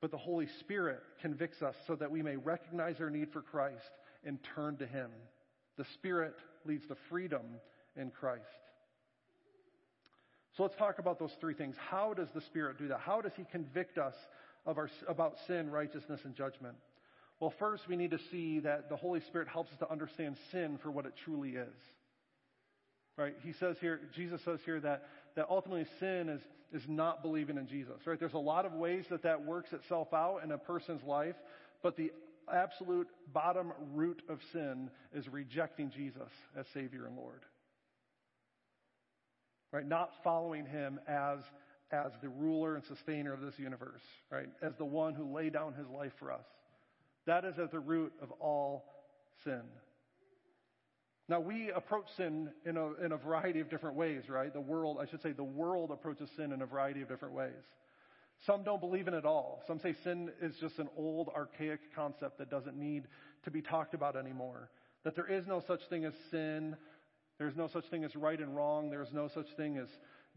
But 0.00 0.10
the 0.10 0.18
Holy 0.18 0.48
Spirit 0.58 1.00
convicts 1.22 1.62
us 1.62 1.76
so 1.86 1.94
that 1.94 2.10
we 2.10 2.22
may 2.22 2.34
recognize 2.34 2.96
our 3.00 3.08
need 3.08 3.32
for 3.32 3.40
Christ 3.40 3.88
and 4.24 4.40
turn 4.56 4.78
to 4.78 4.86
Him. 4.86 5.10
The 5.76 5.86
Spirit 5.94 6.34
leads 6.66 6.88
to 6.88 6.96
freedom 7.08 7.42
in 7.98 8.10
Christ. 8.10 8.44
So 10.56 10.64
let's 10.64 10.76
talk 10.76 10.98
about 10.98 11.18
those 11.18 11.34
three 11.40 11.54
things. 11.54 11.76
How 11.90 12.14
does 12.14 12.28
the 12.34 12.40
Spirit 12.40 12.78
do 12.78 12.88
that? 12.88 13.00
How 13.00 13.20
does 13.20 13.32
He 13.36 13.44
convict 13.50 13.98
us 13.98 14.14
of 14.66 14.78
our, 14.78 14.90
about 15.06 15.34
sin, 15.46 15.70
righteousness, 15.70 16.20
and 16.24 16.34
judgment? 16.34 16.74
Well, 17.40 17.54
first, 17.58 17.84
we 17.88 17.96
need 17.96 18.10
to 18.10 18.18
see 18.32 18.60
that 18.60 18.88
the 18.88 18.96
Holy 18.96 19.20
Spirit 19.20 19.48
helps 19.48 19.70
us 19.70 19.78
to 19.78 19.90
understand 19.90 20.36
sin 20.50 20.78
for 20.82 20.90
what 20.90 21.06
it 21.06 21.12
truly 21.24 21.50
is. 21.50 21.74
Right? 23.16 23.34
He 23.42 23.52
says 23.52 23.76
here, 23.80 24.00
Jesus 24.16 24.40
says 24.44 24.58
here 24.64 24.80
that, 24.80 25.04
that 25.36 25.46
ultimately 25.48 25.86
sin 26.00 26.28
is, 26.28 26.40
is 26.72 26.88
not 26.88 27.22
believing 27.22 27.56
in 27.56 27.68
Jesus. 27.68 27.94
Right? 28.04 28.18
There's 28.18 28.32
a 28.32 28.38
lot 28.38 28.66
of 28.66 28.72
ways 28.72 29.04
that 29.10 29.22
that 29.22 29.44
works 29.44 29.72
itself 29.72 30.12
out 30.12 30.40
in 30.42 30.50
a 30.50 30.58
person's 30.58 31.02
life, 31.04 31.36
but 31.82 31.96
the 31.96 32.10
absolute 32.52 33.08
bottom 33.32 33.72
root 33.94 34.22
of 34.28 34.40
sin 34.52 34.90
is 35.14 35.28
rejecting 35.28 35.90
Jesus 35.90 36.30
as 36.56 36.66
Savior 36.74 37.06
and 37.06 37.16
Lord. 37.16 37.42
Right? 39.72 39.86
Not 39.86 40.10
following 40.24 40.66
Him 40.66 40.98
as, 41.06 41.38
as 41.90 42.12
the 42.22 42.28
ruler 42.28 42.74
and 42.76 42.84
sustainer 42.84 43.32
of 43.32 43.40
this 43.40 43.58
universe. 43.58 44.02
Right? 44.30 44.48
As 44.62 44.72
the 44.78 44.84
one 44.84 45.14
who 45.14 45.32
laid 45.34 45.52
down 45.52 45.74
His 45.74 45.86
life 45.88 46.12
for 46.18 46.32
us. 46.32 46.46
That 47.26 47.44
is 47.44 47.58
at 47.58 47.70
the 47.70 47.80
root 47.80 48.12
of 48.22 48.30
all 48.40 48.84
sin. 49.44 49.62
Now, 51.28 51.40
we 51.40 51.70
approach 51.70 52.06
sin 52.16 52.48
in 52.64 52.78
a, 52.78 52.94
in 53.04 53.12
a 53.12 53.18
variety 53.18 53.60
of 53.60 53.68
different 53.68 53.96
ways, 53.96 54.22
right? 54.30 54.50
The 54.50 54.62
world, 54.62 54.96
I 54.98 55.06
should 55.10 55.20
say, 55.20 55.32
the 55.32 55.44
world 55.44 55.90
approaches 55.90 56.30
sin 56.36 56.52
in 56.52 56.62
a 56.62 56.66
variety 56.66 57.02
of 57.02 57.08
different 57.08 57.34
ways. 57.34 57.52
Some 58.46 58.62
don't 58.62 58.80
believe 58.80 59.08
in 59.08 59.14
it 59.14 59.18
at 59.18 59.24
all. 59.26 59.62
Some 59.66 59.78
say 59.78 59.94
sin 60.04 60.30
is 60.40 60.54
just 60.58 60.78
an 60.78 60.88
old, 60.96 61.28
archaic 61.28 61.80
concept 61.94 62.38
that 62.38 62.50
doesn't 62.50 62.78
need 62.78 63.04
to 63.44 63.50
be 63.50 63.60
talked 63.60 63.92
about 63.92 64.16
anymore. 64.16 64.70
That 65.04 65.16
there 65.16 65.26
is 65.26 65.46
no 65.46 65.62
such 65.66 65.80
thing 65.90 66.06
as 66.06 66.14
sin. 66.30 66.76
There's 67.38 67.56
no 67.56 67.68
such 67.72 67.84
thing 67.90 68.04
as 68.04 68.14
right 68.16 68.38
and 68.38 68.54
wrong. 68.54 68.90
There's 68.90 69.12
no 69.12 69.28
such 69.32 69.46
thing 69.56 69.78
as 69.78 69.88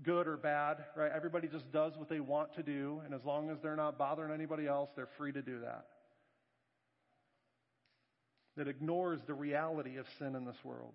good 0.03 0.27
or 0.27 0.37
bad, 0.37 0.77
right? 0.95 1.11
Everybody 1.13 1.47
just 1.47 1.71
does 1.71 1.93
what 1.97 2.09
they 2.09 2.19
want 2.19 2.55
to 2.55 2.63
do, 2.63 3.01
and 3.05 3.13
as 3.13 3.21
long 3.25 3.49
as 3.49 3.57
they're 3.61 3.75
not 3.75 3.97
bothering 3.97 4.31
anybody 4.31 4.67
else, 4.67 4.89
they're 4.95 5.09
free 5.17 5.31
to 5.31 5.41
do 5.41 5.61
that 5.61 5.85
that 8.57 8.67
ignores 8.67 9.19
the 9.27 9.33
reality 9.33 9.97
of 9.97 10.05
sin 10.19 10.35
in 10.35 10.45
this 10.45 10.57
world. 10.63 10.93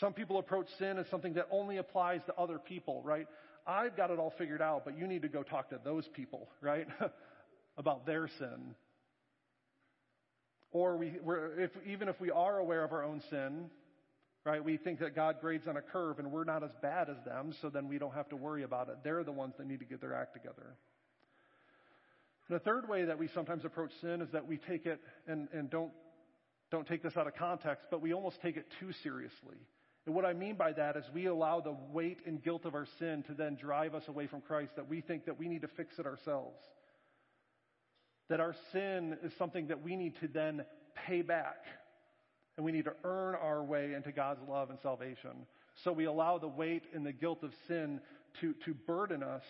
Some 0.00 0.12
people 0.12 0.38
approach 0.38 0.66
sin 0.78 0.98
as 0.98 1.06
something 1.10 1.34
that 1.34 1.48
only 1.50 1.76
applies 1.76 2.20
to 2.26 2.34
other 2.36 2.58
people, 2.58 3.02
right? 3.02 3.26
I've 3.66 3.96
got 3.96 4.10
it 4.10 4.18
all 4.18 4.32
figured 4.38 4.62
out, 4.62 4.84
but 4.84 4.96
you 4.96 5.06
need 5.06 5.22
to 5.22 5.28
go 5.28 5.42
talk 5.42 5.70
to 5.70 5.80
those 5.84 6.08
people, 6.14 6.48
right? 6.60 6.86
About 7.76 8.06
their 8.06 8.28
sin. 8.38 8.74
Or 10.70 10.96
we, 10.96 11.12
if, 11.58 11.70
even 11.86 12.08
if 12.08 12.20
we 12.20 12.30
are 12.30 12.58
aware 12.58 12.84
of 12.84 12.92
our 12.92 13.04
own 13.04 13.22
sin, 13.30 13.70
right, 14.48 14.64
we 14.64 14.76
think 14.76 15.00
that 15.00 15.14
God 15.14 15.36
grades 15.40 15.66
on 15.66 15.76
a 15.76 15.82
curve 15.82 16.18
and 16.18 16.30
we're 16.30 16.44
not 16.44 16.62
as 16.62 16.70
bad 16.80 17.08
as 17.10 17.16
them, 17.24 17.54
so 17.60 17.68
then 17.68 17.88
we 17.88 17.98
don't 17.98 18.14
have 18.14 18.28
to 18.30 18.36
worry 18.36 18.62
about 18.62 18.88
it. 18.88 18.96
They're 19.02 19.24
the 19.24 19.32
ones 19.32 19.54
that 19.58 19.66
need 19.66 19.80
to 19.80 19.84
get 19.84 20.00
their 20.00 20.14
act 20.14 20.32
together. 20.34 20.76
The 22.48 22.58
third 22.60 22.88
way 22.88 23.04
that 23.04 23.18
we 23.18 23.28
sometimes 23.34 23.64
approach 23.64 23.90
sin 24.00 24.22
is 24.22 24.28
that 24.32 24.46
we 24.46 24.56
take 24.56 24.86
it 24.86 25.00
and, 25.26 25.48
and 25.52 25.68
don't 25.68 25.92
don't 26.70 26.86
take 26.86 27.02
this 27.02 27.16
out 27.16 27.26
of 27.26 27.34
context, 27.34 27.86
but 27.90 28.02
we 28.02 28.12
almost 28.12 28.42
take 28.42 28.56
it 28.58 28.66
too 28.78 28.92
seriously. 29.02 29.56
And 30.04 30.14
what 30.14 30.24
I 30.24 30.34
mean 30.34 30.56
by 30.56 30.72
that 30.72 30.96
is 30.96 31.04
we 31.14 31.26
allow 31.26 31.60
the 31.60 31.74
weight 31.92 32.18
and 32.26 32.42
guilt 32.42 32.64
of 32.66 32.74
our 32.74 32.86
sin 32.98 33.24
to 33.28 33.34
then 33.34 33.56
drive 33.56 33.94
us 33.94 34.02
away 34.06 34.26
from 34.26 34.42
Christ, 34.42 34.72
that 34.76 34.88
we 34.88 35.00
think 35.00 35.26
that 35.26 35.38
we 35.38 35.48
need 35.48 35.62
to 35.62 35.68
fix 35.76 35.98
it 35.98 36.06
ourselves. 36.06 36.58
That 38.28 38.40
our 38.40 38.54
sin 38.72 39.16
is 39.22 39.32
something 39.38 39.68
that 39.68 39.82
we 39.82 39.96
need 39.96 40.14
to 40.20 40.28
then 40.28 40.64
pay 41.06 41.22
back. 41.22 41.56
And 42.58 42.64
we 42.64 42.72
need 42.72 42.86
to 42.86 42.94
earn 43.04 43.36
our 43.36 43.62
way 43.62 43.94
into 43.94 44.10
God's 44.10 44.40
love 44.48 44.70
and 44.70 44.80
salvation. 44.80 45.46
So 45.84 45.92
we 45.92 46.06
allow 46.06 46.38
the 46.38 46.48
weight 46.48 46.82
and 46.92 47.06
the 47.06 47.12
guilt 47.12 47.44
of 47.44 47.52
sin 47.68 48.00
to, 48.40 48.52
to 48.64 48.74
burden 48.74 49.22
us 49.22 49.44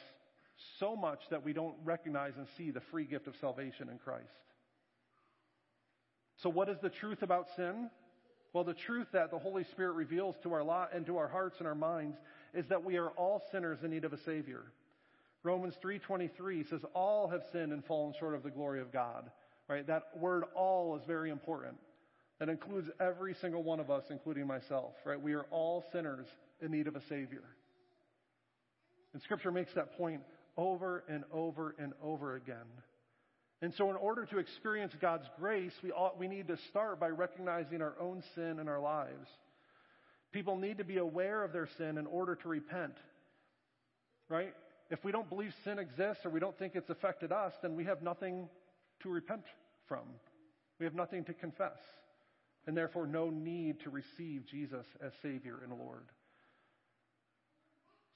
so 0.79 0.95
much 0.95 1.21
that 1.31 1.43
we 1.43 1.55
don't 1.55 1.75
recognize 1.85 2.35
and 2.37 2.47
see 2.59 2.71
the 2.71 2.83
free 2.91 3.07
gift 3.07 3.27
of 3.27 3.35
salvation 3.41 3.89
in 3.89 3.97
Christ. 3.97 4.29
So, 6.43 6.51
what 6.51 6.69
is 6.69 6.77
the 6.83 6.91
truth 6.91 7.23
about 7.23 7.47
sin? 7.57 7.89
Well, 8.53 8.65
the 8.65 8.75
truth 8.75 9.07
that 9.13 9.31
the 9.31 9.39
Holy 9.39 9.65
Spirit 9.65 9.93
reveals 9.93 10.37
to 10.43 10.53
our 10.53 10.63
lot 10.63 10.91
and 10.93 11.07
to 11.07 11.17
our 11.17 11.29
hearts 11.29 11.61
and 11.61 11.67
our 11.67 11.75
minds 11.75 12.19
is 12.53 12.67
that 12.69 12.85
we 12.85 12.99
are 12.99 13.09
all 13.11 13.43
sinners 13.51 13.79
in 13.83 13.91
need 13.91 14.05
of 14.05 14.13
a 14.13 14.19
Savior. 14.19 14.65
Romans 15.43 15.79
3:23 15.83 16.69
says 16.69 16.85
all 16.95 17.29
have 17.29 17.43
sinned 17.53 17.73
and 17.73 17.83
fallen 17.87 18.13
short 18.21 18.35
of 18.35 18.43
the 18.43 18.51
glory 18.51 18.83
of 18.83 18.93
God. 18.93 19.31
Right? 19.67 19.87
That 19.87 20.17
word 20.19 20.45
all 20.55 20.95
is 20.97 21.05
very 21.07 21.31
important. 21.31 21.79
That 22.39 22.49
includes 22.49 22.89
every 23.01 23.34
single 23.41 23.62
one 23.62 23.80
of 23.80 23.91
us 23.91 24.05
including 24.11 24.47
myself, 24.47 24.93
right? 25.05 25.20
We 25.20 25.34
are 25.34 25.47
all 25.51 25.84
sinners 25.93 26.26
in 26.61 26.70
need 26.70 26.86
of 26.86 26.95
a 26.95 27.03
savior. 27.09 27.43
And 29.12 29.22
scripture 29.22 29.51
makes 29.51 29.72
that 29.74 29.97
point 29.97 30.22
over 30.57 31.05
and 31.09 31.24
over 31.32 31.74
and 31.78 31.93
over 32.03 32.36
again. 32.36 32.66
And 33.61 33.74
so, 33.74 33.91
in 33.91 33.97
order 33.97 34.24
to 34.26 34.39
experience 34.39 34.93
God's 35.01 35.26
grace, 35.39 35.72
we, 35.82 35.91
ought, 35.91 36.18
we 36.18 36.28
need 36.28 36.47
to 36.49 36.57
start 36.70 37.01
by 37.01 37.09
recognizing 37.09 37.82
our 37.82 37.95
own 37.99 38.22
sin 38.34 38.61
in 38.61 38.68
our 38.68 38.78
lives. 38.78 39.26
People 40.32 40.57
need 40.57 40.78
to 40.78 40.84
be 40.84 40.99
aware 40.99 41.43
of 41.43 41.53
their 41.53 41.68
sin 41.78 41.99
in 41.99 42.07
order 42.07 42.36
to 42.36 42.49
repent. 42.49 42.95
Right? 44.28 44.55
If 44.91 45.05
we 45.05 45.11
don't 45.11 45.28
believe 45.28 45.53
sin 45.64 45.78
exists 45.78 46.24
or 46.24 46.30
we 46.30 46.39
don't 46.39 46.57
think 46.59 46.74
it's 46.76 46.91
affected 46.91 47.32
us, 47.32 47.53
then 47.62 47.74
we 47.74 47.84
have 47.84 48.03
nothing 48.03 48.49
to 49.03 49.09
repent 49.09 49.45
from. 49.89 50.05
We 50.78 50.84
have 50.84 50.95
nothing 50.95 51.24
to 51.24 51.34
confess. 51.34 51.78
And 52.67 52.77
therefore, 52.77 53.07
no 53.07 53.31
need 53.31 53.81
to 53.81 53.91
receive 53.91 54.47
Jesus 54.47 54.87
as 55.05 55.13
Savior 55.23 55.61
and 55.63 55.73
Lord. 55.79 56.05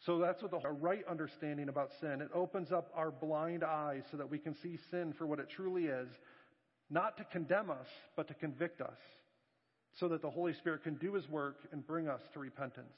So 0.05 0.19
that's 0.19 0.43
what 0.43 0.51
the 0.51 0.59
right 0.69 1.05
understanding 1.09 1.69
about 1.69 1.91
sin. 2.01 2.21
It 2.21 2.29
opens 2.35 2.73
up 2.73 2.91
our 2.95 3.11
blind 3.11 3.63
eyes 3.63 4.03
so 4.11 4.17
that 4.17 4.31
we 4.31 4.39
can 4.39 4.55
see 4.63 4.79
sin 4.91 5.15
for 5.17 5.27
what 5.27 5.39
it 5.39 5.49
truly 5.49 5.85
is, 5.85 6.09
not 6.91 7.17
to 7.19 7.25
condemn 7.25 7.71
us, 7.71 7.87
but 8.17 8.27
to 8.29 8.35
convict 8.35 8.81
us, 8.81 8.99
so 10.01 10.09
that 10.09 10.21
the 10.21 10.31
Holy 10.31 10.55
Spirit 10.55 10.83
can 10.83 10.97
do 10.97 11.15
His 11.15 11.29
work 11.29 11.59
and 11.71 11.87
bring 11.87 12.09
us 12.09 12.21
to 12.33 12.41
repentance. 12.41 12.97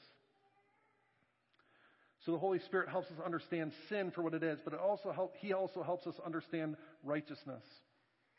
So 2.25 2.31
the 2.31 2.39
Holy 2.39 2.59
Spirit 2.59 2.89
helps 2.89 3.11
us 3.11 3.17
understand 3.23 3.71
sin 3.87 4.09
for 4.09 4.23
what 4.23 4.33
it 4.33 4.41
is, 4.41 4.57
but 4.63 4.73
it 4.73 4.79
also 4.79 5.11
help, 5.11 5.35
He 5.37 5.53
also 5.53 5.83
helps 5.83 6.07
us 6.07 6.15
understand 6.25 6.75
righteousness. 7.03 7.63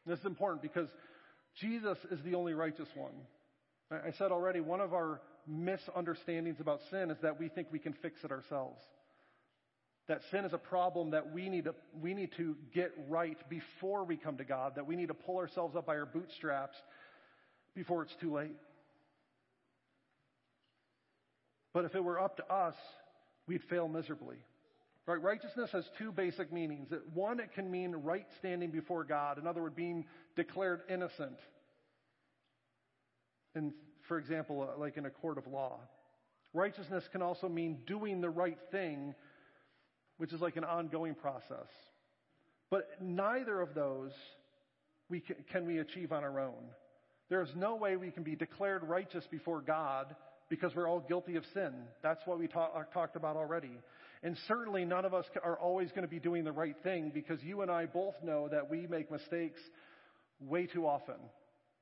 And 0.04 0.12
this 0.12 0.18
is 0.18 0.26
important 0.26 0.60
because 0.60 0.88
Jesus 1.60 1.98
is 2.10 2.18
the 2.24 2.34
only 2.34 2.54
righteous 2.54 2.88
one. 2.94 3.14
I 3.90 4.12
said 4.18 4.32
already, 4.32 4.60
one 4.60 4.80
of 4.80 4.92
our 4.92 5.20
misunderstandings 5.46 6.60
about 6.60 6.80
sin 6.90 7.10
is 7.10 7.18
that 7.22 7.38
we 7.38 7.48
think 7.48 7.68
we 7.70 7.78
can 7.78 7.92
fix 7.94 8.24
it 8.24 8.32
ourselves. 8.32 8.80
That 10.08 10.20
sin 10.30 10.44
is 10.44 10.52
a 10.52 10.58
problem 10.58 11.10
that 11.10 11.32
we 11.32 11.48
need 11.48 11.64
to, 11.64 11.74
we 12.00 12.14
need 12.14 12.30
to 12.36 12.56
get 12.74 12.92
right 13.08 13.38
before 13.48 14.04
we 14.04 14.16
come 14.16 14.36
to 14.36 14.44
God, 14.44 14.74
that 14.76 14.86
we 14.86 14.96
need 14.96 15.08
to 15.08 15.14
pull 15.14 15.38
ourselves 15.38 15.76
up 15.76 15.86
by 15.86 15.96
our 15.96 16.06
bootstraps 16.06 16.76
before 17.74 18.02
it's 18.02 18.14
too 18.20 18.32
late. 18.34 18.56
But 21.72 21.84
if 21.84 21.94
it 21.94 22.02
were 22.02 22.20
up 22.20 22.36
to 22.38 22.52
us, 22.52 22.74
we'd 23.46 23.62
fail 23.68 23.88
miserably. 23.88 24.36
Right? 25.06 25.22
Righteousness 25.22 25.70
has 25.72 25.84
two 25.98 26.10
basic 26.10 26.52
meanings. 26.52 26.88
One, 27.14 27.38
it 27.38 27.52
can 27.54 27.70
mean 27.70 27.92
right 27.92 28.26
standing 28.38 28.70
before 28.70 29.04
God. 29.04 29.38
In 29.38 29.46
other 29.46 29.62
words, 29.62 29.76
being 29.76 30.04
declared 30.34 30.80
innocent. 30.88 31.38
And 33.54 33.72
for 34.08 34.18
example, 34.18 34.68
uh, 34.68 34.78
like 34.78 34.96
in 34.96 35.06
a 35.06 35.10
court 35.10 35.38
of 35.38 35.46
law. 35.46 35.78
Righteousness 36.52 37.04
can 37.12 37.22
also 37.22 37.48
mean 37.48 37.78
doing 37.86 38.20
the 38.20 38.30
right 38.30 38.58
thing, 38.70 39.14
which 40.16 40.32
is 40.32 40.40
like 40.40 40.56
an 40.56 40.64
ongoing 40.64 41.14
process. 41.14 41.68
But 42.70 42.88
neither 43.00 43.60
of 43.60 43.74
those 43.74 44.12
we 45.08 45.20
can, 45.20 45.36
can 45.52 45.66
we 45.66 45.78
achieve 45.78 46.12
on 46.12 46.24
our 46.24 46.40
own. 46.40 46.64
There 47.28 47.42
is 47.42 47.50
no 47.54 47.76
way 47.76 47.96
we 47.96 48.10
can 48.10 48.22
be 48.22 48.34
declared 48.34 48.82
righteous 48.84 49.24
before 49.30 49.60
God 49.60 50.14
because 50.48 50.74
we're 50.74 50.88
all 50.88 51.00
guilty 51.00 51.36
of 51.36 51.44
sin. 51.54 51.72
That's 52.02 52.24
what 52.26 52.38
we 52.38 52.46
talk, 52.46 52.92
talked 52.92 53.16
about 53.16 53.36
already. 53.36 53.78
And 54.22 54.36
certainly 54.48 54.84
none 54.84 55.04
of 55.04 55.14
us 55.14 55.24
are 55.42 55.58
always 55.58 55.90
going 55.90 56.02
to 56.02 56.08
be 56.08 56.18
doing 56.18 56.44
the 56.44 56.52
right 56.52 56.76
thing 56.82 57.10
because 57.12 57.42
you 57.42 57.62
and 57.62 57.70
I 57.70 57.86
both 57.86 58.14
know 58.22 58.48
that 58.48 58.70
we 58.70 58.86
make 58.86 59.10
mistakes 59.10 59.60
way 60.40 60.66
too 60.66 60.86
often 60.86 61.16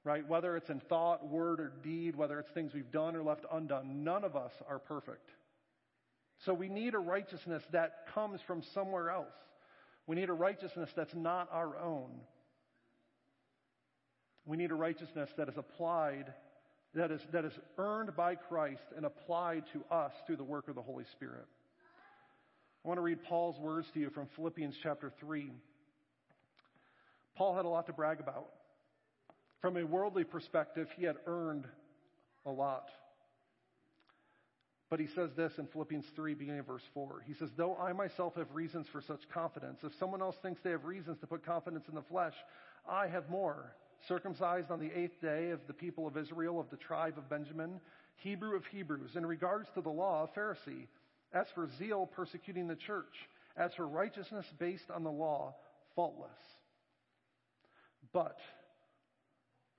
right? 0.04 0.28
Whether 0.28 0.56
it's 0.56 0.68
in 0.68 0.80
thought, 0.80 1.26
word, 1.26 1.60
or 1.60 1.72
deed, 1.82 2.14
whether 2.14 2.38
it's 2.38 2.50
things 2.50 2.72
we've 2.74 2.90
done 2.92 3.16
or 3.16 3.22
left 3.22 3.46
undone, 3.50 4.04
none 4.04 4.22
of 4.22 4.36
us 4.36 4.52
are 4.68 4.78
perfect. 4.78 5.30
So 6.44 6.52
we 6.52 6.68
need 6.68 6.94
a 6.94 6.98
righteousness 6.98 7.62
that 7.72 8.06
comes 8.14 8.40
from 8.46 8.62
somewhere 8.74 9.10
else. 9.10 9.32
We 10.06 10.16
need 10.16 10.28
a 10.28 10.34
righteousness 10.34 10.90
that's 10.94 11.14
not 11.14 11.48
our 11.50 11.78
own. 11.78 12.10
We 14.44 14.58
need 14.58 14.70
a 14.70 14.74
righteousness 14.74 15.30
that 15.38 15.48
is 15.48 15.56
applied 15.56 16.32
that 16.94 17.10
is, 17.10 17.20
that 17.32 17.44
is 17.44 17.52
earned 17.76 18.14
by 18.14 18.36
Christ 18.36 18.84
and 18.96 19.04
applied 19.04 19.64
to 19.72 19.82
us 19.92 20.12
through 20.26 20.36
the 20.36 20.44
work 20.44 20.68
of 20.68 20.76
the 20.76 20.82
Holy 20.82 21.04
Spirit. 21.10 21.46
I 22.84 22.88
want 22.88 22.98
to 22.98 23.02
read 23.02 23.22
Paul's 23.24 23.58
words 23.58 23.86
to 23.94 24.00
you 24.00 24.10
from 24.10 24.26
Philippians 24.36 24.74
chapter 24.82 25.10
3. 25.18 25.50
Paul 27.34 27.56
had 27.56 27.64
a 27.64 27.68
lot 27.68 27.86
to 27.86 27.94
brag 27.94 28.20
about. 28.20 28.50
From 29.62 29.78
a 29.78 29.84
worldly 29.84 30.24
perspective, 30.24 30.88
he 30.96 31.06
had 31.06 31.16
earned 31.26 31.64
a 32.44 32.50
lot. 32.50 32.88
But 34.90 35.00
he 35.00 35.06
says 35.14 35.30
this 35.34 35.52
in 35.56 35.66
Philippians 35.68 36.04
3, 36.14 36.34
beginning 36.34 36.60
of 36.60 36.66
verse 36.66 36.82
4. 36.92 37.24
He 37.26 37.32
says, 37.32 37.48
Though 37.56 37.74
I 37.76 37.94
myself 37.94 38.34
have 38.36 38.48
reasons 38.52 38.86
for 38.92 39.00
such 39.00 39.20
confidence, 39.32 39.78
if 39.82 39.92
someone 39.98 40.20
else 40.20 40.36
thinks 40.42 40.60
they 40.62 40.70
have 40.70 40.84
reasons 40.84 41.18
to 41.20 41.26
put 41.26 41.44
confidence 41.44 41.86
in 41.88 41.94
the 41.94 42.02
flesh, 42.02 42.34
I 42.86 43.06
have 43.06 43.30
more. 43.30 43.74
Circumcised 44.08 44.70
on 44.70 44.78
the 44.78 44.92
eighth 44.94 45.18
day 45.22 45.50
of 45.50 45.60
the 45.66 45.72
people 45.72 46.06
of 46.06 46.18
Israel, 46.18 46.60
of 46.60 46.68
the 46.68 46.76
tribe 46.76 47.14
of 47.16 47.30
Benjamin, 47.30 47.80
Hebrew 48.16 48.56
of 48.56 48.66
Hebrews, 48.66 49.16
in 49.16 49.24
regards 49.24 49.68
to 49.74 49.80
the 49.80 49.88
law, 49.88 50.28
a 50.28 50.38
Pharisee. 50.38 50.86
As 51.34 51.46
for 51.54 51.68
zeal, 51.78 52.06
persecuting 52.06 52.68
the 52.68 52.76
church. 52.76 53.12
As 53.56 53.74
for 53.74 53.86
righteousness 53.86 54.46
based 54.58 54.90
on 54.94 55.04
the 55.04 55.10
law, 55.10 55.54
faultless. 55.94 56.30
But 58.12 58.36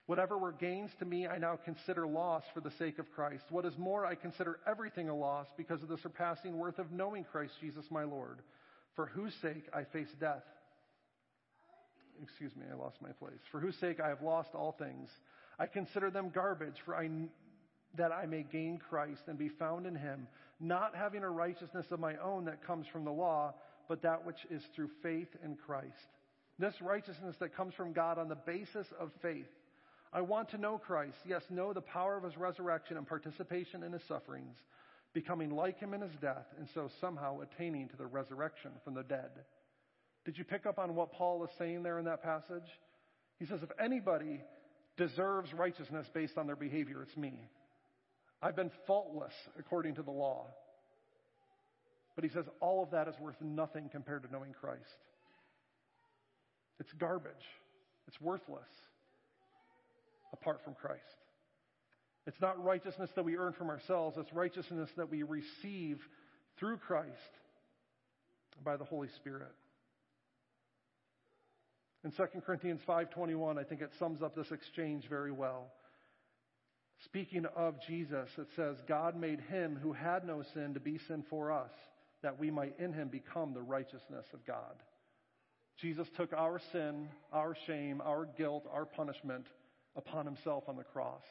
Whatever 0.08 0.38
were 0.38 0.52
gains 0.52 0.92
to 1.00 1.06
me, 1.06 1.28
I 1.28 1.40
now 1.40 1.58
consider 1.66 2.06
loss 2.06 2.44
for 2.54 2.62
the 2.62 2.72
sake 2.78 3.00
of 3.00 3.12
Christ. 3.16 3.44
What 3.50 3.66
is 3.66 3.74
more, 3.78 4.06
I 4.06 4.14
consider 4.14 4.60
everything 4.68 5.10
a 5.10 5.16
loss 5.16 5.48
because 5.58 5.82
of 5.82 5.90
the 5.90 5.98
surpassing 5.98 6.58
worth 6.58 6.78
of 6.78 6.92
knowing 6.92 7.24
Christ 7.24 7.54
Jesus 7.60 7.86
my 7.90 8.04
Lord, 8.04 8.42
for 8.96 9.08
whose 9.08 9.34
sake 9.42 9.64
I 9.74 9.84
face 9.86 10.10
death. 10.20 10.44
Excuse 12.22 12.56
me, 12.56 12.66
I 12.72 12.76
lost 12.76 12.98
my 13.02 13.12
place. 13.14 13.40
For 13.52 13.60
whose 13.60 13.76
sake 13.80 14.00
I 14.00 14.10
have 14.10 14.22
lost 14.22 14.50
all 14.54 14.76
things. 14.78 15.10
I 15.58 15.66
consider 15.66 16.12
them 16.12 16.32
garbage, 16.34 16.76
for 16.86 16.96
I, 16.96 17.10
that 17.98 18.12
I 18.12 18.28
may 18.28 18.44
gain 18.44 18.78
Christ 18.78 19.22
and 19.28 19.40
be 19.40 19.50
found 19.50 19.88
in 19.88 19.96
him, 19.96 20.28
not 20.60 20.96
having 20.96 21.24
a 21.24 21.30
righteousness 21.30 21.86
of 21.92 22.00
my 22.00 22.16
own 22.18 22.46
that 22.46 22.66
comes 22.66 22.88
from 22.88 23.06
the 23.06 23.12
law, 23.12 23.54
but 23.88 24.02
that 24.02 24.26
which 24.26 24.40
is 24.50 24.64
through 24.76 24.90
faith 25.04 25.28
in 25.44 25.56
Christ. 25.56 25.94
This 26.58 26.74
righteousness 26.82 27.36
that 27.40 27.56
comes 27.56 27.74
from 27.74 27.94
God 27.94 28.18
on 28.18 28.30
the 28.30 28.36
basis 28.36 28.88
of 29.00 29.12
faith. 29.22 29.46
I 30.14 30.22
want 30.22 30.50
to 30.52 30.58
know 30.58 30.78
Christ, 30.78 31.18
yes, 31.28 31.42
know 31.50 31.74
the 31.74 31.82
power 31.82 32.16
of 32.16 32.24
his 32.24 32.38
resurrection 32.38 32.96
and 32.96 33.06
participation 33.06 33.84
in 33.84 33.92
his 33.92 34.04
sufferings, 34.08 34.56
becoming 35.14 35.54
like 35.54 35.78
him 35.78 35.94
in 35.94 36.02
his 36.02 36.16
death, 36.22 36.46
and 36.58 36.68
so 36.74 36.90
somehow 37.02 37.42
attaining 37.42 37.90
to 37.90 37.98
the 37.98 38.06
resurrection 38.06 38.72
from 38.84 38.94
the 38.94 39.04
dead. 39.04 39.32
Did 40.24 40.38
you 40.38 40.46
pick 40.46 40.66
up 40.66 40.80
on 40.80 40.96
what 40.96 41.12
Paul 41.12 41.44
is 41.44 41.50
saying 41.58 41.84
there 41.84 42.00
in 42.00 42.06
that 42.06 42.24
passage? 42.24 42.68
He 43.40 43.46
says, 43.46 43.60
if 43.62 43.70
anybody 43.78 44.42
deserves 44.96 45.54
righteousness 45.54 46.08
based 46.14 46.38
on 46.38 46.48
their 46.48 46.56
behavior, 46.56 47.02
it's 47.02 47.18
me. 47.18 47.50
I've 48.42 48.56
been 48.56 48.72
faultless 48.86 49.34
according 49.58 49.96
to 49.96 50.04
the 50.04 50.12
law. 50.12 50.48
But 52.16 52.24
he 52.24 52.30
says 52.30 52.46
all 52.62 52.84
of 52.84 52.92
that 52.92 53.08
is 53.08 53.16
worth 53.20 53.42
nothing 53.42 53.90
compared 53.92 54.24
to 54.24 54.32
knowing 54.32 54.54
Christ. 54.54 54.82
It's 56.80 56.92
garbage. 56.94 57.34
It's 58.08 58.20
worthless 58.22 58.70
apart 60.34 60.62
from 60.64 60.76
Christ. 60.76 61.02
It's 62.28 62.40
not 62.42 62.64
righteousness 62.64 63.10
that 63.16 63.26
we 63.26 63.38
earn 63.38 63.54
from 63.54 63.70
ourselves, 63.70 64.18
it's 64.18 64.34
righteousness 64.34 64.90
that 64.98 65.10
we 65.10 65.24
receive 65.24 66.00
through 66.58 66.78
Christ 66.78 67.10
by 68.64 68.78
the 68.78 68.84
Holy 68.84 69.10
Spirit. 69.18 69.54
In 72.04 72.12
2 72.12 72.42
Corinthians 72.46 72.82
5:21, 72.88 73.58
I 73.58 73.64
think 73.64 73.82
it 73.82 73.92
sums 74.00 74.22
up 74.22 74.36
this 74.36 74.52
exchange 74.52 75.08
very 75.08 75.32
well. 75.32 75.72
Speaking 77.04 77.46
of 77.56 77.76
Jesus, 77.86 78.30
it 78.38 78.48
says, 78.56 78.78
God 78.88 79.16
made 79.16 79.42
him 79.42 79.78
who 79.82 79.94
had 79.94 80.26
no 80.26 80.44
sin 80.54 80.74
to 80.74 80.80
be 80.80 80.98
sin 80.98 81.24
for 81.30 81.52
us, 81.52 81.72
that 82.24 82.40
we 82.40 82.50
might 82.50 82.80
in 82.80 82.94
him 82.94 83.10
become 83.10 83.54
the 83.54 83.62
righteousness 83.62 84.26
of 84.34 84.46
God. 84.46 84.82
Jesus 85.78 86.08
took 86.16 86.32
our 86.32 86.60
sin, 86.72 87.10
our 87.34 87.56
shame, 87.68 88.02
our 88.04 88.26
guilt, 88.38 88.66
our 88.72 88.86
punishment 88.86 89.46
upon 89.96 90.26
himself 90.26 90.64
on 90.68 90.78
the 90.78 90.84
cross. 90.84 91.24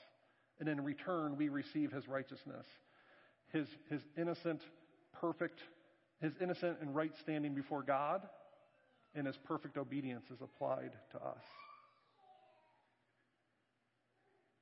And 0.60 0.68
in 0.68 0.82
return, 0.82 1.36
we 1.36 1.48
receive 1.48 1.90
his 1.90 2.06
righteousness. 2.06 2.66
His, 3.52 3.66
his 3.88 4.02
innocent, 4.18 4.60
perfect, 5.12 5.60
his 6.20 6.32
innocent 6.40 6.78
and 6.80 6.94
right 6.94 7.12
standing 7.22 7.54
before 7.54 7.82
God, 7.82 8.22
and 9.14 9.26
his 9.26 9.36
perfect 9.44 9.78
obedience 9.78 10.26
is 10.30 10.40
applied 10.42 10.92
to 11.12 11.18
us. 11.18 11.42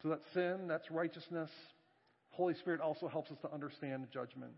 So 0.03 0.09
that's 0.09 0.25
sin, 0.35 0.67
that's 0.67 0.91
righteousness. 0.91 1.51
Holy 2.31 2.55
Spirit 2.55 2.81
also 2.81 3.09
helps 3.09 3.31
us 3.31 3.39
to 3.43 3.53
understand 3.53 4.07
judgment. 4.13 4.53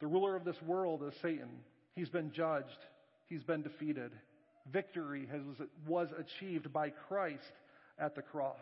The 0.00 0.06
ruler 0.06 0.36
of 0.36 0.44
this 0.44 0.60
world 0.62 1.02
is 1.06 1.14
Satan. 1.20 1.48
He's 1.94 2.08
been 2.08 2.32
judged, 2.32 2.78
he's 3.28 3.42
been 3.42 3.62
defeated. 3.62 4.12
Victory 4.72 5.28
has, 5.30 5.42
was 5.86 6.08
achieved 6.18 6.72
by 6.72 6.90
Christ 6.90 7.52
at 7.98 8.14
the 8.14 8.22
cross. 8.22 8.56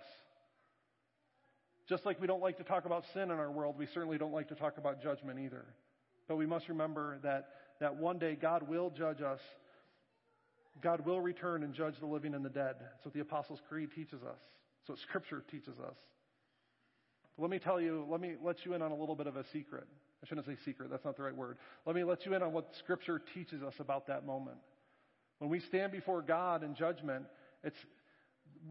Just 1.89 2.07
like 2.07 2.21
we 2.21 2.27
don't 2.27 2.43
like 2.43 2.59
to 2.59 2.65
talk 2.65 2.85
about 2.85 3.05
sin 3.13 3.25
in 3.25 3.31
our 3.33 3.51
world, 3.51 3.77
we 3.79 3.87
certainly 3.93 4.19
don't 4.19 4.33
like 4.33 4.49
to 4.49 4.55
talk 4.55 4.79
about 4.79 5.03
judgment 5.03 5.39
either. 5.39 5.65
But 6.29 6.37
we 6.37 6.47
must 6.47 6.69
remember 6.69 7.19
that, 7.23 7.49
that 7.81 7.97
one 7.97 8.19
day 8.19 8.37
God 8.41 8.69
will 8.69 8.91
judge 8.91 9.21
us. 9.21 9.41
God 10.83 11.05
will 11.05 11.21
return 11.21 11.63
and 11.63 11.75
judge 11.75 11.95
the 12.01 12.07
living 12.07 12.35
and 12.35 12.45
the 12.45 12.51
dead. 12.51 12.77
That's 12.81 13.05
what 13.05 13.15
the 13.15 13.21
Apostles' 13.21 13.61
Creed 13.69 13.91
teaches 13.95 14.23
us. 14.23 14.41
That's 14.87 14.99
what 15.01 15.09
Scripture 15.09 15.43
teaches 15.51 15.79
us. 15.79 15.97
Let 17.39 17.51
me 17.51 17.59
tell 17.59 17.81
you, 17.81 18.07
let 18.09 18.21
me 18.21 18.35
let 18.43 18.65
you 18.65 18.75
in 18.75 18.83
on 18.83 18.93
a 18.93 18.97
little 18.97 19.17
bit 19.17 19.27
of 19.27 19.37
a 19.37 19.45
secret. 19.53 19.85
I 20.23 20.27
shouldn't 20.27 20.47
say 20.47 20.57
secret, 20.65 20.91
that's 20.91 21.05
not 21.05 21.17
the 21.17 21.23
right 21.23 21.35
word. 21.35 21.57
Let 21.87 21.97
me 21.97 22.05
let 22.05 22.25
you 22.27 22.35
in 22.35 22.43
on 22.43 22.53
what 22.53 22.69
Scripture 22.79 23.21
teaches 23.35 23.63
us 23.63 23.75
about 23.79 24.07
that 24.07 24.25
moment. 24.25 24.59
When 25.39 25.51
we 25.51 25.61
stand 25.61 25.93
before 25.93 26.23
God 26.23 26.63
in 26.63 26.75
judgment, 26.75 27.25
it's, 27.63 27.77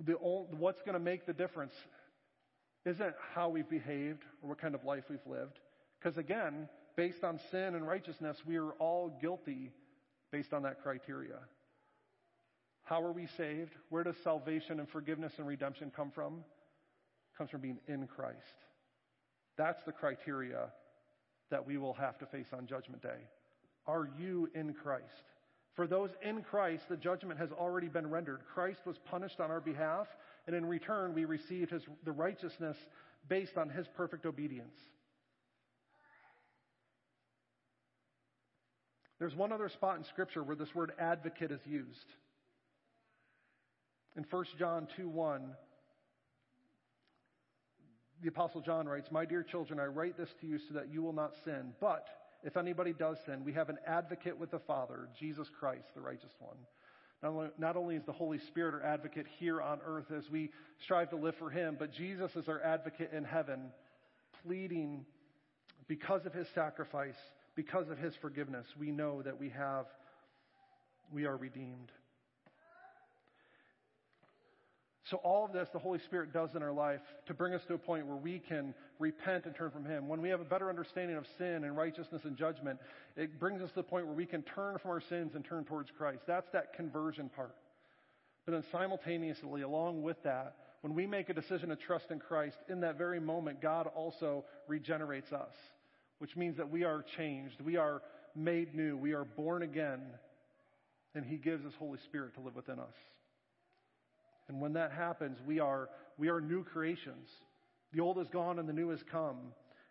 the, 0.05 0.13
what's 0.13 0.81
going 0.81 0.93
to 0.93 0.99
make 0.99 1.25
the 1.25 1.33
difference 1.33 1.73
isn't 2.85 3.13
how 3.33 3.49
we've 3.49 3.69
behaved 3.69 4.23
or 4.41 4.49
what 4.49 4.61
kind 4.61 4.75
of 4.75 4.83
life 4.83 5.03
we've 5.09 5.19
lived. 5.27 5.59
Because 5.99 6.17
again, 6.17 6.69
based 6.95 7.23
on 7.23 7.39
sin 7.51 7.75
and 7.75 7.87
righteousness, 7.87 8.37
we 8.45 8.57
are 8.57 8.71
all 8.73 9.17
guilty 9.21 9.71
based 10.31 10.53
on 10.53 10.63
that 10.63 10.81
criteria. 10.81 11.39
How 12.83 13.01
are 13.01 13.11
we 13.11 13.27
saved? 13.37 13.71
Where 13.89 14.03
does 14.03 14.15
salvation 14.23 14.79
and 14.79 14.89
forgiveness 14.89 15.33
and 15.37 15.47
redemption 15.47 15.91
come 15.95 16.11
from? 16.11 16.35
It 16.35 17.37
comes 17.37 17.49
from 17.49 17.61
being 17.61 17.79
in 17.87 18.07
Christ. 18.07 18.37
That's 19.57 19.83
the 19.85 19.91
criteria 19.91 20.69
that 21.49 21.65
we 21.65 21.77
will 21.77 21.93
have 21.93 22.17
to 22.19 22.25
face 22.25 22.47
on 22.51 22.67
Judgment 22.67 23.01
Day. 23.01 23.19
Are 23.85 24.09
you 24.19 24.49
in 24.53 24.73
Christ? 24.73 25.23
For 25.75 25.87
those 25.87 26.11
in 26.21 26.43
Christ, 26.43 26.83
the 26.89 26.97
judgment 26.97 27.39
has 27.39 27.51
already 27.51 27.87
been 27.87 28.09
rendered. 28.09 28.41
Christ 28.53 28.79
was 28.85 28.97
punished 29.09 29.39
on 29.39 29.49
our 29.49 29.61
behalf, 29.61 30.07
and 30.45 30.55
in 30.55 30.65
return, 30.65 31.13
we 31.13 31.25
received 31.25 31.71
his, 31.71 31.83
the 32.03 32.11
righteousness 32.11 32.77
based 33.27 33.57
on 33.57 33.69
his 33.69 33.87
perfect 33.95 34.25
obedience. 34.25 34.75
There's 39.19 39.35
one 39.35 39.51
other 39.51 39.69
spot 39.69 39.97
in 39.97 40.03
Scripture 40.03 40.43
where 40.43 40.55
this 40.55 40.75
word 40.75 40.91
advocate 40.99 41.51
is 41.51 41.61
used. 41.65 42.13
In 44.15 44.25
1 44.29 44.45
John 44.59 44.87
2 44.95 45.09
1, 45.09 45.41
the 48.21 48.29
Apostle 48.29 48.61
John 48.61 48.87
writes, 48.87 49.09
My 49.11 49.25
dear 49.25 49.43
children, 49.43 49.79
I 49.79 49.85
write 49.85 50.17
this 50.17 50.29
to 50.41 50.47
you 50.47 50.57
so 50.57 50.75
that 50.75 50.91
you 50.91 51.01
will 51.01 51.13
not 51.13 51.33
sin. 51.43 51.73
But 51.81 52.07
if 52.43 52.57
anybody 52.57 52.93
does 52.93 53.17
sin, 53.25 53.43
we 53.43 53.53
have 53.53 53.69
an 53.69 53.77
advocate 53.85 54.37
with 54.37 54.51
the 54.51 54.59
Father, 54.59 55.09
Jesus 55.19 55.47
Christ, 55.59 55.87
the 55.95 56.01
righteous 56.01 56.31
one. 56.39 56.57
Not 57.21 57.29
only, 57.29 57.49
not 57.57 57.75
only 57.77 57.95
is 57.95 58.03
the 58.05 58.11
Holy 58.11 58.39
Spirit 58.39 58.75
our 58.75 58.83
advocate 58.83 59.25
here 59.39 59.61
on 59.61 59.79
earth 59.85 60.11
as 60.15 60.29
we 60.29 60.51
strive 60.83 61.09
to 61.11 61.15
live 61.15 61.35
for 61.39 61.49
Him, 61.49 61.75
but 61.79 61.91
Jesus 61.91 62.35
is 62.35 62.47
our 62.47 62.61
advocate 62.61 63.11
in 63.13 63.23
heaven, 63.23 63.71
pleading 64.45 65.05
because 65.87 66.25
of 66.25 66.33
His 66.33 66.47
sacrifice, 66.53 67.15
because 67.55 67.89
of 67.89 67.97
His 67.97 68.13
forgiveness. 68.21 68.67
We 68.77 68.91
know 68.91 69.21
that 69.21 69.39
we 69.39 69.49
have, 69.49 69.85
we 71.11 71.25
are 71.25 71.37
redeemed. 71.37 71.91
So, 75.13 75.19
all 75.19 75.45
of 75.45 75.53
this 75.53 75.69
the 75.71 75.77
Holy 75.77 75.99
Spirit 75.99 76.33
does 76.33 76.55
in 76.55 76.63
our 76.63 76.71
life 76.71 76.99
to 77.27 77.35
bring 77.35 77.53
us 77.53 77.61
to 77.67 77.75
a 77.75 77.77
point 77.77 78.07
where 78.07 78.17
we 78.17 78.39
can 78.39 78.73
repent 78.97 79.45
and 79.45 79.53
turn 79.53 79.69
from 79.69 79.85
Him. 79.85 80.07
When 80.07 80.23
we 80.23 80.29
have 80.29 80.41
a 80.41 80.43
better 80.43 80.69
understanding 80.69 81.17
of 81.17 81.25
sin 81.37 81.65
and 81.65 81.77
righteousness 81.77 82.23
and 82.23 82.35
judgment, 82.35 82.79
it 83.15 83.39
brings 83.39 83.61
us 83.61 83.69
to 83.69 83.75
the 83.75 83.83
point 83.83 84.07
where 84.07 84.15
we 84.15 84.25
can 84.25 84.41
turn 84.41 84.75
from 84.79 84.89
our 84.89 85.01
sins 85.01 85.33
and 85.35 85.45
turn 85.45 85.65
towards 85.65 85.91
Christ. 85.95 86.23
That's 86.25 86.49
that 86.53 86.73
conversion 86.73 87.29
part. 87.29 87.53
But 88.47 88.53
then, 88.53 88.63
simultaneously, 88.71 89.61
along 89.61 90.01
with 90.01 90.17
that, 90.23 90.55
when 90.81 90.95
we 90.95 91.05
make 91.05 91.29
a 91.29 91.33
decision 91.35 91.69
to 91.69 91.75
trust 91.75 92.09
in 92.09 92.17
Christ, 92.17 92.57
in 92.67 92.79
that 92.79 92.97
very 92.97 93.19
moment, 93.19 93.61
God 93.61 93.85
also 93.95 94.45
regenerates 94.67 95.31
us, 95.31 95.53
which 96.17 96.35
means 96.35 96.57
that 96.57 96.71
we 96.71 96.85
are 96.85 97.05
changed. 97.17 97.61
We 97.61 97.77
are 97.77 98.01
made 98.35 98.73
new. 98.73 98.97
We 98.97 99.13
are 99.13 99.25
born 99.25 99.61
again. 99.61 100.01
And 101.13 101.23
He 101.23 101.37
gives 101.37 101.63
His 101.63 101.75
Holy 101.75 101.99
Spirit 102.05 102.33
to 102.33 102.39
live 102.39 102.55
within 102.55 102.79
us. 102.79 102.95
And 104.47 104.59
when 104.59 104.73
that 104.73 104.91
happens, 104.91 105.37
we 105.45 105.59
are, 105.59 105.89
we 106.17 106.29
are 106.29 106.41
new 106.41 106.63
creations. 106.63 107.29
The 107.93 108.01
old 108.01 108.17
is 108.19 108.27
gone 108.27 108.59
and 108.59 108.67
the 108.67 108.73
new 108.73 108.89
has 108.89 109.03
come. 109.11 109.37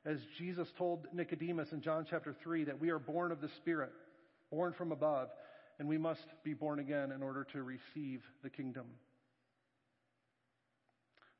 As 0.04 0.18
Jesus 0.36 0.68
told 0.76 1.06
Nicodemus 1.12 1.72
in 1.72 1.80
John 1.80 2.06
chapter 2.08 2.34
3 2.42 2.64
that 2.64 2.80
we 2.80 2.90
are 2.90 2.98
born 2.98 3.30
of 3.30 3.40
the 3.40 3.48
Spirit, 3.60 3.92
born 4.50 4.72
from 4.72 4.92
above, 4.92 5.28
and 5.78 5.88
we 5.88 5.98
must 5.98 6.26
be 6.44 6.54
born 6.54 6.80
again 6.80 7.12
in 7.12 7.22
order 7.22 7.44
to 7.52 7.62
receive 7.62 8.22
the 8.42 8.50
kingdom. 8.50 8.86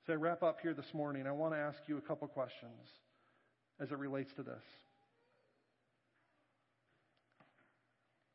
So 0.07 0.13
I 0.13 0.17
wrap 0.17 0.43
up 0.43 0.59
here 0.63 0.75
this 0.75 0.95
morning. 0.95 1.27
I 1.27 1.33
want 1.33 1.55
to 1.55 1.59
ask 1.59 1.79
you 1.87 1.97
a 1.99 2.01
couple 2.01 2.27
questions 2.29 2.89
as 3.81 3.91
it 3.91 3.99
relates 3.99 4.33
to 4.35 4.43
this. 4.43 4.63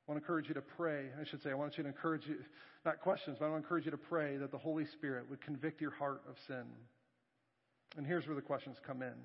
I 0.07 0.11
want 0.11 0.21
to 0.21 0.25
encourage 0.25 0.47
you 0.47 0.53
to 0.53 0.61
pray. 0.61 1.07
I 1.19 1.25
should 1.25 1.43
say, 1.43 1.51
I 1.51 1.53
want 1.53 1.77
you 1.77 1.83
to 1.83 1.89
encourage 1.89 2.27
you, 2.27 2.37
not 2.85 3.01
questions, 3.01 3.35
but 3.39 3.45
I 3.45 3.49
want 3.49 3.61
to 3.61 3.65
encourage 3.65 3.85
you 3.85 3.91
to 3.91 3.97
pray 3.97 4.37
that 4.37 4.51
the 4.51 4.57
Holy 4.57 4.85
Spirit 4.85 5.29
would 5.29 5.41
convict 5.41 5.81
your 5.81 5.91
heart 5.91 6.21
of 6.29 6.35
sin. 6.47 6.63
And 7.97 8.07
here's 8.07 8.25
where 8.25 8.35
the 8.35 8.41
questions 8.41 8.77
come 8.85 9.01
in. 9.01 9.15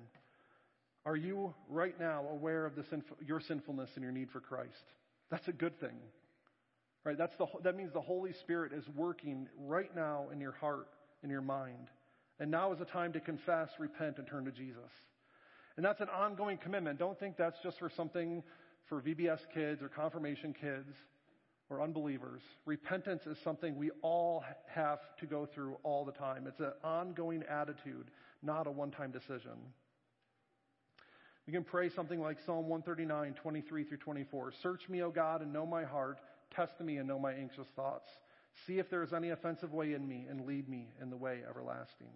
Are 1.05 1.15
you 1.15 1.53
right 1.69 1.97
now 1.97 2.25
aware 2.29 2.65
of 2.65 2.73
sinf- 2.73 3.03
your 3.25 3.39
sinfulness 3.39 3.91
and 3.95 4.03
your 4.03 4.11
need 4.11 4.29
for 4.29 4.41
Christ? 4.41 4.83
That's 5.31 5.47
a 5.47 5.53
good 5.53 5.79
thing. 5.79 5.95
Right? 7.05 7.17
That's 7.17 7.35
the, 7.37 7.45
that 7.63 7.77
means 7.77 7.93
the 7.93 8.01
Holy 8.01 8.33
Spirit 8.41 8.73
is 8.73 8.83
working 8.93 9.47
right 9.57 9.93
now 9.95 10.27
in 10.33 10.41
your 10.41 10.53
heart, 10.53 10.87
in 11.23 11.29
your 11.29 11.41
mind. 11.41 11.87
And 12.39 12.51
now 12.51 12.73
is 12.73 12.79
the 12.79 12.85
time 12.85 13.13
to 13.13 13.21
confess, 13.21 13.69
repent, 13.79 14.17
and 14.17 14.27
turn 14.27 14.43
to 14.45 14.51
Jesus. 14.51 14.91
And 15.77 15.85
that's 15.85 16.01
an 16.01 16.09
ongoing 16.09 16.57
commitment. 16.57 16.99
Don't 16.99 17.19
think 17.19 17.37
that's 17.37 17.57
just 17.63 17.79
for 17.79 17.89
something 17.89 18.43
for 18.87 19.01
VBS 19.01 19.39
kids 19.53 19.81
or 19.81 19.89
confirmation 19.89 20.53
kids 20.59 20.89
or 21.69 21.81
unbelievers. 21.81 22.41
Repentance 22.65 23.23
is 23.25 23.37
something 23.43 23.75
we 23.75 23.91
all 24.01 24.43
have 24.67 24.99
to 25.19 25.25
go 25.25 25.45
through 25.45 25.77
all 25.83 26.05
the 26.05 26.11
time. 26.11 26.45
It's 26.47 26.59
an 26.59 26.73
ongoing 26.83 27.43
attitude, 27.49 28.11
not 28.41 28.67
a 28.67 28.71
one 28.71 28.91
time 28.91 29.11
decision. 29.11 29.57
We 31.47 31.53
can 31.53 31.63
pray 31.63 31.89
something 31.89 32.21
like 32.21 32.37
Psalm 32.45 32.69
139, 32.69 33.33
23 33.41 33.83
through 33.83 33.97
24. 33.97 34.53
Search 34.61 34.87
me, 34.87 35.01
O 35.01 35.09
God, 35.09 35.41
and 35.41 35.51
know 35.51 35.65
my 35.65 35.83
heart. 35.83 36.19
Test 36.55 36.79
me 36.79 36.97
and 36.97 37.07
know 37.07 37.19
my 37.19 37.33
anxious 37.33 37.67
thoughts. 37.75 38.07
See 38.67 38.79
if 38.79 38.89
there 38.89 39.03
is 39.03 39.13
any 39.13 39.31
offensive 39.31 39.73
way 39.73 39.93
in 39.93 40.07
me 40.07 40.25
and 40.29 40.45
lead 40.45 40.69
me 40.69 40.87
in 41.01 41.09
the 41.09 41.17
way 41.17 41.41
everlasting. 41.49 42.13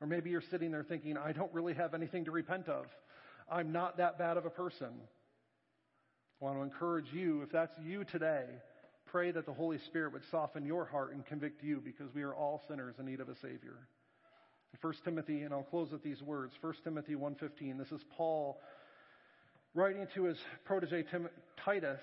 Or 0.00 0.06
maybe 0.06 0.30
you're 0.30 0.42
sitting 0.50 0.70
there 0.70 0.84
thinking, 0.84 1.16
I 1.16 1.32
don't 1.32 1.52
really 1.52 1.74
have 1.74 1.92
anything 1.92 2.24
to 2.24 2.30
repent 2.30 2.68
of. 2.68 2.86
I'm 3.50 3.72
not 3.72 3.98
that 3.98 4.18
bad 4.18 4.36
of 4.36 4.46
a 4.46 4.50
person. 4.50 4.88
I 6.42 6.44
want 6.44 6.58
to 6.58 6.62
encourage 6.64 7.06
you, 7.12 7.42
if 7.42 7.52
that's 7.52 7.72
you 7.86 8.02
today, 8.02 8.46
pray 9.06 9.30
that 9.30 9.46
the 9.46 9.52
Holy 9.52 9.78
Spirit 9.78 10.12
would 10.12 10.24
soften 10.28 10.66
your 10.66 10.84
heart 10.84 11.14
and 11.14 11.24
convict 11.24 11.62
you 11.62 11.80
because 11.80 12.12
we 12.16 12.22
are 12.22 12.34
all 12.34 12.60
sinners 12.66 12.96
in 12.98 13.06
need 13.06 13.20
of 13.20 13.28
a 13.28 13.36
Savior. 13.36 13.76
1 14.80 14.94
Timothy, 15.04 15.42
and 15.42 15.54
I'll 15.54 15.62
close 15.62 15.92
with 15.92 16.02
these 16.02 16.20
words. 16.20 16.52
1 16.60 16.74
Timothy 16.82 17.14
1.15, 17.14 17.78
this 17.78 17.92
is 17.92 18.00
Paul 18.16 18.58
writing 19.72 20.04
to 20.16 20.24
his 20.24 20.36
protege 20.64 21.04
Tim, 21.12 21.28
Titus, 21.64 22.00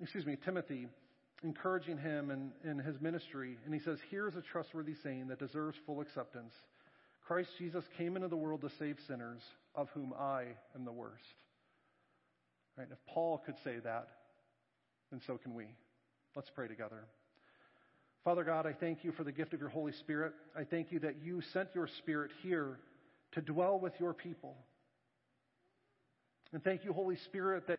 excuse 0.00 0.24
me, 0.24 0.36
Timothy, 0.44 0.86
encouraging 1.42 1.98
him 1.98 2.30
in, 2.30 2.52
in 2.70 2.78
his 2.78 3.00
ministry. 3.00 3.58
And 3.64 3.74
he 3.74 3.80
says, 3.80 3.98
Here's 4.08 4.36
a 4.36 4.42
trustworthy 4.42 4.94
saying 5.02 5.26
that 5.28 5.40
deserves 5.40 5.76
full 5.84 6.00
acceptance. 6.00 6.52
Christ 7.26 7.48
Jesus 7.58 7.82
came 7.98 8.14
into 8.14 8.28
the 8.28 8.36
world 8.36 8.60
to 8.60 8.70
save 8.78 8.98
sinners, 9.08 9.40
of 9.74 9.88
whom 9.94 10.12
I 10.16 10.44
am 10.76 10.84
the 10.84 10.92
worst. 10.92 11.24
Right? 12.76 12.88
If 12.90 12.98
Paul 13.06 13.42
could 13.44 13.56
say 13.62 13.78
that, 13.82 14.08
then 15.10 15.20
so 15.26 15.38
can 15.38 15.54
we. 15.54 15.66
Let's 16.34 16.50
pray 16.50 16.66
together. 16.66 17.04
Father 18.24 18.42
God, 18.42 18.66
I 18.66 18.72
thank 18.72 19.04
you 19.04 19.12
for 19.12 19.22
the 19.22 19.32
gift 19.32 19.52
of 19.52 19.60
your 19.60 19.68
Holy 19.68 19.92
Spirit. 19.92 20.32
I 20.58 20.64
thank 20.64 20.90
you 20.90 20.98
that 21.00 21.16
you 21.22 21.40
sent 21.52 21.68
your 21.74 21.86
Spirit 21.86 22.30
here 22.42 22.78
to 23.32 23.40
dwell 23.40 23.78
with 23.78 23.92
your 24.00 24.14
people. 24.14 24.56
And 26.52 26.62
thank 26.64 26.84
you, 26.84 26.92
Holy 26.92 27.16
Spirit, 27.16 27.66
that, 27.66 27.78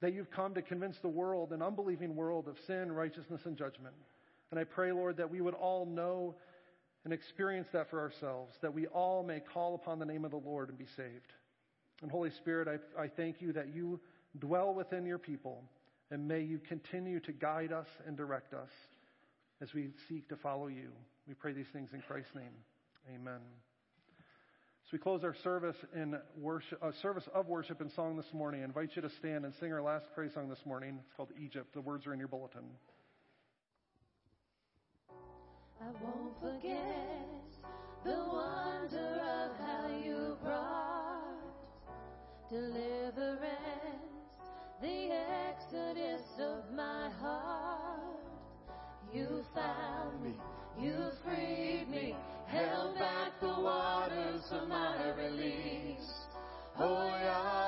that 0.00 0.14
you've 0.14 0.30
come 0.30 0.54
to 0.54 0.62
convince 0.62 0.98
the 0.98 1.08
world, 1.08 1.52
an 1.52 1.62
unbelieving 1.62 2.14
world, 2.14 2.46
of 2.46 2.56
sin, 2.66 2.92
righteousness, 2.92 3.40
and 3.44 3.56
judgment. 3.56 3.94
And 4.50 4.60
I 4.60 4.64
pray, 4.64 4.92
Lord, 4.92 5.16
that 5.16 5.30
we 5.30 5.40
would 5.40 5.54
all 5.54 5.84
know 5.84 6.36
and 7.04 7.12
experience 7.12 7.68
that 7.72 7.90
for 7.90 8.00
ourselves, 8.00 8.54
that 8.60 8.72
we 8.72 8.86
all 8.88 9.22
may 9.22 9.40
call 9.40 9.74
upon 9.74 9.98
the 9.98 10.04
name 10.04 10.24
of 10.24 10.30
the 10.30 10.36
Lord 10.36 10.68
and 10.68 10.78
be 10.78 10.86
saved. 10.96 11.32
And 12.02 12.10
Holy 12.10 12.30
Spirit, 12.30 12.68
I, 12.68 13.02
I 13.02 13.08
thank 13.08 13.40
you 13.40 13.52
that 13.52 13.74
you 13.74 14.00
dwell 14.38 14.72
within 14.72 15.04
your 15.04 15.18
people, 15.18 15.64
and 16.10 16.28
may 16.28 16.40
you 16.42 16.58
continue 16.58 17.20
to 17.20 17.32
guide 17.32 17.72
us 17.72 17.88
and 18.06 18.16
direct 18.16 18.54
us 18.54 18.70
as 19.60 19.74
we 19.74 19.90
seek 20.08 20.28
to 20.28 20.36
follow 20.36 20.68
you. 20.68 20.90
We 21.26 21.34
pray 21.34 21.52
these 21.52 21.66
things 21.72 21.90
in 21.92 22.00
Christ's 22.02 22.34
name. 22.34 22.54
Amen. 23.14 23.40
So 24.84 24.90
we 24.92 24.98
close 24.98 25.22
our 25.24 25.34
service 25.34 25.76
in 25.94 26.16
worship, 26.40 26.82
uh, 26.82 26.92
service 27.02 27.28
of 27.34 27.46
worship 27.46 27.80
and 27.80 27.92
song 27.92 28.16
this 28.16 28.32
morning. 28.32 28.62
I 28.62 28.64
invite 28.64 28.96
you 28.96 29.02
to 29.02 29.10
stand 29.10 29.44
and 29.44 29.52
sing 29.60 29.72
our 29.72 29.82
last 29.82 30.06
praise 30.14 30.32
song 30.32 30.48
this 30.48 30.64
morning. 30.64 30.98
It's 31.04 31.12
called 31.14 31.28
Egypt. 31.38 31.74
The 31.74 31.80
words 31.80 32.06
are 32.06 32.14
in 32.14 32.18
your 32.18 32.28
bulletin. 32.28 32.62
I 35.80 35.90
won't 36.02 36.40
forget 36.40 37.28
the 38.02 38.16
wonder 38.32 38.67
deliverance, 42.50 43.50
the 44.80 45.10
exodus 45.48 46.22
of 46.40 46.70
my 46.74 47.10
heart. 47.20 48.00
You 49.12 49.44
found 49.54 50.22
me, 50.22 50.34
you 50.80 50.94
freed 51.24 51.86
me, 51.90 52.14
held 52.46 52.98
back 52.98 53.32
the 53.40 53.48
waters 53.48 54.44
of 54.50 54.68
my 54.68 55.12
release. 55.12 56.10
Oh 56.78 57.06
Yahweh, 57.06 57.67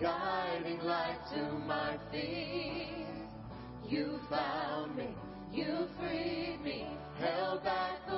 guiding 0.00 0.82
light 0.82 1.18
to 1.34 1.42
my 1.66 1.96
feet. 2.10 3.06
You 3.86 4.18
found 4.30 4.96
me, 4.96 5.08
you 5.52 5.86
freed 5.98 6.58
me, 6.64 6.86
held 7.18 7.62
back 7.64 8.09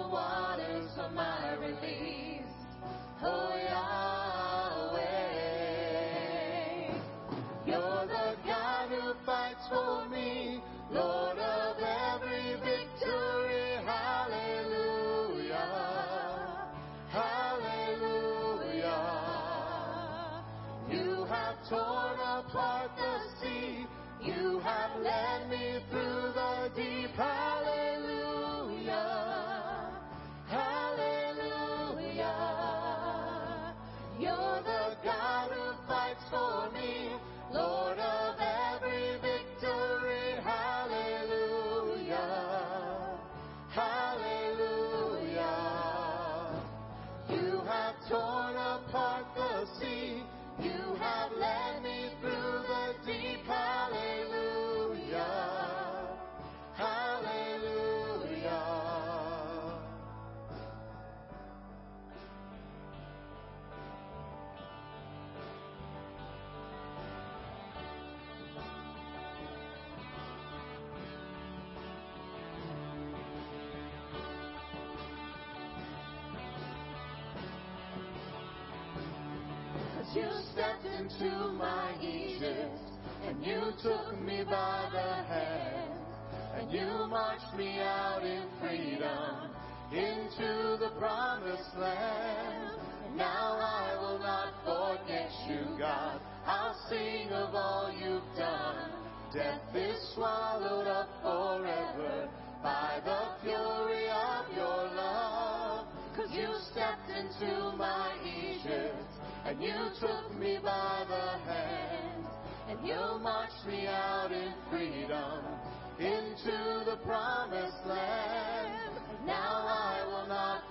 you 86.73 87.07
marched 87.07 87.55
me 87.55 87.79
out 87.81 88.23
in 88.25 88.45
freedom 88.59 89.51
into 89.93 90.79
the 90.81 90.91
promised 90.99 91.77
land. 91.79 92.81
Now 93.15 93.59
I 93.61 93.97
will 94.01 94.19
not 94.19 94.55
forget 94.65 95.31
you, 95.47 95.77
God. 95.79 96.19
I'll 96.47 96.75
sing 96.89 97.29
of 97.29 97.55
all 97.55 97.93
you've 97.93 98.39
done. 98.39 98.91
Death 99.35 99.77
is 99.77 100.15
swallowed 100.15 100.87
up 100.87 101.11
forever 101.21 102.31
by 102.63 103.01
the 103.05 103.21
fury 103.43 104.09
of 104.09 104.57
your 104.57 104.95
love. 104.97 105.87
Cause 106.17 106.31
you 106.33 106.49
stepped 106.71 107.11
into 107.11 107.77
my 107.77 108.15
Egypt 108.25 109.13
and 109.45 109.63
you 109.63 109.75
took 110.01 110.39
me 110.39 110.59
by 110.63 111.05
the 111.07 111.53
hand 111.53 112.27
and 112.69 112.87
you 112.87 113.19
marched 113.21 113.67
me 113.67 113.87
out 113.87 114.33
in 114.33 114.55
freedom 114.71 115.62
into 115.99 116.85
the 116.85 116.97
promised 117.05 117.87
land. 117.87 118.93
Now 119.27 119.67
I 119.67 120.05
will 120.07 120.29
not 120.29 120.62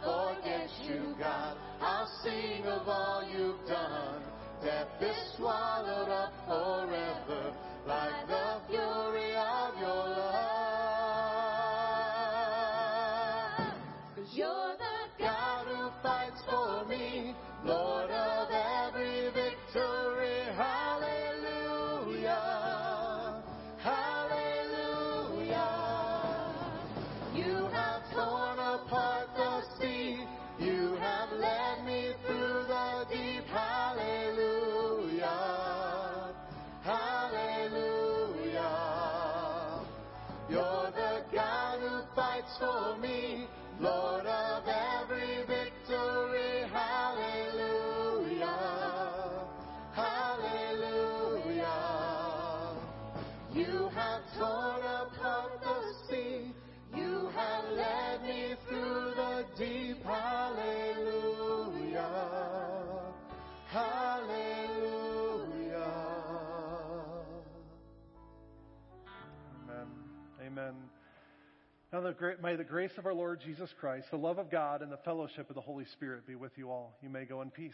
may 72.42 72.56
the 72.56 72.64
grace 72.64 72.92
of 72.98 73.06
our 73.06 73.14
Lord 73.14 73.42
Jesus 73.42 73.70
Christ, 73.80 74.08
the 74.12 74.18
love 74.18 74.38
of 74.38 74.50
God, 74.50 74.82
and 74.82 74.92
the 74.92 74.98
fellowship 74.98 75.50
of 75.50 75.56
the 75.56 75.62
Holy 75.62 75.86
Spirit 75.86 76.28
be 76.28 76.36
with 76.36 76.58
you 76.58 76.70
all. 76.70 76.98
You 77.02 77.10
may 77.10 77.26
go 77.26 77.42
in 77.42 77.52
peace. 77.52 77.74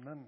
Amen. 0.00 0.24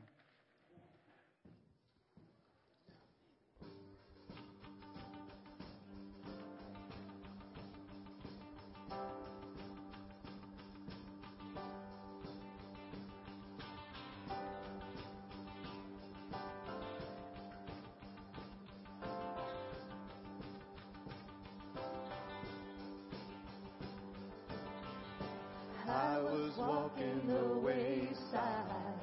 The 27.26 27.58
wayside, 27.64 28.94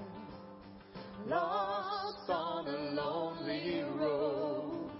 lost 1.27 2.29
on 2.29 2.67
a 2.67 2.91
lonely 2.91 3.83
road. 3.95 4.91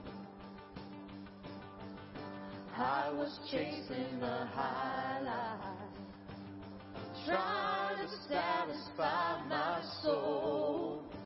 I 2.75 3.11
was 3.11 3.39
chasing 3.51 4.19
the 4.19 4.45
high 4.53 5.19
life, 5.21 5.79
trying 7.25 8.07
to 8.07 8.15
satisfy 8.29 9.47
my 9.47 9.81
soul. 10.01 10.78